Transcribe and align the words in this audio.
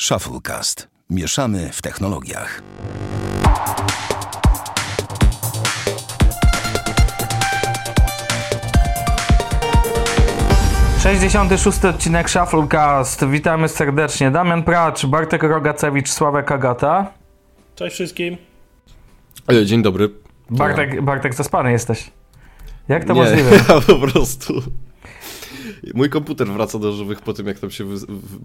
Shufflecast. 0.00 0.88
Mieszamy 1.10 1.70
w 1.72 1.82
technologiach. 1.82 2.62
Sześćdziesiąty 10.98 11.58
szósty 11.58 11.88
odcinek 11.88 12.30
Shufflecast. 12.30 13.26
Witamy 13.26 13.68
serdecznie. 13.68 14.30
Damian 14.30 14.62
Pracz, 14.62 15.06
Bartek 15.06 15.42
Rogacewicz, 15.42 16.08
Sławek 16.10 16.52
Agata. 16.52 17.12
Cześć 17.74 17.94
wszystkim. 17.94 18.36
E, 19.52 19.66
Dzień 19.66 19.82
dobry. 19.82 20.10
Bartek, 20.50 21.02
Bartek 21.02 21.34
zaspany 21.34 21.72
jesteś. 21.72 22.10
Jak 22.88 23.04
to 23.04 23.12
Nie, 23.12 23.20
możliwe? 23.20 23.50
ja 23.56 23.80
po 23.86 23.94
prostu... 23.94 24.62
Mój 25.94 26.10
komputer 26.10 26.46
wraca 26.48 26.78
do 26.78 26.92
żywych 26.92 27.20
po 27.20 27.32
tym, 27.32 27.46
jak, 27.46 27.58
tam 27.58 27.70
się 27.70 27.84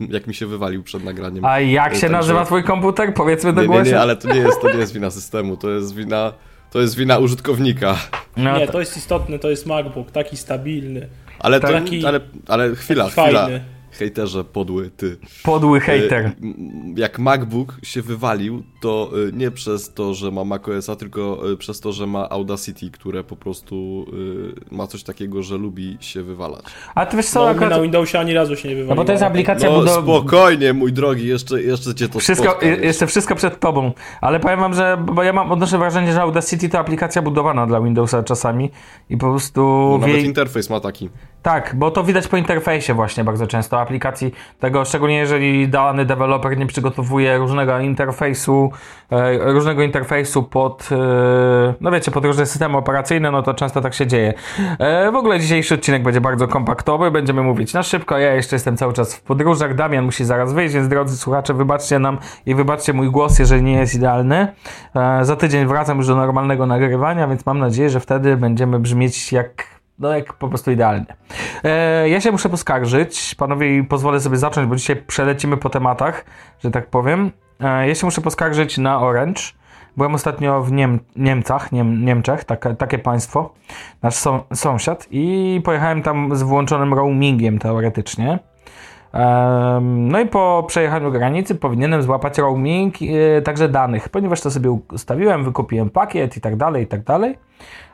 jak 0.09 0.27
mi 0.27 0.33
się 0.33 0.45
wywalił 0.47 0.83
przed 0.83 1.03
nagraniem. 1.03 1.45
A 1.45 1.59
jak 1.59 1.85
się 1.85 1.91
Także- 2.01 2.09
nazywa 2.09 2.45
twój 2.45 2.63
komputer? 2.63 3.13
Powiedzmy 3.13 3.54
do 3.54 3.61
Nie, 3.61 3.68
nie, 3.68 3.73
głosu. 3.75 3.91
nie, 3.91 3.99
ale 3.99 4.15
to 4.15 4.33
nie, 4.33 4.39
jest, 4.39 4.61
to 4.61 4.71
nie 4.73 4.79
jest 4.79 4.93
wina 4.93 5.11
systemu, 5.11 5.57
to 5.57 5.69
jest 5.69 5.96
wina... 5.96 6.33
To 6.71 6.82
jest 6.82 6.96
wina 6.96 7.18
użytkownika. 7.18 7.96
No 8.37 8.57
nie, 8.57 8.65
to- 8.68 8.71
to 8.73 8.79
jest 8.79 8.97
istotne, 8.97 9.39
to 9.39 9.49
jest 9.49 9.65
MacBook, 9.65 10.11
taki 10.11 10.37
stabilny. 10.37 11.07
Ale, 11.39 11.59
to, 11.59 11.68
Taki- 11.68 12.05
ale, 12.05 12.19
ale 12.47 12.75
chwila, 12.75 13.04
taki 13.09 13.21
chwila. 13.21 13.43
fajny. 13.46 13.61
Hejterze, 13.91 14.43
podły, 14.43 14.89
ty. 14.89 15.18
Podły 15.43 15.77
E, 15.77 15.81
hater. 15.81 16.25
m, 16.43 16.95
Jak 16.97 17.19
MacBook 17.19 17.75
się 17.83 18.01
wywalił, 18.01 18.63
to 18.82 19.11
e, 19.29 19.32
nie 19.37 19.51
przez 19.51 19.93
to, 19.93 20.13
że 20.13 20.32
ma 20.32 20.43
macOSa, 20.43 20.95
tylko 20.95 21.51
e, 21.54 21.57
przez 21.57 21.79
to, 21.79 21.91
że 21.91 22.07
ma 22.07 22.29
Audacity, 22.29 22.91
które 22.91 23.23
po 23.23 23.35
prostu 23.35 24.05
ma 24.71 24.87
coś 24.87 25.04
takiego, 25.04 25.43
że 25.43 25.57
lubi 25.57 25.97
się 25.99 26.23
wywalać. 26.23 26.63
A 26.96 27.05
ty 27.05 27.18
wiesz 27.18 27.25
co, 27.25 27.43
No, 27.43 27.49
akurat... 27.49 27.69
na 27.69 27.82
Windowsie 27.82 28.19
ani 28.19 28.33
razu 28.33 28.55
się 28.55 28.69
nie 28.69 28.75
wywaliło. 28.75 28.96
No 28.96 29.01
bo 29.01 29.05
to 29.05 29.11
jest 29.11 29.23
aplikacja 29.23 29.69
No 29.69 29.79
budow... 29.79 30.04
spokojnie, 30.04 30.73
mój 30.73 30.93
drogi, 30.93 31.27
jeszcze, 31.27 31.61
jeszcze 31.63 31.96
cię 31.96 32.09
to 32.09 32.19
Wszystko, 32.19 32.47
spotka, 32.47 32.66
jeszcze 32.67 33.08
wszystko 33.08 33.35
przed 33.35 33.59
tobą. 33.59 33.91
Ale 34.21 34.39
powiem 34.39 34.59
wam, 34.59 34.73
że 34.73 34.97
bo 35.13 35.23
ja 35.23 35.33
mam 35.33 35.51
odnoszę 35.51 35.77
wrażenie, 35.77 36.13
że 36.13 36.21
Audacity 36.21 36.69
to 36.69 36.79
aplikacja 36.79 37.21
budowana 37.21 37.67
dla 37.67 37.81
Windowsa 37.81 38.23
czasami 38.23 38.69
i 39.09 39.17
po 39.17 39.29
prostu 39.31 39.61
No, 39.91 39.97
nawet 39.97 40.16
jej... 40.16 40.25
interfejs 40.25 40.69
ma 40.69 40.79
taki. 40.79 41.09
Tak, 41.42 41.75
bo 41.75 41.92
to 41.92 42.03
widać 42.03 42.28
po 42.28 42.38
interfejsie 42.38 42.94
właśnie 42.94 43.23
bardzo 43.23 43.47
często 43.47 43.81
aplikacji 43.81 44.34
tego, 44.59 44.86
szczególnie 44.86 45.17
jeżeli 45.17 45.70
dany 45.70 46.06
deweloper 46.06 46.58
nie 46.58 46.66
przygotowuje 46.66 47.38
różnego 47.38 47.80
interfejsu, 47.80 48.72
e, 49.11 49.52
różnego 49.53 49.81
interfejsu 49.81 50.44
pod, 50.44 50.89
e, 50.92 51.73
no 51.81 51.92
wiecie, 51.92 52.12
pod 52.12 52.25
różne 52.25 52.45
systemy 52.45 52.78
operacyjne, 52.78 53.31
no 53.31 53.44
to 53.44 53.53
często 53.53 53.81
tak 53.81 53.94
się 53.94 54.08
dzieje. 54.08 54.34
E, 54.80 55.12
w 55.12 55.16
ogóle 55.16 55.39
dzisiejszy 55.39 55.75
odcinek 55.75 56.03
będzie 56.03 56.22
bardzo 56.22 56.47
kompaktowy, 56.47 57.12
będziemy 57.12 57.44
mówić 57.44 57.73
na 57.73 57.84
szybko, 57.84 58.17
ja 58.17 58.34
jeszcze 58.34 58.56
jestem 58.56 58.78
cały 58.78 58.94
czas 58.94 59.16
w 59.16 59.22
podróżach, 59.22 59.75
Damian 59.75 60.06
musi 60.06 60.25
zaraz 60.25 60.53
wyjść, 60.53 60.75
więc 60.75 60.88
drodzy 60.88 61.17
słuchacze, 61.17 61.53
wybaczcie 61.53 62.00
nam 62.00 62.17
i 62.45 62.56
wybaczcie 62.56 62.94
mój 62.94 63.12
głos, 63.12 63.39
jeżeli 63.39 63.64
nie 63.64 63.73
jest 63.73 63.95
idealny. 63.95 64.47
E, 64.95 65.25
za 65.25 65.36
tydzień 65.36 65.67
wracam 65.67 65.97
już 65.97 66.08
do 66.08 66.16
normalnego 66.16 66.66
nagrywania, 66.66 67.28
więc 67.28 67.45
mam 67.45 67.59
nadzieję, 67.59 67.89
że 67.89 68.00
wtedy 68.00 68.38
będziemy 68.38 68.80
brzmieć 68.80 69.31
jak 69.34 69.80
no 70.02 70.16
jak 70.16 70.33
po 70.33 70.47
prostu 70.47 70.71
idealnie. 70.71 71.05
E, 71.63 72.09
ja 72.09 72.21
się 72.21 72.31
muszę 72.31 72.49
poskarżyć, 72.49 73.35
panowie, 73.35 73.83
pozwolę 73.83 74.19
sobie 74.19 74.38
zacząć, 74.38 74.69
bo 74.69 74.75
dzisiaj 74.75 74.95
przelecimy 74.95 75.57
po 75.57 75.69
tematach, 75.69 76.25
że 76.63 76.71
tak 76.71 76.88
powiem. 76.88 77.31
E, 77.59 77.88
ja 77.88 77.95
się 77.95 78.07
muszę 78.07 78.22
poskarżyć 78.22 78.77
na 78.77 79.02
Orange. 79.02 79.41
Byłem 79.97 80.16
ostatnio 80.16 80.61
w 80.61 80.72
Niem 80.72 80.99
Niemcach, 81.16 81.72
Niem 81.72 82.05
Niemczech, 82.05 82.44
takie, 82.44 82.75
takie 82.75 82.99
państwo, 82.99 83.53
nasz 84.02 84.16
są 84.16 84.44
sąsiad 84.53 85.07
i 85.11 85.61
pojechałem 85.66 86.02
tam 86.02 86.35
z 86.35 86.44
włączonym 86.44 86.94
roamingiem 86.94 87.59
teoretycznie. 87.59 88.39
Em, 89.13 90.07
No 90.07 90.19
i 90.19 90.25
po 90.25 90.66
przejechaniu 90.67 91.11
granicy 91.11 91.55
powinienem 91.55 92.03
złapać 92.03 92.38
roaming 92.38 92.95
e, 93.02 93.41
także 93.41 93.69
danych, 93.69 94.09
ponieważ 94.09 94.41
to 94.41 94.52
sobie 94.52 94.72
ustawiłem, 94.72 95.44
wykupiłem 95.44 95.89
pakiet 95.89 96.38
i 96.38 96.41
tak 96.41 96.55
dalej, 96.55 96.83
i 96.83 96.88
tak 96.88 97.03
dalej. 97.03 97.38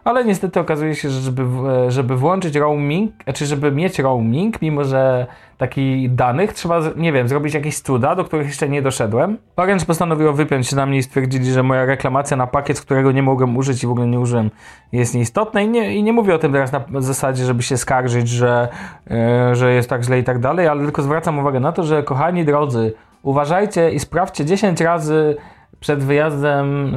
Ale 0.04 0.26
niestety 0.26 0.60
okazuje 0.60 0.96
się, 0.96 1.10
że 1.10 1.22
żeby, 1.22 1.46
w- 1.46 1.86
żeby 1.88 2.16
włączyć 2.18 2.56
roaming, 2.56 3.12
czy 3.34 3.46
żeby 3.46 3.72
mieć 3.72 4.00
roaming, 4.00 4.62
mimo 4.62 4.84
że 4.84 5.28
takich 5.58 6.16
danych, 6.16 6.54
trzeba, 6.54 6.80
nie 6.96 7.14
wiem, 7.14 7.28
zrobić 7.28 7.54
jakieś 7.54 7.80
cuda, 7.80 8.16
do 8.16 8.24
których 8.24 8.48
jeszcze 8.48 8.70
nie 8.70 8.82
doszedłem. 8.82 9.38
Orange 9.56 9.86
postanowiło 9.86 10.34
wypiąć 10.34 10.68
się 10.68 10.76
na 10.76 10.86
mnie 10.86 10.98
i 10.98 11.04
stwierdzili, 11.04 11.52
że 11.52 11.64
moja 11.64 11.86
reklamacja 11.86 12.38
na 12.38 12.48
pakiet, 12.48 12.82
którego 12.82 13.12
nie 13.12 13.24
mogłem 13.24 13.58
użyć 13.58 13.84
i 13.84 13.88
w 13.88 13.92
ogóle 13.92 14.08
nie 14.08 14.20
użyłem, 14.20 14.52
jest 14.92 15.16
nieistotna. 15.16 15.62
I 15.62 15.68
nie, 15.68 15.96
i 15.96 16.04
nie 16.04 16.14
mówię 16.14 16.36
o 16.36 16.38
tym 16.40 16.52
teraz 16.52 16.72
na 16.72 16.82
zasadzie, 17.00 17.46
żeby 17.46 17.64
się 17.64 17.78
skarżyć, 17.78 18.30
że, 18.30 18.68
e, 19.12 19.56
że 19.56 19.74
jest 19.74 19.90
tak 19.90 20.04
źle 20.04 20.20
i 20.20 20.24
tak 20.24 20.40
dalej, 20.40 20.68
ale 20.68 20.84
tylko 20.84 21.02
zwracam 21.02 21.40
uwagę 21.40 21.60
na 21.60 21.72
to, 21.72 21.84
że 21.84 22.04
kochani 22.04 22.46
drodzy, 22.46 22.94
uważajcie 23.24 23.92
i 23.92 24.00
sprawdźcie 24.00 24.46
10 24.46 24.82
razy 24.82 25.38
przed 25.80 26.04
wyjazdem 26.04 26.96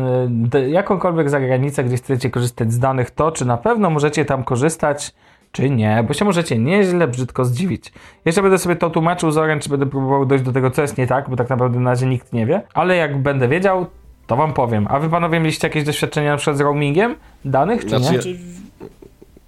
y, 0.54 0.70
jakąkolwiek 0.70 1.30
zagranicę, 1.30 1.84
gdzie 1.84 1.96
chcecie 1.96 2.30
korzystać 2.30 2.72
z 2.72 2.78
danych, 2.78 3.10
to 3.10 3.32
czy 3.32 3.44
na 3.44 3.56
pewno 3.56 3.90
możecie 3.90 4.24
tam 4.24 4.44
korzystać, 4.44 5.14
czy 5.52 5.70
nie, 5.70 6.04
bo 6.08 6.14
się 6.14 6.24
możecie 6.24 6.58
nieźle, 6.58 7.08
brzydko 7.08 7.44
zdziwić. 7.44 7.92
Jeszcze 8.24 8.42
będę 8.42 8.58
sobie 8.58 8.76
to 8.76 8.90
tłumaczył 8.90 9.30
z 9.30 9.38
Orange, 9.38 9.68
będę 9.68 9.86
próbował 9.86 10.26
dojść 10.26 10.44
do 10.44 10.52
tego, 10.52 10.70
co 10.70 10.82
jest 10.82 10.98
nie 10.98 11.06
tak, 11.06 11.30
bo 11.30 11.36
tak 11.36 11.50
naprawdę 11.50 11.80
na 11.80 11.90
razie 11.90 12.06
nikt 12.06 12.32
nie 12.32 12.46
wie, 12.46 12.62
ale 12.74 12.96
jak 12.96 13.18
będę 13.18 13.48
wiedział, 13.48 13.86
to 14.26 14.36
wam 14.36 14.52
powiem. 14.52 14.86
A 14.90 14.98
wy 14.98 15.08
panowie 15.08 15.40
mieliście 15.40 15.68
jakieś 15.68 15.84
doświadczenia 15.84 16.30
na 16.30 16.36
przykład 16.36 16.56
z 16.56 16.60
roamingiem 16.60 17.16
danych, 17.44 17.82
czy 17.82 17.88
Znaczy, 17.88 18.12
nie? 18.12 18.18
Czy... 18.18 18.38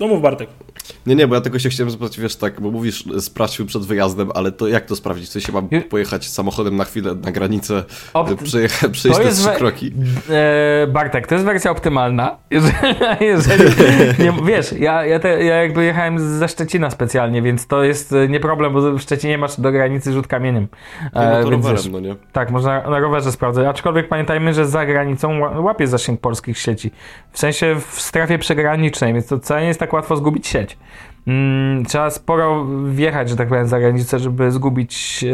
No 0.00 0.09
mów 0.09 0.22
Bartek. 0.22 0.49
Nie, 1.06 1.15
nie, 1.15 1.28
bo 1.28 1.34
ja 1.34 1.41
tylko 1.41 1.59
się 1.59 1.69
chciałem 1.69 1.91
zapytać, 1.91 2.21
wiesz, 2.21 2.37
tak, 2.37 2.60
bo 2.60 2.71
mówisz, 2.71 3.05
sprawdźmy 3.21 3.66
przed 3.66 3.83
wyjazdem, 3.87 4.31
ale 4.34 4.53
to 4.53 4.69
jak 4.69 4.87
to 4.87 4.97
sprawdzić? 4.97 5.28
W 5.28 5.33
sensie 5.33 5.53
mam 5.53 5.69
pojechać 5.91 6.28
samochodem 6.28 6.77
na 6.77 6.84
chwilę 6.84 7.15
na 7.15 7.33
granicę, 7.33 7.84
Op- 8.15 8.33
e, 8.33 8.34
przejecha- 8.34 8.91
przejść 8.99 9.19
te 9.19 9.32
trzy 9.32 9.49
kroki. 9.59 9.93
E, 10.31 10.87
Bartek, 10.87 11.27
to 11.27 11.34
jest 11.34 11.44
wersja 11.47 11.71
optymalna. 11.71 12.37
Jeżeli, 12.50 12.75
jeżeli 13.21 13.65
nie, 14.19 14.32
wiesz, 14.47 14.72
ja, 14.72 15.05
ja, 15.06 15.19
te, 15.19 15.44
ja 15.44 15.56
jakby 15.62 15.84
jechałem 15.84 16.38
ze 16.38 16.49
Szczecina 16.49 16.91
specjalnie, 16.91 17.43
więc 17.43 17.66
to 17.66 17.84
jest 17.84 18.12
e, 18.12 18.28
nie 18.28 18.41
problem, 18.41 18.72
bo 18.72 18.93
w 18.93 19.00
Szczecinie 19.00 19.38
masz 19.38 19.61
do 19.61 19.72
granicy 19.72 20.12
rzut 20.12 20.27
kamieniem. 20.27 20.69
No, 21.03 21.09
no 21.15 21.38
E, 21.38 21.43
to 21.43 21.50
rowerem, 21.50 21.77
wiesz, 21.77 21.87
no 21.93 22.00
nie? 22.00 22.16
tak, 22.32 22.50
można 22.50 22.91
na 22.91 22.99
rowerze 22.99 23.32
sprawdzać. 23.32 23.66
Aczkolwiek 23.66 24.09
pamiętajmy, 24.09 24.55
że 24.55 24.66
za 24.66 24.87
granicą 24.87 25.41
ła- 25.41 25.61
łapie 25.62 25.87
zasięg 25.87 26.21
polskich 26.21 26.59
sieci. 26.59 26.91
W 27.32 27.38
sensie 27.38 27.77
w 27.91 28.00
strefie 28.00 28.38
przygranicznej, 28.38 29.12
więc 29.15 29.27
to 29.27 29.38
wcale 29.38 29.61
nie 29.61 29.69
jest 29.69 29.81
tak 29.81 29.93
łatwo 29.93 30.16
zgubić 30.16 30.47
sieć. 30.47 30.62
Mm, 31.27 31.84
trzeba 31.84 32.11
sporo 32.11 32.67
wjechać, 32.84 33.28
że 33.28 33.37
tak 33.37 33.49
powiem, 33.49 33.67
za 33.67 33.81
granicę, 33.81 34.19
żeby 34.19 34.50
zgubić, 34.50 35.25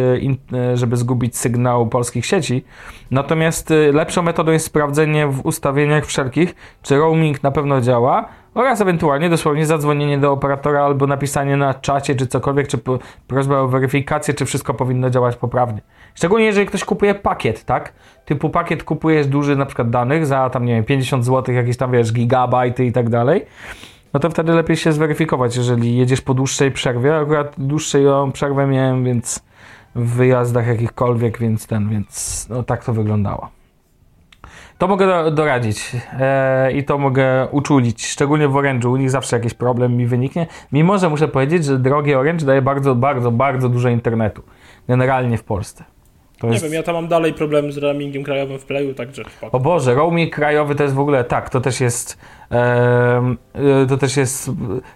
e, 0.53 0.59
e, 0.59 0.77
żeby 0.77 0.97
zgubić 0.97 1.37
sygnał 1.37 1.87
polskich 1.87 2.27
sieci. 2.27 2.65
Natomiast 3.11 3.71
e, 3.71 3.93
lepszą 3.93 4.22
metodą 4.22 4.53
jest 4.53 4.66
sprawdzenie 4.66 5.27
w 5.27 5.47
ustawieniach 5.47 6.06
wszelkich, 6.06 6.55
czy 6.83 6.97
roaming 6.97 7.43
na 7.43 7.50
pewno 7.50 7.81
działa 7.81 8.28
oraz 8.55 8.81
ewentualnie 8.81 9.31
dosłownie 9.31 9.66
zadzwonienie 9.66 10.19
do 10.19 10.33
operatora 10.33 10.84
albo 10.84 11.06
napisanie 11.06 11.56
na 11.56 11.75
czacie 11.75 12.15
czy 12.15 12.27
cokolwiek, 12.27 12.69
czy 12.69 12.78
prośba 13.27 13.59
o 13.59 13.69
weryfikację, 13.69 14.34
czy 14.34 14.45
wszystko 14.45 14.75
powinno 14.75 15.10
działać 15.10 15.37
poprawnie. 15.37 15.81
Szczególnie 16.15 16.47
jeżeli 16.47 16.66
ktoś 16.66 16.84
kupuje 16.84 17.15
pakiet, 17.15 17.65
tak? 17.65 17.93
Typu 18.25 18.50
pakiet 18.50 18.84
kupujesz 18.84 19.27
duży 19.27 19.56
na 19.56 19.66
przykład 19.66 19.91
danych 19.91 20.27
za 20.27 20.50
tam, 20.50 20.65
nie 20.65 20.75
wiem, 20.75 20.84
50 20.84 21.25
zł, 21.25 21.55
jakieś 21.55 21.77
tam, 21.77 21.93
wiesz, 21.93 22.12
gigabajty 22.12 22.87
i 22.87 22.93
tak 22.93 23.09
dalej. 23.09 23.45
No 24.15 24.21
to 24.21 24.31
wtedy 24.31 24.53
lepiej 24.53 24.77
się 24.77 24.93
zweryfikować, 24.93 25.57
jeżeli 25.57 25.97
jedziesz 25.97 26.21
po 26.21 26.35
dłuższej 26.35 26.71
przerwie. 26.71 27.17
Akurat 27.17 27.55
dłuższą 27.59 28.33
przerwę 28.33 28.67
miałem, 28.67 29.05
więc 29.05 29.43
w 29.95 30.15
wyjazdach 30.15 30.67
jakichkolwiek, 30.67 31.39
więc 31.39 31.67
ten, 31.67 31.89
więc 31.89 32.47
no 32.51 32.63
tak 32.63 32.85
to 32.85 32.93
wyglądało. 32.93 33.49
To 34.79 34.89
mogę 34.89 35.07
do, 35.07 35.31
doradzić 35.31 35.97
e, 36.13 36.73
i 36.73 36.85
to 36.85 36.99
mogę 36.99 37.47
uczulić, 37.51 38.07
szczególnie 38.07 38.49
w 38.49 38.53
Orange'u, 38.53 38.93
u 38.93 38.97
nich 38.97 39.11
zawsze 39.11 39.37
jakiś 39.37 39.55
problem 39.55 39.97
mi 39.97 40.07
wyniknie, 40.07 40.47
mimo 40.73 40.99
że 40.99 41.09
muszę 41.09 41.29
powiedzieć, 41.29 41.65
że 41.65 41.79
drogie 41.79 42.19
Orange 42.19 42.47
daje 42.47 42.63
bardzo, 42.63 42.95
bardzo, 42.95 43.31
bardzo 43.31 43.69
dużo 43.69 43.89
internetu, 43.89 44.43
generalnie 44.89 45.39
w 45.39 45.45
Polsce. 45.45 45.85
Nie 46.47 46.53
jest... 46.53 46.65
wiem, 46.65 46.75
ja 46.75 46.82
tam 46.82 46.94
mam 46.94 47.09
dalej 47.09 47.32
problem 47.34 47.72
z 47.72 47.76
roamingiem 47.78 48.22
krajowym 48.24 48.59
w 48.59 48.65
Playu, 48.65 48.95
także. 48.95 49.22
O 49.53 49.60
Boże, 49.60 49.95
roaming 49.95 50.34
krajowy 50.34 50.74
to 50.74 50.83
jest 50.83 50.95
w 50.95 50.98
ogóle, 51.01 51.24
tak, 51.24 51.51
to 51.51 51.60
też 51.60 51.80
jest, 51.80 52.18
y, 53.83 53.86
to 53.86 53.97
też 53.97 54.16
jest, 54.16 54.51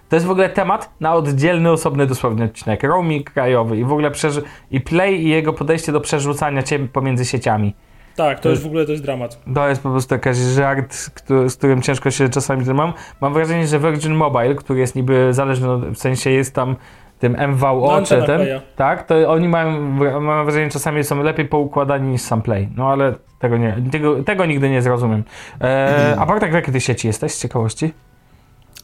to 0.09 0.15
jest 0.15 0.25
w 0.25 0.31
ogóle 0.31 0.49
temat 0.49 0.89
na 0.99 1.13
oddzielny, 1.15 1.71
osobny 1.71 2.07
dosłownie 2.07 2.45
odcinek. 2.45 2.83
Roaming 2.83 3.31
krajowy 3.31 3.77
i 3.77 3.83
w 3.83 3.91
ogóle 3.91 4.11
przeży- 4.11 4.43
i 4.71 4.81
Play 4.81 5.23
i 5.23 5.29
jego 5.29 5.53
podejście 5.53 5.91
do 5.91 6.01
przerzucania 6.01 6.63
cię 6.63 6.79
pomiędzy 6.79 7.25
sieciami. 7.25 7.75
Tak, 8.15 8.39
to 8.39 8.49
już 8.49 8.59
w 8.59 8.65
ogóle 8.65 8.85
to 8.85 8.91
jest 8.91 9.03
dramat. 9.03 9.39
To 9.55 9.69
jest 9.69 9.83
po 9.83 9.89
prostu 9.89 10.15
jakiś 10.15 10.37
żart, 10.37 10.95
który, 11.13 11.49
z 11.49 11.55
którym 11.57 11.81
ciężko 11.81 12.11
się 12.11 12.29
czasami 12.29 12.63
trzymam. 12.63 12.93
Mam 13.21 13.33
wrażenie, 13.33 13.67
że 13.67 13.79
Virgin 13.79 14.13
Mobile, 14.13 14.55
który 14.55 14.79
jest 14.79 14.95
niby 14.95 15.33
zależny, 15.33 15.67
w 15.77 15.97
sensie 15.97 16.29
jest 16.29 16.55
tam 16.55 16.75
tym 17.23 17.35
No, 17.39 17.47
MVO, 17.47 18.01
czy 18.05 18.15
ten, 18.15 18.25
Playa. 18.25 18.61
tak, 18.75 19.07
to 19.07 19.31
oni 19.31 19.47
mają, 19.47 19.81
mam 20.21 20.45
wrażenie, 20.45 20.69
czasami 20.69 21.03
są 21.03 21.23
lepiej 21.23 21.45
poukładani 21.45 22.11
niż 22.11 22.21
sam 22.21 22.41
Play. 22.41 22.69
No 22.75 22.89
ale 22.89 23.15
tego 23.39 23.57
nie, 23.57 23.77
tego, 23.91 24.23
tego 24.23 24.45
nigdy 24.45 24.69
nie 24.69 24.81
zrozumiem. 24.81 25.23
E, 25.61 26.15
a 26.19 26.25
Bartek, 26.25 26.51
w 26.51 26.53
jakiej 26.53 26.73
ty 26.73 26.81
sieci 26.81 27.07
jesteś, 27.07 27.31
z 27.31 27.41
ciekawości? 27.41 27.93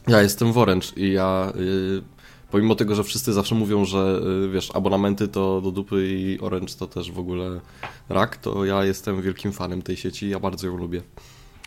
Ja 0.08 0.22
jestem 0.22 0.52
w 0.52 0.58
Orange 0.58 0.86
i 0.96 1.12
ja 1.12 1.52
y, 1.56 2.02
pomimo 2.50 2.74
tego, 2.74 2.94
że 2.94 3.04
wszyscy 3.04 3.32
zawsze 3.32 3.54
mówią, 3.54 3.84
że 3.84 4.20
y, 4.46 4.48
wiesz, 4.48 4.76
abonamenty 4.76 5.28
to 5.28 5.60
do 5.60 5.70
dupy 5.70 6.06
i 6.06 6.38
Orange 6.40 6.72
to 6.78 6.86
też 6.86 7.12
w 7.12 7.18
ogóle 7.18 7.60
rak, 8.08 8.36
to 8.36 8.64
ja 8.64 8.84
jestem 8.84 9.22
wielkim 9.22 9.52
fanem 9.52 9.82
tej 9.82 9.96
sieci, 9.96 10.30
ja 10.30 10.38
bardzo 10.38 10.66
ją 10.66 10.76
lubię. 10.76 11.02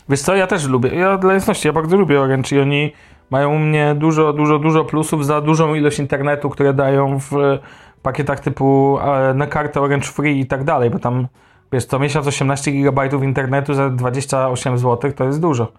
Wiesz 0.08 0.20
co, 0.20 0.36
ja 0.36 0.46
też 0.46 0.68
lubię. 0.68 0.90
Ja 0.94 1.18
dla 1.18 1.34
jasności, 1.34 1.68
ja 1.68 1.72
bardzo 1.72 1.96
lubię 1.96 2.20
Orange 2.20 2.56
i 2.56 2.60
oni 2.60 2.92
mają 3.30 3.54
u 3.54 3.58
mnie 3.58 3.94
dużo, 3.94 4.32
dużo, 4.32 4.58
dużo 4.58 4.84
plusów 4.84 5.26
za 5.26 5.40
dużą 5.40 5.74
ilość 5.74 5.98
internetu, 5.98 6.50
które 6.50 6.74
dają 6.74 7.20
w 7.20 7.30
pakietach 8.02 8.40
typu 8.40 8.98
e, 9.00 9.34
na 9.34 9.46
kartę 9.46 9.80
Orange 9.80 10.06
Free 10.06 10.40
i 10.40 10.46
tak 10.46 10.64
dalej, 10.64 10.90
bo 10.90 10.98
tam 10.98 11.28
wiesz, 11.72 11.84
co 11.84 11.98
miesiąc 11.98 12.26
18 12.26 12.72
GB 12.72 13.08
internetu 13.22 13.74
za 13.74 13.90
28 13.90 14.78
zł 14.78 15.12
to 15.12 15.24
jest 15.24 15.40
dużo, 15.40 15.72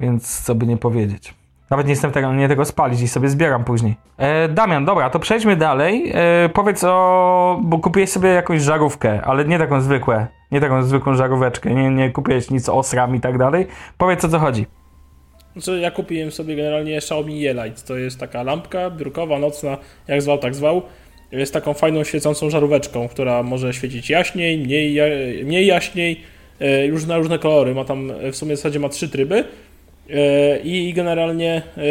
więc 0.00 0.42
co 0.42 0.54
by 0.54 0.66
nie 0.66 0.76
powiedzieć. 0.76 1.34
Nawet 1.70 1.86
nie 1.86 1.92
jestem 1.92 2.10
tego, 2.10 2.32
nie 2.32 2.48
tego 2.48 2.64
spalić 2.64 3.00
i 3.00 3.08
sobie 3.08 3.28
zbieram 3.28 3.64
później. 3.64 3.96
E, 4.16 4.48
Damian, 4.48 4.84
dobra, 4.84 5.10
to 5.10 5.18
przejdźmy 5.18 5.56
dalej. 5.56 6.12
E, 6.14 6.48
powiedz 6.48 6.84
o. 6.84 7.60
Bo 7.62 7.78
kupiłeś 7.78 8.10
sobie 8.10 8.28
jakąś 8.28 8.62
żarówkę, 8.62 9.22
ale 9.24 9.44
nie 9.44 9.58
taką 9.58 9.80
zwykłą. 9.80 10.26
Nie 10.52 10.60
taką 10.60 10.82
zwykłą 10.82 11.14
żaróweczkę. 11.14 11.74
Nie, 11.74 11.90
nie 11.90 12.10
kupiłeś 12.10 12.50
nic 12.50 12.68
o 12.68 12.82
SRAM 12.82 13.16
i 13.16 13.20
tak 13.20 13.38
dalej. 13.38 13.66
Powiedz 13.98 14.24
o 14.24 14.28
co 14.28 14.38
chodzi. 14.38 14.66
Znaczy, 15.56 15.80
ja 15.80 15.90
kupiłem 15.90 16.32
sobie 16.32 16.56
generalnie 16.56 16.96
Xiaomi 16.96 17.40
Yelight. 17.40 17.86
To 17.86 17.96
jest 17.96 18.18
taka 18.18 18.42
lampka 18.42 18.90
biurkowa, 18.90 19.38
nocna, 19.38 19.78
jak 20.08 20.22
zwał, 20.22 20.38
tak 20.38 20.54
zwał. 20.54 20.82
Jest 21.32 21.52
taką 21.52 21.74
fajną, 21.74 22.04
świecącą 22.04 22.50
żaróweczką, 22.50 23.08
która 23.08 23.42
może 23.42 23.74
świecić 23.74 24.10
jaśniej, 24.10 24.58
mniej, 24.58 25.00
mniej 25.44 25.66
jaśniej, 25.66 26.20
e, 26.60 26.86
już 26.86 27.06
na 27.06 27.18
różne 27.18 27.38
kolory. 27.38 27.74
Ma 27.74 27.84
tam, 27.84 28.12
w 28.32 28.36
sumie 28.36 28.54
w 28.54 28.56
zasadzie 28.56 28.78
ma 28.78 28.88
trzy 28.88 29.08
tryby. 29.08 29.44
E, 30.10 30.58
I 30.58 30.92
generalnie 30.92 31.62
e, 31.76 31.82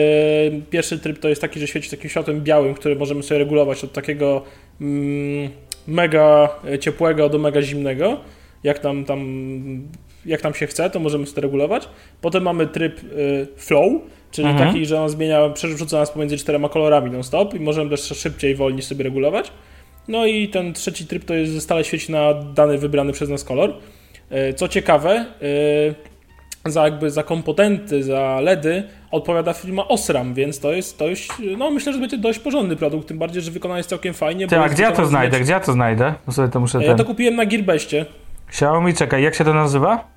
pierwszy 0.70 1.00
tryb 1.00 1.20
to 1.20 1.30
jest 1.30 1.42
taki, 1.42 1.60
że 1.60 1.68
świeci 1.68 1.90
takim 1.90 2.10
światłem 2.10 2.42
białym, 2.42 2.74
który 2.74 2.96
możemy 2.96 3.24
sobie 3.24 3.38
regulować 3.38 3.84
od 3.84 3.94
takiego 3.94 4.44
mm, 4.82 5.50
mega 5.88 6.50
ciepłego 6.80 7.30
do 7.30 7.40
mega 7.40 7.62
zimnego. 7.62 8.20
Jak 8.64 8.80
tam, 8.80 9.06
tam, 9.06 9.20
jak 10.26 10.42
tam 10.42 10.54
się 10.54 10.68
chce, 10.68 10.90
to 10.90 11.00
możemy 11.00 11.26
sobie 11.26 11.36
to 11.36 11.42
regulować. 11.42 11.90
Potem 12.22 12.44
mamy 12.44 12.68
tryb 12.68 13.04
y, 13.04 13.48
flow, 13.58 13.92
czyli 14.32 14.48
Mhm. 14.48 14.68
taki, 14.70 14.86
że 14.86 15.02
on 15.02 15.10
zmienia, 15.10 15.50
przerzuca 15.50 15.98
nas 15.98 16.12
pomiędzy 16.12 16.38
czterema 16.38 16.70
kolorami 16.70 17.12
non-stop 17.12 17.54
i 17.54 17.60
możemy 17.60 17.90
też 17.90 18.02
szybciej, 18.02 18.56
wolniej 18.56 18.82
sobie 18.82 19.04
regulować. 19.04 19.52
No 20.08 20.26
i 20.26 20.50
ten 20.50 20.74
trzeci 20.74 21.08
tryb 21.08 21.26
to 21.26 21.34
jest, 21.34 21.52
że 21.54 21.62
stale 21.62 21.84
świeci 21.84 22.12
na 22.12 22.34
dany 22.34 22.78
wybrany 22.78 23.14
przez 23.14 23.30
nas 23.30 23.44
kolor. 23.44 23.74
Y, 24.50 24.54
Co 24.54 24.68
ciekawe, 24.68 25.26
y, 25.42 25.96
za 26.66 26.84
jakby 26.84 27.12
za 27.12 27.24
komponenty, 27.24 28.04
za 28.04 28.40
LEDy 28.42 28.84
odpowiada 29.12 29.54
firma 29.54 29.88
Osram, 29.88 30.34
więc 30.34 30.60
to 30.60 30.74
jest, 30.74 30.98
to 30.98 31.08
jest, 31.08 31.30
no 31.58 31.72
myślę, 31.72 31.94
że 31.94 32.00
będzie 32.00 32.18
dość 32.18 32.40
porządny 32.40 32.76
produkt, 32.76 33.08
tym 33.08 33.18
bardziej, 33.18 33.42
że 33.42 33.52
wykonany 33.52 33.80
jest 33.80 33.90
całkiem 33.90 34.14
fajnie. 34.14 34.48
Ty, 34.48 34.56
bo 34.56 34.64
a 34.64 34.70
gdzie 34.70 34.84
ja 34.84 34.92
to 34.92 35.06
znajdę? 35.06 35.38
lecz- 35.38 35.44
Gdzie 35.44 35.54
ja 35.54 35.60
to 35.60 35.72
znajdę? 35.74 36.14
Bo 36.26 36.32
sobie 36.32 36.48
to 36.48 36.60
muszę 36.60 36.82
Ja 36.82 36.88
ten... 36.88 36.98
to 36.98 37.06
kupiłem 37.06 37.36
na 37.36 37.46
Gearbestie. 37.46 38.06
Xiaomi, 38.50 38.94
czekaj, 38.94 39.24
jak 39.24 39.36
się 39.36 39.44
to 39.44 39.54
nazywa? 39.54 40.08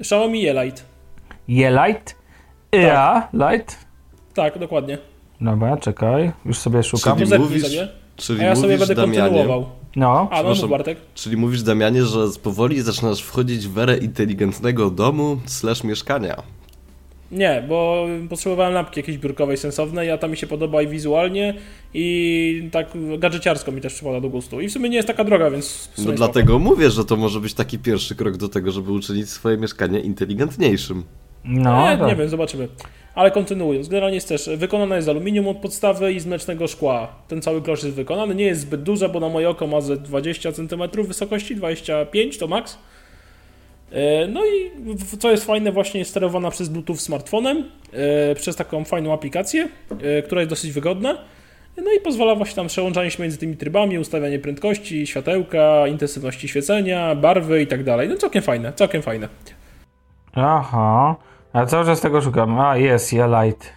Xiaomi 0.00 0.42
Yelight. 0.42 0.84
Ye-Light? 1.48 2.16
Ja, 2.72 3.28
Light? 3.32 3.78
Tak, 4.34 4.58
dokładnie. 4.58 4.98
Dobra, 5.40 5.76
czekaj, 5.76 6.32
już 6.44 6.58
sobie 6.58 6.82
szukam. 6.82 7.18
Czyli 7.18 7.38
mówisz, 7.38 7.62
sobie. 7.62 7.88
czyli 8.16 8.40
A 8.40 8.44
ja 8.44 8.56
sobie 8.56 8.66
mówisz 8.66 8.88
będę 8.88 8.94
Damianie, 8.94 9.20
kontynuował. 9.20 9.66
No, 9.96 10.28
A, 10.30 10.42
no 10.42 10.48
mów. 10.48 10.70
Bartek. 10.70 10.98
czyli 11.14 11.36
mówisz 11.36 11.62
Damianie, 11.62 12.04
że 12.04 12.18
powoli 12.42 12.82
zaczynasz 12.82 13.22
wchodzić 13.22 13.68
w 13.68 13.78
erę 13.78 13.96
inteligentnego 13.96 14.90
domu 14.90 15.40
slash 15.46 15.84
mieszkania. 15.84 16.42
Nie, 17.34 17.64
bo 17.68 18.06
potrzebowałem 18.28 18.74
lampki 18.74 19.00
jakiejś 19.00 19.18
biurkowej, 19.18 19.56
sensownej, 19.56 20.10
a 20.10 20.18
ta 20.18 20.28
mi 20.28 20.36
się 20.36 20.46
podoba 20.46 20.82
i 20.82 20.86
wizualnie, 20.86 21.54
i 21.94 22.68
tak 22.72 22.86
gadżeciarsko 23.18 23.72
mi 23.72 23.80
też 23.80 23.94
przypada 23.94 24.20
do 24.20 24.28
gustu. 24.28 24.60
I 24.60 24.68
w 24.68 24.72
sumie 24.72 24.88
nie 24.88 24.96
jest 24.96 25.08
taka 25.08 25.24
droga, 25.24 25.50
więc 25.50 25.88
No 25.98 26.02
spoko. 26.02 26.16
dlatego 26.16 26.58
mówię, 26.58 26.90
że 26.90 27.04
to 27.04 27.16
może 27.16 27.40
być 27.40 27.54
taki 27.54 27.78
pierwszy 27.78 28.14
krok 28.14 28.36
do 28.36 28.48
tego, 28.48 28.72
żeby 28.72 28.92
uczynić 28.92 29.30
swoje 29.30 29.56
mieszkanie 29.56 30.00
inteligentniejszym. 30.00 31.04
no, 31.44 31.90
nie, 31.90 31.98
tak. 31.98 32.08
nie 32.08 32.16
wiem, 32.16 32.28
zobaczymy. 32.28 32.68
Ale 33.14 33.30
kontynuując, 33.30 33.88
generalnie 33.88 34.14
jest 34.14 34.28
też 34.28 34.50
wykonana 34.56 34.96
jest 34.96 35.06
z 35.06 35.08
aluminium 35.08 35.48
od 35.48 35.56
podstawy 35.56 36.12
i 36.12 36.20
z 36.20 36.26
mlecznego 36.26 36.66
szkła. 36.68 37.08
Ten 37.28 37.42
cały 37.42 37.62
klosz 37.62 37.82
jest 37.82 37.96
wykonany, 37.96 38.34
nie 38.34 38.44
jest 38.44 38.60
zbyt 38.60 38.82
duże, 38.82 39.08
bo 39.08 39.20
na 39.20 39.28
moje 39.28 39.48
oko 39.50 39.66
ma 39.66 39.80
ze 39.80 39.96
20 39.96 40.52
cm 40.52 40.82
wysokości, 41.06 41.56
25 41.56 42.38
to 42.38 42.46
max. 42.48 42.78
E, 43.92 44.28
No 44.28 44.40
i 44.46 44.70
co 45.18 45.30
jest 45.30 45.44
fajne, 45.44 45.72
właśnie 45.72 45.98
jest 45.98 46.10
sterowana 46.10 46.50
przez 46.50 46.68
Bluetooth 46.68 46.96
smartfonem, 46.96 47.64
e, 47.92 48.34
przez 48.34 48.56
taką 48.56 48.84
fajną 48.84 49.12
aplikację, 49.12 49.68
e, 50.02 50.22
która 50.22 50.40
jest 50.40 50.50
dosyć 50.50 50.72
wygodna. 50.72 51.18
No 51.76 51.92
i 51.98 52.00
pozwala 52.00 52.34
właśnie 52.34 52.56
tam 52.56 52.66
przełączanie 52.66 53.10
się 53.10 53.22
między 53.22 53.38
tymi 53.38 53.56
trybami, 53.56 53.98
ustawianie 53.98 54.38
prędkości, 54.38 55.06
światełka, 55.06 55.86
intensywności 55.86 56.48
świecenia, 56.48 57.14
barwy 57.14 57.62
i 57.62 57.66
tak 57.66 57.84
dalej. 57.84 58.08
No 58.08 58.16
całkiem 58.16 58.42
fajne, 58.42 58.72
całkiem 58.72 59.02
fajne. 59.02 59.28
Aha. 60.34 61.16
A 61.52 61.66
cały 61.66 61.84
czas 61.84 62.00
tego 62.00 62.22
szukam. 62.22 62.60
A, 62.60 62.76
jest, 62.76 63.12
Ye-Light. 63.12 63.72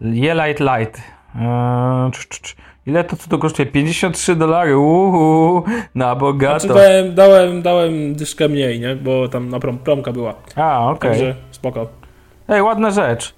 Ye-Light 0.00 0.60
Light. 0.60 1.00
Eee, 1.36 2.10
cz, 2.12 2.28
cz. 2.28 2.56
Ile 2.86 3.04
to 3.04 3.16
co 3.16 3.28
to 3.28 3.38
kosztuje? 3.38 3.66
53 3.66 4.36
dolary. 4.36 4.78
Uhu, 4.78 5.62
na 5.94 6.14
bogato. 6.14 6.60
Znaczy 6.60 6.74
dałem, 6.74 7.14
dałem, 7.14 7.62
dałem 7.62 8.14
dyszkę 8.14 8.48
mniej, 8.48 8.80
nie? 8.80 8.96
Bo 8.96 9.28
tam 9.28 9.48
na 9.48 9.60
prom, 9.60 9.78
promka 9.78 10.12
była. 10.12 10.34
A, 10.56 10.90
okej. 10.90 11.10
Także 11.10 11.34
spoko. 11.50 11.88
Ej, 12.48 12.62
ładna 12.62 12.90
rzecz. 12.90 13.34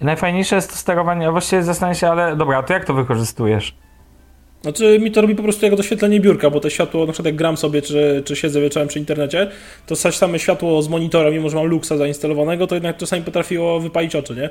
Najfajniejsze 0.00 0.56
jest 0.56 0.70
to 0.70 0.76
sterowanie, 0.76 1.28
a 1.28 1.32
właściwie 1.32 1.62
zastanawiam 1.62 1.94
się, 1.94 2.08
ale 2.08 2.36
dobra, 2.36 2.62
to 2.62 2.72
jak 2.72 2.84
to 2.84 2.94
wykorzystujesz? 2.94 3.74
Znaczy 4.62 4.98
mi 5.00 5.10
to 5.10 5.20
robi 5.20 5.34
po 5.34 5.42
prostu 5.42 5.64
jako 5.64 5.76
doświetlenie 5.76 6.20
biurka, 6.20 6.50
bo 6.50 6.60
to 6.60 6.70
światło, 6.70 7.06
na 7.06 7.12
przykład 7.12 7.26
jak 7.26 7.36
gram 7.36 7.56
sobie, 7.56 7.82
czy, 7.82 8.22
czy 8.24 8.36
siedzę 8.36 8.60
wieczorem 8.60 8.88
przy 8.88 8.98
internecie, 8.98 9.50
to 9.86 9.96
same 9.96 10.38
światło 10.38 10.82
z 10.82 10.88
monitora, 10.88 11.30
mimo 11.30 11.48
że 11.48 11.56
mam 11.56 11.66
Luxa 11.66 11.96
zainstalowanego, 11.96 12.66
to 12.66 12.74
jednak 12.74 12.96
czasami 12.96 13.22
potrafiło 13.22 13.80
wypalić 13.80 14.16
oczy, 14.16 14.34
nie? 14.34 14.50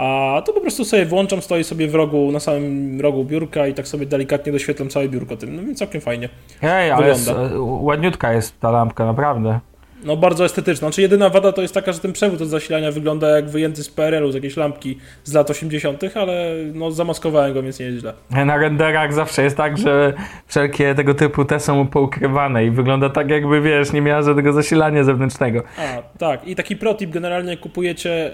A 0.00 0.42
to 0.46 0.52
po 0.52 0.60
prostu 0.60 0.84
sobie 0.84 1.06
włączam, 1.06 1.42
stoi 1.42 1.64
sobie 1.64 1.88
w 1.88 1.94
rogu, 1.94 2.32
na 2.32 2.40
samym 2.40 3.00
rogu 3.00 3.24
biurka 3.24 3.66
i 3.66 3.74
tak 3.74 3.88
sobie 3.88 4.06
delikatnie 4.06 4.52
doświetlam 4.52 4.88
całe 4.88 5.08
biurko 5.08 5.36
tym, 5.36 5.56
no 5.56 5.62
więc 5.62 5.78
całkiem 5.78 6.00
fajnie. 6.00 6.28
Ej, 6.62 6.90
ale 6.90 7.08
jest, 7.08 7.28
e, 7.28 7.60
ładniutka 7.60 8.32
jest 8.32 8.60
ta 8.60 8.70
lampka, 8.70 9.06
naprawdę. 9.06 9.60
No 10.04 10.16
bardzo 10.16 10.44
estetyczna. 10.44 10.88
Znaczy 10.88 11.02
jedyna 11.02 11.28
wada 11.28 11.52
to 11.52 11.62
jest 11.62 11.74
taka, 11.74 11.92
że 11.92 11.98
ten 11.98 12.12
przewód 12.12 12.42
od 12.42 12.48
zasilania 12.48 12.92
wygląda 12.92 13.28
jak 13.28 13.50
wyjęty 13.50 13.84
z 13.84 13.88
PRL-u, 13.88 14.32
z 14.32 14.34
jakiejś 14.34 14.56
lampki 14.56 14.98
z 15.24 15.32
lat 15.32 15.50
80., 15.50 16.04
ale 16.14 16.54
no 16.74 16.90
zamaskowałem 16.90 17.54
go, 17.54 17.62
więc 17.62 17.80
nie 17.80 17.86
jest 17.86 17.98
źle. 17.98 18.12
Na 18.30 18.56
renderach 18.56 19.12
zawsze 19.12 19.42
jest 19.42 19.56
tak, 19.56 19.78
że 19.78 20.12
wszelkie 20.46 20.94
tego 20.94 21.14
typu 21.14 21.44
te 21.44 21.60
są 21.60 21.86
poukrywane 21.86 22.66
i 22.66 22.70
wygląda 22.70 23.10
tak 23.10 23.30
jakby, 23.30 23.60
wiesz, 23.60 23.92
nie 23.92 24.00
miała 24.00 24.22
żadnego 24.22 24.52
zasilania 24.52 25.04
zewnętrznego. 25.04 25.62
A, 25.78 26.02
tak. 26.18 26.48
I 26.48 26.56
taki 26.56 26.76
protip 26.76 27.10
generalnie 27.10 27.56
kupujecie 27.56 28.30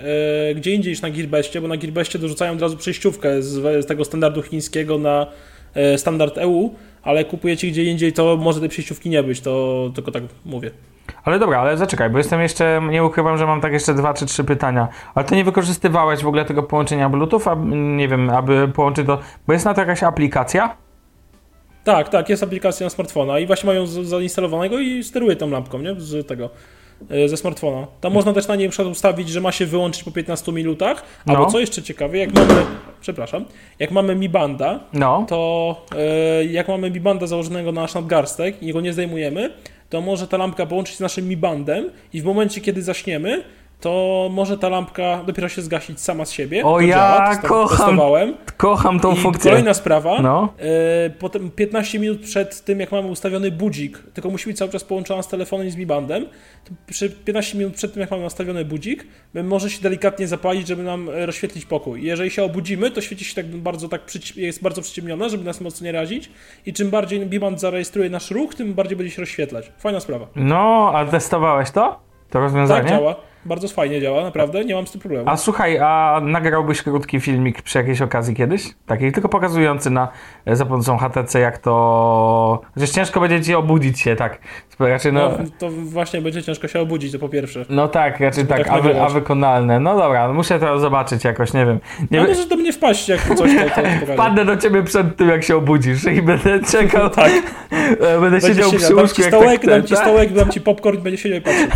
e, 0.51 0.55
gdzie 0.55 0.75
indziej 0.75 0.93
niż 0.93 1.03
na 1.03 1.11
Gearbestie, 1.11 1.61
bo 1.61 1.69
na 1.69 1.77
Gearbestie 1.77 2.19
dorzucają 2.19 2.53
od 2.53 2.63
razu 2.63 2.77
przejściówkę 2.77 3.43
z, 3.43 3.85
z 3.85 3.87
tego 3.87 4.05
standardu 4.05 4.43
chińskiego 4.43 4.99
na 4.99 5.27
e, 5.75 5.99
standard 5.99 6.39
EU, 6.39 6.75
ale 7.03 7.25
kupujecie 7.25 7.69
gdzie 7.69 7.85
indziej, 7.85 8.13
to 8.13 8.37
może 8.37 8.61
tej 8.61 8.69
przejściówki 8.69 9.11
nie 9.11 9.23
być, 9.23 9.41
to 9.41 9.91
tylko 9.95 10.11
tak 10.11 10.23
mówię. 10.45 10.71
Ale 11.25 11.39
dobra, 11.39 11.61
ale 11.61 11.77
zaczekaj, 11.77 12.11
bo 12.11 12.19
jestem 12.19 12.41
jeszcze, 12.41 12.81
nie 12.91 13.05
ukrywam, 13.05 13.39
że 13.39 13.47
mam 13.47 13.61
tak 13.61 13.73
jeszcze 13.73 13.95
dwa 13.95 14.15
czy 14.15 14.27
trzy 14.27 14.45
pytania. 14.45 14.89
Ale 15.15 15.25
ty 15.25 15.37
nie 15.37 15.45
wykorzystywałeś 15.45 16.23
w 16.23 16.27
ogóle 16.27 16.45
tego 16.45 16.63
połączenia 16.63 17.09
Bluetooth, 17.09 17.41
a, 17.47 17.55
nie 17.97 18.09
wiem, 18.09 18.31
aby 18.31 18.69
połączyć 18.69 19.07
to, 19.07 19.19
bo 19.47 19.53
jest 19.53 19.65
na 19.65 19.75
to 19.75 19.81
jakaś 19.81 20.03
aplikacja? 20.03 20.77
Tak, 21.85 22.09
tak, 22.09 22.29
jest 22.29 22.43
aplikacja 22.43 22.87
na 22.87 22.91
smartfona 22.91 23.39
i 23.39 23.47
właśnie 23.47 23.67
mają 23.67 23.87
zainstalowanego 23.87 24.79
i 24.79 25.05
steruje 25.05 25.37
tą 25.37 25.51
lampką, 25.51 25.79
nie? 25.79 25.95
Z 25.99 26.27
tego. 26.29 26.51
e, 27.11 27.29
Ze 27.29 27.37
smartfona. 27.37 27.87
Tam 28.01 28.13
można 28.13 28.33
też 28.33 28.49
na 28.49 28.57
niej 28.57 28.71
ustawić, 28.91 29.29
że 29.29 29.41
ma 29.41 29.53
się 29.53 29.67
wyłączyć 29.67 30.03
po 30.05 30.11
15 30.11 30.53
minutach. 30.53 31.03
Albo 31.27 31.43
No. 31.43 31.51
co 31.51 31.59
jeszcze 31.61 31.83
ciekawe, 31.83 32.19
jak 32.19 32.35
mamy. 32.35 32.55
Przepraszam, 33.01 33.45
jak 33.79 33.91
mamy 33.91 34.15
Mi 34.15 34.29
Banda, 34.29 34.81
No. 34.93 35.27
to 35.29 35.77
e, 35.97 36.45
jak 36.45 36.69
mamy 36.69 36.91
Mi 36.91 37.01
Banda 37.01 37.27
założonego 37.27 37.73
na 37.73 37.81
nasz 37.81 37.95
nadgarstek 37.95 38.63
i 38.63 38.73
go 38.73 38.81
nie 38.81 38.93
zdejmujemy, 38.93 39.51
to 39.89 40.01
może 40.01 40.29
ta 40.29 40.37
lampka 40.37 40.67
połączyć 40.67 40.97
z 40.97 41.01
naszym 41.01 41.29
Mi 41.29 41.37
Bandem 41.37 41.91
i 42.13 42.23
w 42.23 42.25
momencie, 42.25 42.61
kiedy 42.61 42.83
zaśniemy, 42.83 43.45
to 43.81 44.29
może 44.33 44.59
ta 44.59 44.69
lampka 44.69 45.23
dopiero 45.27 45.49
się 45.49 45.63
zgasić 45.63 46.01
sama 46.01 46.25
z 46.25 46.31
siebie. 46.31 46.65
O, 46.65 46.81
ja 46.81 46.89
działa, 46.97 47.37
kocham 47.37 47.69
Testowałem. 47.79 48.35
Kocham 48.57 49.01
tą 49.01 49.13
I 49.13 49.17
funkcję. 49.17 49.51
kolejna 49.51 49.75
sprawa, 49.75 50.23
No. 50.23 50.49
e, 51.07 51.11
potem 51.11 51.51
15 51.51 51.99
minut 51.99 52.21
przed 52.21 52.65
tym, 52.65 52.81
jak 52.81 52.93
mamy 52.93 53.09
ustawiony 53.09 53.51
budzik, 53.51 53.99
tylko 54.15 54.31
musi 54.31 54.47
być 54.49 54.59
cały 54.59 54.71
czas 54.71 54.85
połączona 54.85 55.23
z 55.23 55.29
telefonem 55.29 55.67
i 55.67 55.71
z 55.71 55.77
Mi 55.77 55.87
Bandem, 55.87 56.27
to 56.65 56.71
przy 56.87 57.11
15 57.11 57.59
minut 57.59 57.75
przed 57.75 57.93
tym, 57.93 58.01
jak 58.01 58.11
mamy 58.11 58.23
nastawiony 58.23 58.65
budzik, 58.65 59.07
może 59.35 59.71
się 59.71 59.83
delikatnie 59.83 60.27
zapalić, 60.29 60.69
żeby 60.69 60.83
nam 60.83 61.09
e, 61.09 61.27
rozświetlić 61.27 61.65
pokój. 61.67 62.03
Jeżeli 62.05 62.31
się 62.31 62.45
obudzimy, 62.45 62.91
to 62.91 63.01
świeci 63.01 63.25
się 63.25 63.35
tak 63.35 63.47
bardzo, 63.47 63.89
tak 63.89 64.03
jest 64.37 64.63
bardzo 64.63 64.83
przyciemniona, 64.83 65.29
żeby 65.29 65.45
nas 65.45 65.61
mocno 65.61 65.85
nie 65.85 65.93
razić 65.93 66.31
i 66.67 66.73
czym 66.73 66.91
bardziej 66.91 67.27
Mi 67.27 67.39
Band 67.41 67.61
zarejestruje 67.61 68.11
nasz 68.11 68.31
ruch, 68.31 68.55
tym 68.55 68.75
bardziej 68.75 68.97
będzie 68.97 69.15
się 69.15 69.23
rozświetlać. 69.23 69.73
Fajna 69.79 70.01
sprawa. 70.01 70.27
No, 70.37 70.93
a 70.95 71.05
testowałeś 71.05 71.71
to? 71.71 72.01
To 72.31 72.41
rozwiązanie? 72.41 72.81
Tak 72.83 72.91
działa. 72.91 73.17
Bardzo 73.47 73.69
fajnie 73.69 74.01
działa, 74.01 74.23
naprawdę, 74.23 74.65
nie 74.65 74.75
mam 74.75 74.87
z 74.87 74.93
tym 74.93 75.01
problemu. 75.01 75.25
A 75.29 75.37
słuchaj, 75.37 75.79
a 75.79 76.21
nagrałbyś 76.23 76.83
krótki 76.83 77.21
filmik 77.21 77.63
przy 77.63 77.79
jakiejś 77.79 78.03
okazji 78.03 78.35
kiedyś? 78.35 78.75
Taki 78.87 79.13
tylko 79.13 79.29
pokazujący 79.29 79.91
na, 79.91 80.09
za 80.47 80.67
pomocą 80.67 80.99
HTC, 80.99 81.41
jak 81.41 81.59
to... 81.59 82.61
Chociaż 82.75 82.91
ciężko 82.91 83.21
będzie 83.21 83.41
ci 83.45 83.55
obudzić 83.55 84.01
się, 84.01 84.17
tak. 84.17 84.39
Raczej 84.79 85.13
no... 85.13 85.29
No, 85.29 85.45
to 85.59 85.71
właśnie 85.71 86.21
będzie 86.21 86.43
ciężko 86.43 86.69
się 86.69 86.81
obudzić, 86.81 87.13
to 87.13 87.19
po 87.19 87.29
pierwsze. 87.29 87.65
No 87.69 87.89
tak, 87.89 88.21
raczej 88.21 88.47
tak, 88.47 88.59
tak 88.59 88.69
a, 88.69 88.81
wy, 88.81 89.01
a 89.01 89.09
wykonalne. 89.09 89.81
No 89.81 89.97
dobra, 89.97 90.33
muszę 90.33 90.59
to 90.59 90.79
zobaczyć 90.79 91.25
jakoś, 91.25 91.53
nie 91.53 91.67
wiem. 91.67 91.81
Nie 92.11 92.21
No 92.21 92.29
możesz 92.29 92.47
do 92.47 92.57
mnie 92.57 92.73
wpaść, 92.73 93.09
jak 93.09 93.21
coś 93.35 93.51
to, 93.55 93.83
to. 93.83 93.89
Wpadnę 94.15 94.45
do 94.45 94.57
ciebie 94.57 94.83
przed 94.83 95.17
tym, 95.17 95.29
jak 95.29 95.45
się 95.45 95.57
obudzisz 95.57 96.05
i 96.05 96.23
będę 96.23 96.61
czekał. 96.73 97.11
Tak. 97.11 97.33
E, 98.01 98.21
Będę 98.21 98.31
Będzie 98.31 98.49
siedział 98.49 98.71
przy 98.71 98.79
siedział, 98.79 98.97
dam 98.97 99.05
łóżku 99.05 99.17
ci 99.17 99.23
jak 99.23 99.31
stołek, 99.31 99.61
tak, 99.61 99.71
dam 99.71 99.85
ci 99.85 99.97
stołek, 99.97 100.33
dam 100.33 100.51
ci 100.51 100.61
popcorn 100.61 100.99
i 100.99 101.01
będzie 101.01 101.19
siedział 101.19 101.39
i 101.39 101.43
patrzył. 101.43 101.69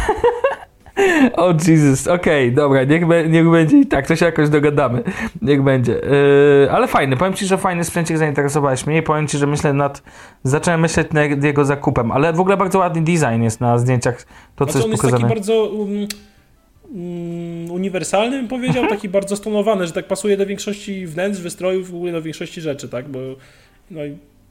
O 1.36 1.54
Jesus, 1.68 2.06
okej, 2.06 2.52
dobra, 2.52 2.84
niech, 2.84 3.06
be, 3.06 3.28
niech 3.28 3.50
będzie 3.50 3.78
i 3.78 3.86
tak, 3.86 4.06
to 4.06 4.16
się 4.16 4.26
jakoś 4.26 4.48
dogadamy. 4.48 5.02
Niech 5.42 5.62
będzie. 5.62 5.92
Yy, 5.92 6.70
ale 6.70 6.88
fajny, 6.88 7.16
powiem 7.16 7.34
ci, 7.34 7.46
że 7.46 7.58
fajny 7.58 7.84
sprzęcik 7.84 8.18
zainteresowałeś 8.18 8.86
mnie 8.86 8.98
i 8.98 9.02
powiem 9.02 9.26
ci, 9.28 9.38
że 9.38 9.46
myślę 9.46 9.72
nad. 9.72 10.02
Zacząłem 10.44 10.80
myśleć 10.80 11.08
nad 11.12 11.44
jego 11.44 11.64
zakupem, 11.64 12.12
ale 12.12 12.32
w 12.32 12.40
ogóle 12.40 12.56
bardzo 12.56 12.78
ładny 12.78 13.02
design 13.02 13.42
jest 13.42 13.60
na 13.60 13.78
zdjęciach, 13.78 14.26
to 14.56 14.66
co 14.66 14.72
Znaczy 14.72 14.84
on 14.84 14.90
jest 14.90 15.02
jest 15.04 15.14
taki 15.14 15.22
pokazane. 15.22 15.34
bardzo 15.34 15.64
um, 15.64 16.08
um, 16.94 17.70
uniwersalny, 17.70 18.36
bym 18.36 18.48
powiedział, 18.48 18.86
taki 18.86 19.08
bardzo 19.18 19.36
stonowany, 19.36 19.86
że 19.86 19.92
tak 19.92 20.06
pasuje 20.06 20.36
do 20.36 20.46
większości 20.46 21.06
wnętrz, 21.06 21.40
wystrojów, 21.40 21.90
w 21.90 21.94
ogóle 21.94 22.12
do 22.12 22.22
większości 22.22 22.60
rzeczy, 22.60 22.88
tak, 22.88 23.08
bo 23.08 23.18
no, 23.90 24.00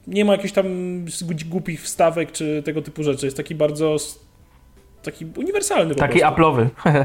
nie 0.06 0.24
ma 0.24 0.32
jakichś 0.32 0.52
tam 0.52 0.66
głupich 1.50 1.82
wstawek 1.82 2.32
czy 2.32 2.62
tego 2.64 2.82
typu 2.82 3.02
rzeczy. 3.02 3.26
Jest 3.26 3.36
taki 3.36 3.54
bardzo 3.54 3.96
taki 5.02 5.26
uniwersalny 5.36 5.94
po 5.94 6.00
Taki. 6.00 6.22
Apple'owy. 6.22 6.66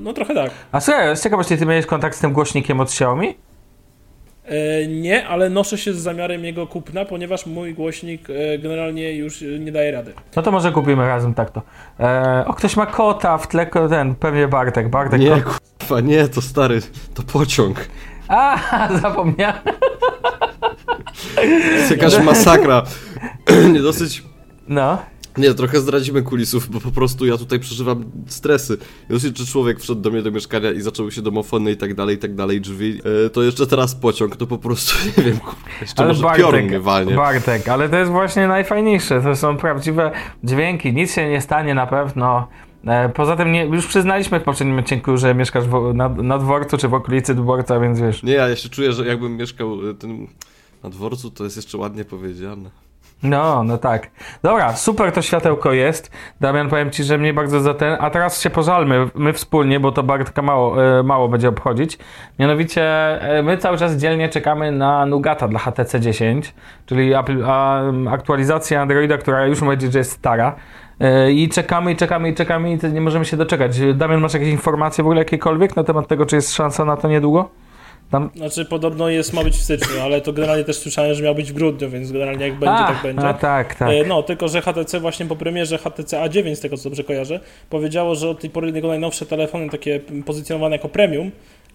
No 0.00 0.12
trochę 0.12 0.34
tak. 0.34 0.50
A 0.72 0.80
słuchaj, 0.80 1.16
z 1.16 1.22
ciekawości, 1.22 1.58
ty 1.58 1.66
miałeś 1.66 1.86
kontakt 1.86 2.16
z 2.16 2.20
tym 2.20 2.32
głośnikiem 2.32 2.80
od 2.80 2.88
Xiaomi? 2.88 3.34
E, 4.44 4.86
nie, 4.86 5.28
ale 5.28 5.50
noszę 5.50 5.78
się 5.78 5.92
z 5.92 5.98
zamiarem 5.98 6.44
jego 6.44 6.66
kupna, 6.66 7.04
ponieważ 7.04 7.46
mój 7.46 7.74
głośnik 7.74 8.28
e, 8.30 8.58
generalnie 8.58 9.16
już 9.16 9.42
e, 9.42 9.44
nie 9.44 9.72
daje 9.72 9.92
rady. 9.92 10.12
No 10.36 10.42
to 10.42 10.50
może 10.50 10.72
kupimy 10.72 11.06
razem 11.06 11.34
tak 11.34 11.50
to. 11.50 11.62
E, 12.00 12.44
o, 12.46 12.54
ktoś 12.54 12.76
ma 12.76 12.86
kota 12.86 13.38
w 13.38 13.48
tle, 13.48 13.66
ten, 13.66 14.14
pewnie 14.14 14.48
Bartek. 14.48 14.88
Bartek 14.88 15.20
Nie, 15.20 15.40
kot... 15.40 15.60
kurwa, 15.78 16.00
nie, 16.00 16.28
to 16.28 16.42
stary, 16.42 16.80
to 17.14 17.22
pociąg. 17.22 17.88
A, 18.28 18.58
zapomniałem. 19.02 19.56
Jest 21.72 21.90
jakaś 21.90 22.18
masakra. 22.18 22.82
nie 23.72 23.80
dosyć... 23.80 24.22
No. 24.68 24.98
Nie, 25.40 25.54
trochę 25.54 25.80
zdradzimy 25.80 26.22
kulisów, 26.22 26.70
bo 26.70 26.80
po 26.80 26.90
prostu 26.90 27.26
ja 27.26 27.36
tutaj 27.36 27.58
przeżywam 27.60 28.04
stresy. 28.26 28.78
Dosyć, 29.08 29.38
że 29.38 29.46
człowiek 29.46 29.80
wszedł 29.80 30.00
do 30.00 30.10
mnie 30.10 30.22
do 30.22 30.30
mieszkania 30.30 30.70
i 30.72 30.80
zaczęły 30.80 31.12
się 31.12 31.22
domofony 31.22 31.72
i 31.72 31.76
tak 31.76 31.94
dalej, 31.94 32.16
i 32.16 32.18
tak 32.18 32.34
dalej, 32.34 32.60
drzwi, 32.60 33.00
e, 33.26 33.30
to 33.30 33.42
jeszcze 33.42 33.66
teraz 33.66 33.94
pociąg, 33.94 34.36
to 34.36 34.46
po 34.46 34.58
prostu, 34.58 34.94
nie 35.18 35.24
wiem, 35.24 35.36
kurwa, 35.38 35.58
jeszcze 35.80 36.06
może 36.06 36.24
piorun 36.36 36.62
mnie 36.62 36.80
walnie. 36.80 37.14
Bartek, 37.14 37.68
ale 37.68 37.88
to 37.88 37.96
jest 37.96 38.10
właśnie 38.10 38.48
najfajniejsze. 38.48 39.22
To 39.22 39.36
są 39.36 39.56
prawdziwe 39.56 40.12
dźwięki. 40.44 40.92
Nic 40.92 41.14
się 41.14 41.28
nie 41.28 41.40
stanie 41.40 41.74
na 41.74 41.86
pewno. 41.86 42.48
E, 42.86 43.08
Poza 43.08 43.36
tym 43.36 43.52
nie, 43.52 43.64
już 43.64 43.86
przyznaliśmy 43.86 44.40
w 44.40 44.42
poprzednim 44.42 44.78
odcinku, 44.78 45.16
że 45.16 45.34
mieszkasz 45.34 45.64
w, 45.64 45.94
na, 45.94 46.08
na 46.08 46.38
dworcu 46.38 46.78
czy 46.78 46.88
w 46.88 46.94
okolicy 46.94 47.34
dworca, 47.34 47.80
więc 47.80 48.00
wiesz. 48.00 48.22
Nie, 48.22 48.32
ja 48.32 48.56
się 48.56 48.68
czuję, 48.68 48.92
że 48.92 49.06
jakbym 49.06 49.36
mieszkał 49.36 49.90
e, 49.90 49.94
tym 49.94 50.28
na 50.82 50.90
dworcu, 50.90 51.30
to 51.30 51.44
jest 51.44 51.56
jeszcze 51.56 51.78
ładnie 51.78 52.04
powiedziane. 52.04 52.70
No, 53.22 53.64
no 53.64 53.78
tak. 53.78 54.10
Dobra, 54.42 54.76
super 54.76 55.12
to 55.12 55.22
światełko 55.22 55.72
jest. 55.72 56.10
Damian, 56.40 56.68
powiem 56.68 56.90
ci, 56.90 57.04
że 57.04 57.18
mnie 57.18 57.34
bardzo 57.34 57.60
za 57.60 57.74
ten. 57.74 57.96
A 58.00 58.10
teraz 58.10 58.40
się 58.40 58.50
pożalmy, 58.50 59.08
my 59.14 59.32
wspólnie, 59.32 59.80
bo 59.80 59.92
to 59.92 60.02
Bartka 60.02 60.42
mało, 60.42 60.84
e, 60.98 61.02
mało 61.02 61.28
będzie 61.28 61.48
obchodzić. 61.48 61.98
Mianowicie, 62.38 62.82
e, 63.22 63.42
my 63.42 63.58
cały 63.58 63.78
czas 63.78 63.96
dzielnie 63.96 64.28
czekamy 64.28 64.72
na 64.72 65.06
Nugata 65.06 65.48
dla 65.48 65.58
HTC 65.58 66.00
10, 66.00 66.54
czyli 66.86 67.12
aktualizacja 68.10 68.82
Androida, 68.82 69.18
która 69.18 69.46
już 69.46 69.60
powiedzieć, 69.60 69.92
że 69.92 69.98
jest 69.98 70.12
stara. 70.12 70.56
E, 71.00 71.32
I 71.32 71.48
czekamy, 71.48 71.92
i 71.92 71.96
czekamy, 71.96 72.28
i 72.28 72.34
czekamy, 72.34 72.72
i 72.72 72.78
nie 72.92 73.00
możemy 73.00 73.24
się 73.24 73.36
doczekać. 73.36 73.80
Damian, 73.94 74.20
masz 74.20 74.34
jakieś 74.34 74.50
informacje 74.50 75.04
w 75.04 75.06
ogóle 75.06 75.18
jakiekolwiek 75.18 75.76
na 75.76 75.84
temat 75.84 76.08
tego, 76.08 76.26
czy 76.26 76.36
jest 76.36 76.54
szansa 76.54 76.84
na 76.84 76.96
to 76.96 77.08
niedługo? 77.08 77.50
Tam... 78.10 78.30
Znaczy 78.36 78.64
podobno 78.64 79.08
jest, 79.08 79.32
ma 79.32 79.44
być 79.44 79.54
w 79.54 79.62
styczniu, 79.62 80.00
ale 80.02 80.20
to 80.20 80.32
generalnie 80.32 80.64
też 80.64 80.76
słyszałem, 80.78 81.14
że 81.14 81.22
miał 81.22 81.34
być 81.34 81.50
w 81.50 81.54
grudniu, 81.54 81.90
więc 81.90 82.12
generalnie 82.12 82.46
jak 82.46 82.58
będzie, 82.58 82.74
a, 82.74 82.86
tak 82.92 83.02
będzie. 83.02 83.28
A, 83.28 83.34
tak, 83.34 83.74
tak. 83.74 83.90
E, 83.90 84.04
No, 84.04 84.22
tylko 84.22 84.48
że 84.48 84.60
HTC 84.62 85.00
właśnie 85.00 85.26
po 85.26 85.36
premierze 85.36 85.78
HTC 85.78 86.16
A9, 86.16 86.54
z 86.54 86.60
tego 86.60 86.76
co 86.76 86.82
dobrze 86.84 87.04
kojarzę, 87.04 87.40
powiedziało, 87.70 88.14
że 88.14 88.28
od 88.28 88.40
tej 88.40 88.50
pory 88.50 88.70
jego 88.70 88.88
najnowsze 88.88 89.26
telefony, 89.26 89.70
takie 89.70 90.00
pozycjonowane 90.26 90.76
jako 90.76 90.88
premium, 90.88 91.30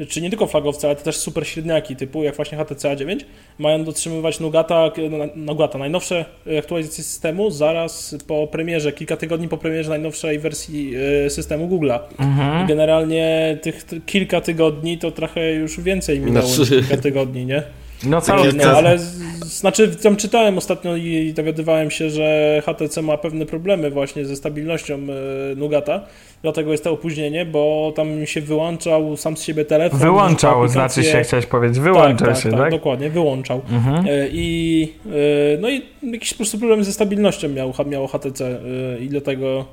czy 0.10 0.22
nie 0.22 0.30
tylko 0.30 0.48
flagowce, 0.48 0.88
ale 0.88 0.96
też 0.96 1.18
super 1.18 1.48
średniaki 1.48 1.96
typu 1.96 2.24
jak 2.24 2.36
właśnie 2.36 2.58
HTC 2.58 2.96
A9, 2.96 3.20
mają 3.60 3.84
dotrzymywać 3.84 4.40
Nugata, 4.40 4.92
Nugata, 5.36 5.78
najnowsze 5.78 6.26
aktualizacje 6.60 7.04
systemu 7.04 7.52
zaraz 7.52 8.16
po 8.28 8.48
premierze, 8.48 8.92
kilka 8.92 9.18
tygodni 9.18 9.48
po 9.48 9.58
premierze 9.58 9.90
najnowszej 9.90 10.40
wersji 10.40 10.94
e, 11.26 11.30
systemu 11.30 11.68
Google'a. 11.68 12.00
Mhm. 12.20 12.66
I 12.66 12.68
Generalnie 12.68 13.58
tych 13.62 13.86
kilka 14.06 14.42
tygodni 14.42 14.98
to 14.98 15.12
trochę 15.12 15.52
już 15.54 15.80
więcej 15.80 16.20
minęło 16.20 16.48
Znaczy- 16.48 16.76
niż 16.76 16.88
kilka 16.88 17.04
tygodni, 17.04 17.46
nie? 17.46 17.64
No 18.04 18.22
cały 18.22 18.54
No, 18.54 18.64
ale 18.64 19.00
znaczy 19.46 19.96
tam 19.96 20.16
czytałem 20.16 20.58
ostatnio 20.58 20.96
i 20.96 21.34
dowiadywałem 21.34 21.92
się, 21.92 22.10
że 22.10 22.62
HTC 22.66 23.02
ma 23.02 23.18
pewne 23.18 23.46
problemy 23.46 23.92
właśnie 23.92 24.26
ze 24.26 24.36
stabilnością 24.36 24.96
e, 24.96 25.56
Nugata, 25.56 26.02
dlatego 26.42 26.72
jest 26.72 26.84
to 26.84 26.92
opóźnienie, 26.92 27.46
bo 27.46 27.94
tam 27.96 28.26
się 28.26 28.42
wyłączał 28.42 29.18
sam 29.18 29.38
z 29.38 29.44
siebie 29.44 29.66
telefon. 29.66 30.00
Wyłączał, 30.00 30.68
znaczy 30.68 31.04
się, 31.04 31.22
chciałeś 31.24 31.46
powiedzieć. 31.46 31.80
Wyłączał 31.80 32.28
tak, 32.28 32.38
się, 32.38 32.50
tak, 32.50 32.60
tak? 32.60 32.72
dokładnie, 32.72 33.10
wyłączał. 33.10 33.62
Mhm. 33.72 34.06
E, 34.08 34.28
I, 34.32 34.94
e, 35.06 35.58
no 35.62 35.70
i 35.70 35.82
jakiś 36.12 36.34
po 36.34 36.38
prostu 36.38 36.58
problem 36.58 36.84
ze 36.84 36.94
stabilnością 36.94 37.50
miał, 37.50 37.74
miało 37.86 38.08
HTC 38.08 38.60
i 39.02 39.10
dlatego 39.10 39.66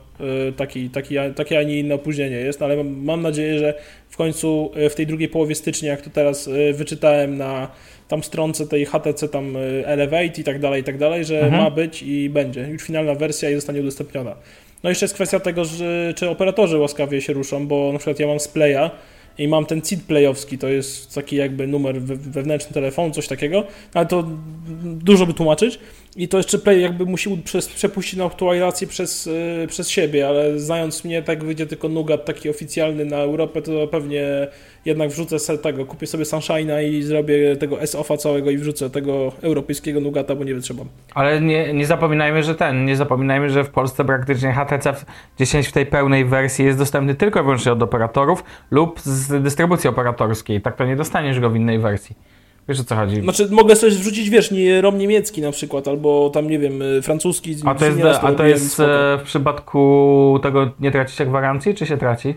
taki, 0.56 0.90
taki, 0.90 1.14
takie, 1.36 1.58
a 1.58 1.62
nie 1.62 1.78
inne 1.78 1.94
opóźnienie 1.94 2.36
jest, 2.36 2.62
ale 2.62 2.84
mam, 2.84 3.22
nadzieję, 3.22 3.58
że 3.58 3.74
w 4.08 4.16
końcu 4.16 4.70
w 4.90 4.94
tej 4.94 5.06
drugiej 5.06 5.28
połowie 5.28 5.54
stycznia, 5.54 5.90
jak 5.90 6.00
to 6.00 6.10
teraz 6.10 6.50
wyczytałem 6.74 7.36
na 7.36 7.68
tam 8.12 8.22
stronce 8.22 8.66
tej 8.66 8.86
HTC 8.86 9.28
tam 9.28 9.56
e, 9.56 9.60
Elevate 9.86 10.40
i 10.40 10.44
tak 10.44 10.58
dalej, 10.60 10.80
i 10.80 10.84
tak 10.84 10.98
dalej, 10.98 11.24
że 11.24 11.40
Mhm. 11.40 11.62
ma 11.62 11.70
być 11.70 12.02
i 12.02 12.30
będzie. 12.30 12.60
Już 12.60 12.82
finalna 12.82 13.14
wersja 13.14 13.50
i 13.50 13.54
zostanie 13.54 13.80
udostępniona. 13.80 14.34
No 14.82 14.90
jeszcze 14.90 15.04
jest 15.04 15.14
kwestia 15.14 15.40
tego, 15.40 15.64
że 15.64 16.12
czy 16.16 16.28
operatorzy 16.30 16.78
łaskawie 16.78 17.20
się 17.20 17.32
ruszą, 17.32 17.66
bo 17.66 17.92
na 17.92 17.98
przykład 17.98 18.20
ja 18.20 18.26
mam 18.26 18.40
Splaya 18.40 18.90
i 19.38 19.48
mam 19.48 19.66
ten 19.66 19.82
CID 19.82 20.02
playowski, 20.06 20.58
to 20.58 20.68
jest 20.68 21.14
taki 21.14 21.36
jakby 21.36 21.66
numer 21.66 22.00
we- 22.02 22.16
wewnętrzny 22.16 22.72
telefonu, 22.74 23.14
coś 23.14 23.28
takiego, 23.28 23.64
ale 23.94 24.06
to 24.06 24.24
dużo 24.84 25.26
by 25.26 25.34
tłumaczyć 25.34 25.78
i 26.16 26.28
to 26.28 26.36
jeszcze 26.36 26.58
Play 26.58 26.82
jakby 26.82 27.06
musi 27.06 27.36
przez, 27.44 27.68
przepuścić 27.68 28.18
na 28.18 28.24
aktualizację 28.24 28.86
przez, 28.86 29.26
yy, 29.26 29.66
przez 29.66 29.88
siebie, 29.88 30.28
ale 30.28 30.58
znając 30.58 31.04
mnie, 31.04 31.22
tak 31.22 31.44
wyjdzie 31.44 31.66
tylko 31.66 31.88
Nugat 31.88 32.24
taki 32.24 32.50
oficjalny 32.50 33.04
na 33.04 33.16
Europę, 33.16 33.62
to 33.62 33.86
pewnie 33.86 34.48
jednak 34.84 35.10
wrzucę 35.10 35.58
tego, 35.58 35.86
kupię 35.86 36.06
sobie 36.06 36.24
Sunshine'a 36.24 36.84
i 36.84 37.02
zrobię 37.02 37.56
tego 37.56 37.80
S-Offa 37.80 38.16
całego 38.16 38.50
i 38.50 38.58
wrzucę 38.58 38.90
tego 38.90 39.32
europejskiego 39.42 40.00
Nugata, 40.00 40.34
bo 40.34 40.44
nie 40.44 40.54
wytrzymam. 40.54 40.88
Ale 41.14 41.40
nie, 41.40 41.72
nie 41.72 41.86
zapominajmy, 41.86 42.42
że 42.42 42.54
ten, 42.54 42.84
nie 42.84 42.96
zapominajmy, 42.96 43.50
że 43.50 43.64
w 43.64 43.70
Polsce 43.70 44.04
praktycznie 44.04 44.52
HTC 44.52 44.92
w 44.92 45.04
10 45.38 45.66
w 45.66 45.72
tej 45.72 45.86
pełnej 45.86 46.24
wersji 46.24 46.64
jest 46.64 46.78
dostępny 46.78 47.14
tylko 47.14 47.40
i 47.40 47.42
wyłącznie 47.42 47.72
od 47.72 47.82
operatorów 47.82 48.44
lub 48.70 49.00
z 49.00 49.21
dystrybucji 49.28 49.90
operatorskiej. 49.90 50.60
Tak 50.60 50.76
to 50.76 50.84
nie 50.84 50.96
dostaniesz 50.96 51.40
go 51.40 51.50
w 51.50 51.56
innej 51.56 51.78
wersji. 51.78 52.16
Wiesz 52.68 52.80
o 52.80 52.84
co 52.84 52.96
chodzi? 52.96 53.22
Znaczy, 53.22 53.48
mogę 53.50 53.76
sobie 53.76 53.92
wrzucić, 53.92 54.30
wiesz, 54.30 54.50
nie, 54.50 54.80
ROM 54.80 54.98
niemiecki 54.98 55.40
na 55.40 55.52
przykład, 55.52 55.88
albo 55.88 56.30
tam, 56.30 56.50
nie 56.50 56.58
wiem, 56.58 56.82
y, 56.82 57.02
francuski. 57.02 57.56
A 57.64 57.74
to 57.74 57.84
jest, 57.84 58.00
a 58.22 58.32
to 58.32 58.44
jest 58.44 58.80
e, 58.80 59.18
w 59.18 59.22
przypadku 59.22 60.40
tego 60.42 60.70
nie 60.80 60.90
traci 60.90 61.16
się 61.16 61.26
gwarancji, 61.26 61.74
czy 61.74 61.86
się 61.86 61.96
traci? 61.96 62.34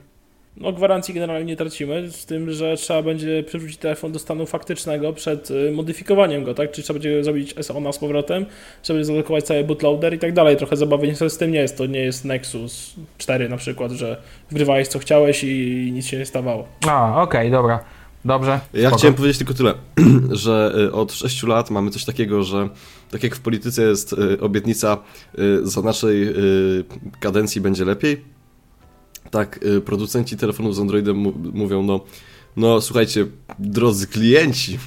No 0.58 0.72
gwarancji 0.72 1.14
generalnie 1.14 1.46
nie 1.46 1.56
tracimy, 1.56 2.12
z 2.12 2.26
tym, 2.26 2.52
że 2.52 2.76
trzeba 2.78 3.02
będzie 3.02 3.44
przywrócić 3.44 3.78
telefon 3.78 4.12
do 4.12 4.20
stanu 4.20 4.46
faktycznego 4.46 5.14
przed 5.14 5.52
y, 5.52 5.72
modyfikowaniem 5.72 6.44
go, 6.44 6.54
tak? 6.54 6.72
Czyli 6.72 6.84
trzeba 6.84 7.00
będzie 7.00 7.24
zrobić 7.24 7.56
SONA 7.62 7.92
z 7.92 7.98
powrotem, 7.98 8.46
trzeba 8.82 8.98
będzie 8.98 9.06
zablokować 9.06 9.44
cały 9.44 9.64
bootloader 9.64 10.14
i 10.14 10.20
tak 10.20 10.34
dalej. 10.34 10.58
Trochę 10.58 10.76
zabawy 10.76 11.08
niestety 11.08 11.30
z 11.30 11.38
tym 11.38 11.52
nie 11.52 11.60
jest. 11.60 11.78
To 11.78 11.86
nie 11.86 12.00
jest 12.00 12.26
Nexus 12.26 12.96
4 13.18 13.50
na 13.50 13.58
przykład, 13.58 13.92
że 13.92 14.22
wgrywałeś 14.52 14.88
co 14.88 15.00
chciałeś 15.00 15.44
i 15.44 15.90
nic 15.94 16.06
się 16.06 16.18
nie 16.18 16.26
stawało. 16.26 16.68
A, 16.88 17.22
okej, 17.22 17.52
dobra. 17.52 17.80
Dobrze. 18.26 18.60
Ja 18.74 18.82
spoko. 18.82 18.98
chciałem 18.98 19.14
powiedzieć 19.14 19.38
tylko 19.38 19.54
tyle, 19.54 19.74
że 20.32 20.74
y, 20.78 20.94
od 20.94 21.14
6 21.14 21.44
lat 21.44 21.70
mamy 21.70 21.92
coś 21.92 22.06
takiego, 22.06 22.44
że 22.44 22.70
tak 23.12 23.24
jak 23.24 23.36
w 23.36 23.40
polityce 23.40 23.84
jest 23.84 24.14
y, 24.14 24.42
obietnica 24.42 24.98
za 25.64 25.82
naszej 25.82 26.34
kadencji 27.20 27.62
będzie 27.62 27.86
lepiej, 27.86 28.35
tak 29.32 29.60
y, 29.64 29.82
producenci 29.82 30.38
telefonów 30.38 30.76
z 30.76 30.80
Androidem 30.80 31.18
mówią, 31.54 31.84
no, 31.84 32.00
no 32.58 32.82
słuchajcie, 32.82 33.26
drodzy 33.60 34.08
klienci, 34.08 34.80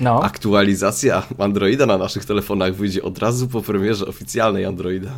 No. 0.00 0.22
aktualizacja 0.22 1.22
Androida 1.38 1.86
na 1.86 1.98
naszych 1.98 2.24
telefonach 2.24 2.74
wyjdzie 2.74 3.02
od 3.02 3.18
razu 3.18 3.48
po 3.48 3.62
premierze 3.62 4.06
oficjalnej 4.06 4.64
Androida. 4.64 5.10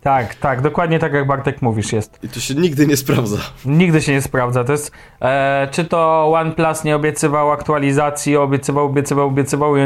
Tak, 0.00 0.34
tak, 0.34 0.60
dokładnie 0.62 0.98
tak 0.98 1.12
jak 1.12 1.26
Bartek 1.26 1.62
mówisz 1.62 1.92
jest. 1.92 2.18
I 2.22 2.28
to 2.28 2.40
się 2.40 2.54
nigdy 2.54 2.86
nie 2.86 2.96
sprawdza. 2.96 3.36
Nigdy 3.64 4.02
się 4.02 4.12
nie 4.12 4.22
sprawdza. 4.22 4.64
To 4.64 4.72
jest, 4.72 4.92
e, 5.22 5.68
czy 5.70 5.84
to 5.84 6.32
OnePlus 6.34 6.84
nie 6.84 6.96
obiecywał 6.96 7.50
aktualizacji, 7.52 8.36
obiecywał, 8.36 8.86
obiecywał, 8.86 9.26
obiecywał 9.26 9.76
i, 9.76 9.80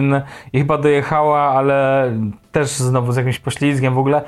i 0.53 0.59
chyba 0.59 0.79
dojechała, 0.79 1.41
ale 1.41 2.11
też 2.53 2.71
znowu 2.71 3.13
z 3.13 3.17
jakimś 3.17 3.39
poślizgiem 3.39 3.95
w 3.95 3.99
ogóle. 3.99 4.23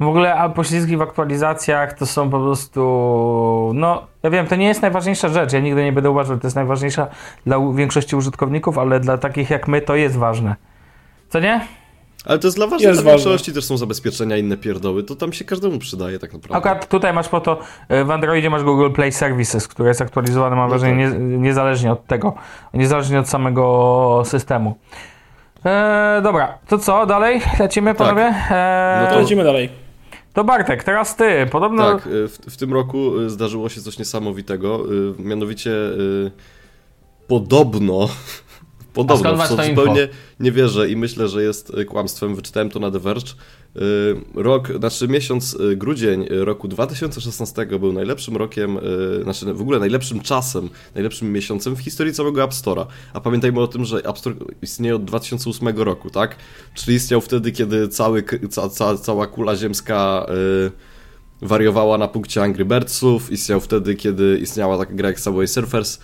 W 0.00 0.06
ogóle 0.08 0.34
a 0.34 0.48
poślizgi 0.48 0.96
w 0.96 1.02
aktualizacjach 1.02 1.92
to 1.92 2.06
są 2.06 2.30
po 2.30 2.40
prostu. 2.40 3.72
No, 3.74 4.06
ja 4.22 4.30
wiem, 4.30 4.46
to 4.46 4.56
nie 4.56 4.66
jest 4.66 4.82
najważniejsza 4.82 5.28
rzecz. 5.28 5.52
Ja 5.52 5.60
nigdy 5.60 5.84
nie 5.84 5.92
będę 5.92 6.10
uważał, 6.10 6.36
że 6.36 6.40
to 6.40 6.46
jest 6.46 6.56
najważniejsza 6.56 7.06
dla 7.46 7.56
większości 7.74 8.16
użytkowników, 8.16 8.78
ale 8.78 9.00
dla 9.00 9.18
takich 9.18 9.50
jak 9.50 9.68
my 9.68 9.80
to 9.80 9.96
jest 9.96 10.16
ważne. 10.16 10.56
Co 11.28 11.40
nie? 11.40 11.60
Ale 12.24 12.38
to 12.38 12.46
jest 12.46 12.56
dla 12.56 12.66
ważnych 12.66 12.88
Jest 12.88 13.02
dla 13.02 13.12
większości 13.12 13.52
też 13.52 13.64
są 13.64 13.76
zabezpieczenia, 13.76 14.36
inne 14.36 14.56
pierdoły, 14.56 15.02
to 15.02 15.16
tam 15.16 15.32
się 15.32 15.44
każdemu 15.44 15.78
przydaje 15.78 16.18
tak 16.18 16.32
naprawdę. 16.32 16.56
Akurat 16.56 16.88
tutaj 16.88 17.12
masz 17.12 17.28
po 17.28 17.40
to, 17.40 17.58
e, 17.88 18.04
w 18.04 18.10
Androidzie 18.10 18.50
masz 18.50 18.62
Google 18.62 18.90
Play 18.90 19.12
Services, 19.12 19.68
które 19.68 19.88
jest 19.88 20.02
aktualizowane, 20.02 20.56
mam 20.56 20.64
No 20.64 20.68
wrażenie, 20.68 21.10
tak. 21.10 21.18
nie, 21.18 21.38
niezależnie 21.38 21.92
od 21.92 22.06
tego, 22.06 22.34
niezależnie 22.74 23.20
od 23.20 23.28
samego 23.28 24.22
systemu. 24.24 24.78
E, 25.64 26.20
dobra, 26.22 26.58
to 26.68 26.78
co, 26.78 27.06
dalej? 27.06 27.40
Lecimy, 27.60 27.94
panowie? 27.94 28.34
E, 28.50 29.00
No 29.04 29.14
To 29.14 29.20
lecimy 29.20 29.44
dalej. 29.44 29.87
To 30.38 30.44
Bartek, 30.44 30.84
teraz 30.84 31.16
ty, 31.16 31.46
podobno... 31.50 31.92
Tak, 31.92 32.06
y, 32.06 32.28
w, 32.28 32.38
w 32.38 32.56
tym 32.56 32.72
roku 32.72 33.18
y, 33.20 33.30
zdarzyło 33.30 33.68
się 33.68 33.80
coś 33.80 33.98
niesamowitego, 33.98 34.84
y, 35.18 35.22
mianowicie 35.22 35.70
podobno, 37.28 38.08
podobno, 38.94 39.16
skąd 39.16 39.36
w 39.36 39.38
masz 39.38 39.48
co 39.48 39.56
to 39.56 39.64
info? 39.64 39.80
zupełnie 39.80 40.08
nie 40.40 40.52
wierzę 40.52 40.90
i 40.90 40.96
myślę, 40.96 41.28
że 41.28 41.42
jest 41.42 41.72
kłamstwem, 41.88 42.34
wyczytałem 42.34 42.70
to 42.70 42.78
na 42.78 42.90
The 42.90 42.98
Verge, 42.98 43.34
rok, 44.34 44.72
znaczy 44.78 45.08
miesiąc 45.08 45.54
y, 45.54 45.76
grudzień 45.76 46.22
y, 46.22 46.44
roku 46.44 46.68
2016 46.68 47.66
był 47.66 47.92
najlepszym 47.92 48.36
rokiem, 48.36 48.78
y, 48.78 49.22
znaczy 49.22 49.54
w 49.54 49.60
ogóle 49.60 49.78
najlepszym 49.78 50.20
czasem, 50.20 50.68
najlepszym 50.94 51.32
miesiącem 51.32 51.76
w 51.76 51.80
historii 51.80 52.14
całego 52.14 52.44
App 52.44 52.52
Store'a. 52.52 52.86
A 53.12 53.20
pamiętajmy 53.20 53.60
o 53.60 53.66
tym, 53.66 53.84
że 53.84 53.98
App 53.98 54.18
Store 54.18 54.36
istnieje 54.62 54.96
od 54.96 55.04
2008 55.04 55.68
roku, 55.78 56.10
tak? 56.10 56.36
Czyli 56.74 56.96
istniał 56.96 57.20
wtedy, 57.20 57.52
kiedy 57.52 57.88
cały, 57.88 58.24
ca, 58.50 58.68
ca, 58.68 58.98
cała 58.98 59.26
kula 59.26 59.56
ziemska 59.56 60.26
y, 60.66 60.98
wariowała 61.42 61.98
na 61.98 62.08
punkcie 62.08 62.42
Angry 62.42 62.64
Birdsów, 62.64 63.32
istniał 63.32 63.60
wtedy, 63.60 63.94
kiedy 63.94 64.38
istniała 64.42 64.78
taka 64.78 64.94
gra 64.94 65.08
jak 65.08 65.20
Subway 65.20 65.48
Surfers, 65.48 65.96
y, 65.96 65.98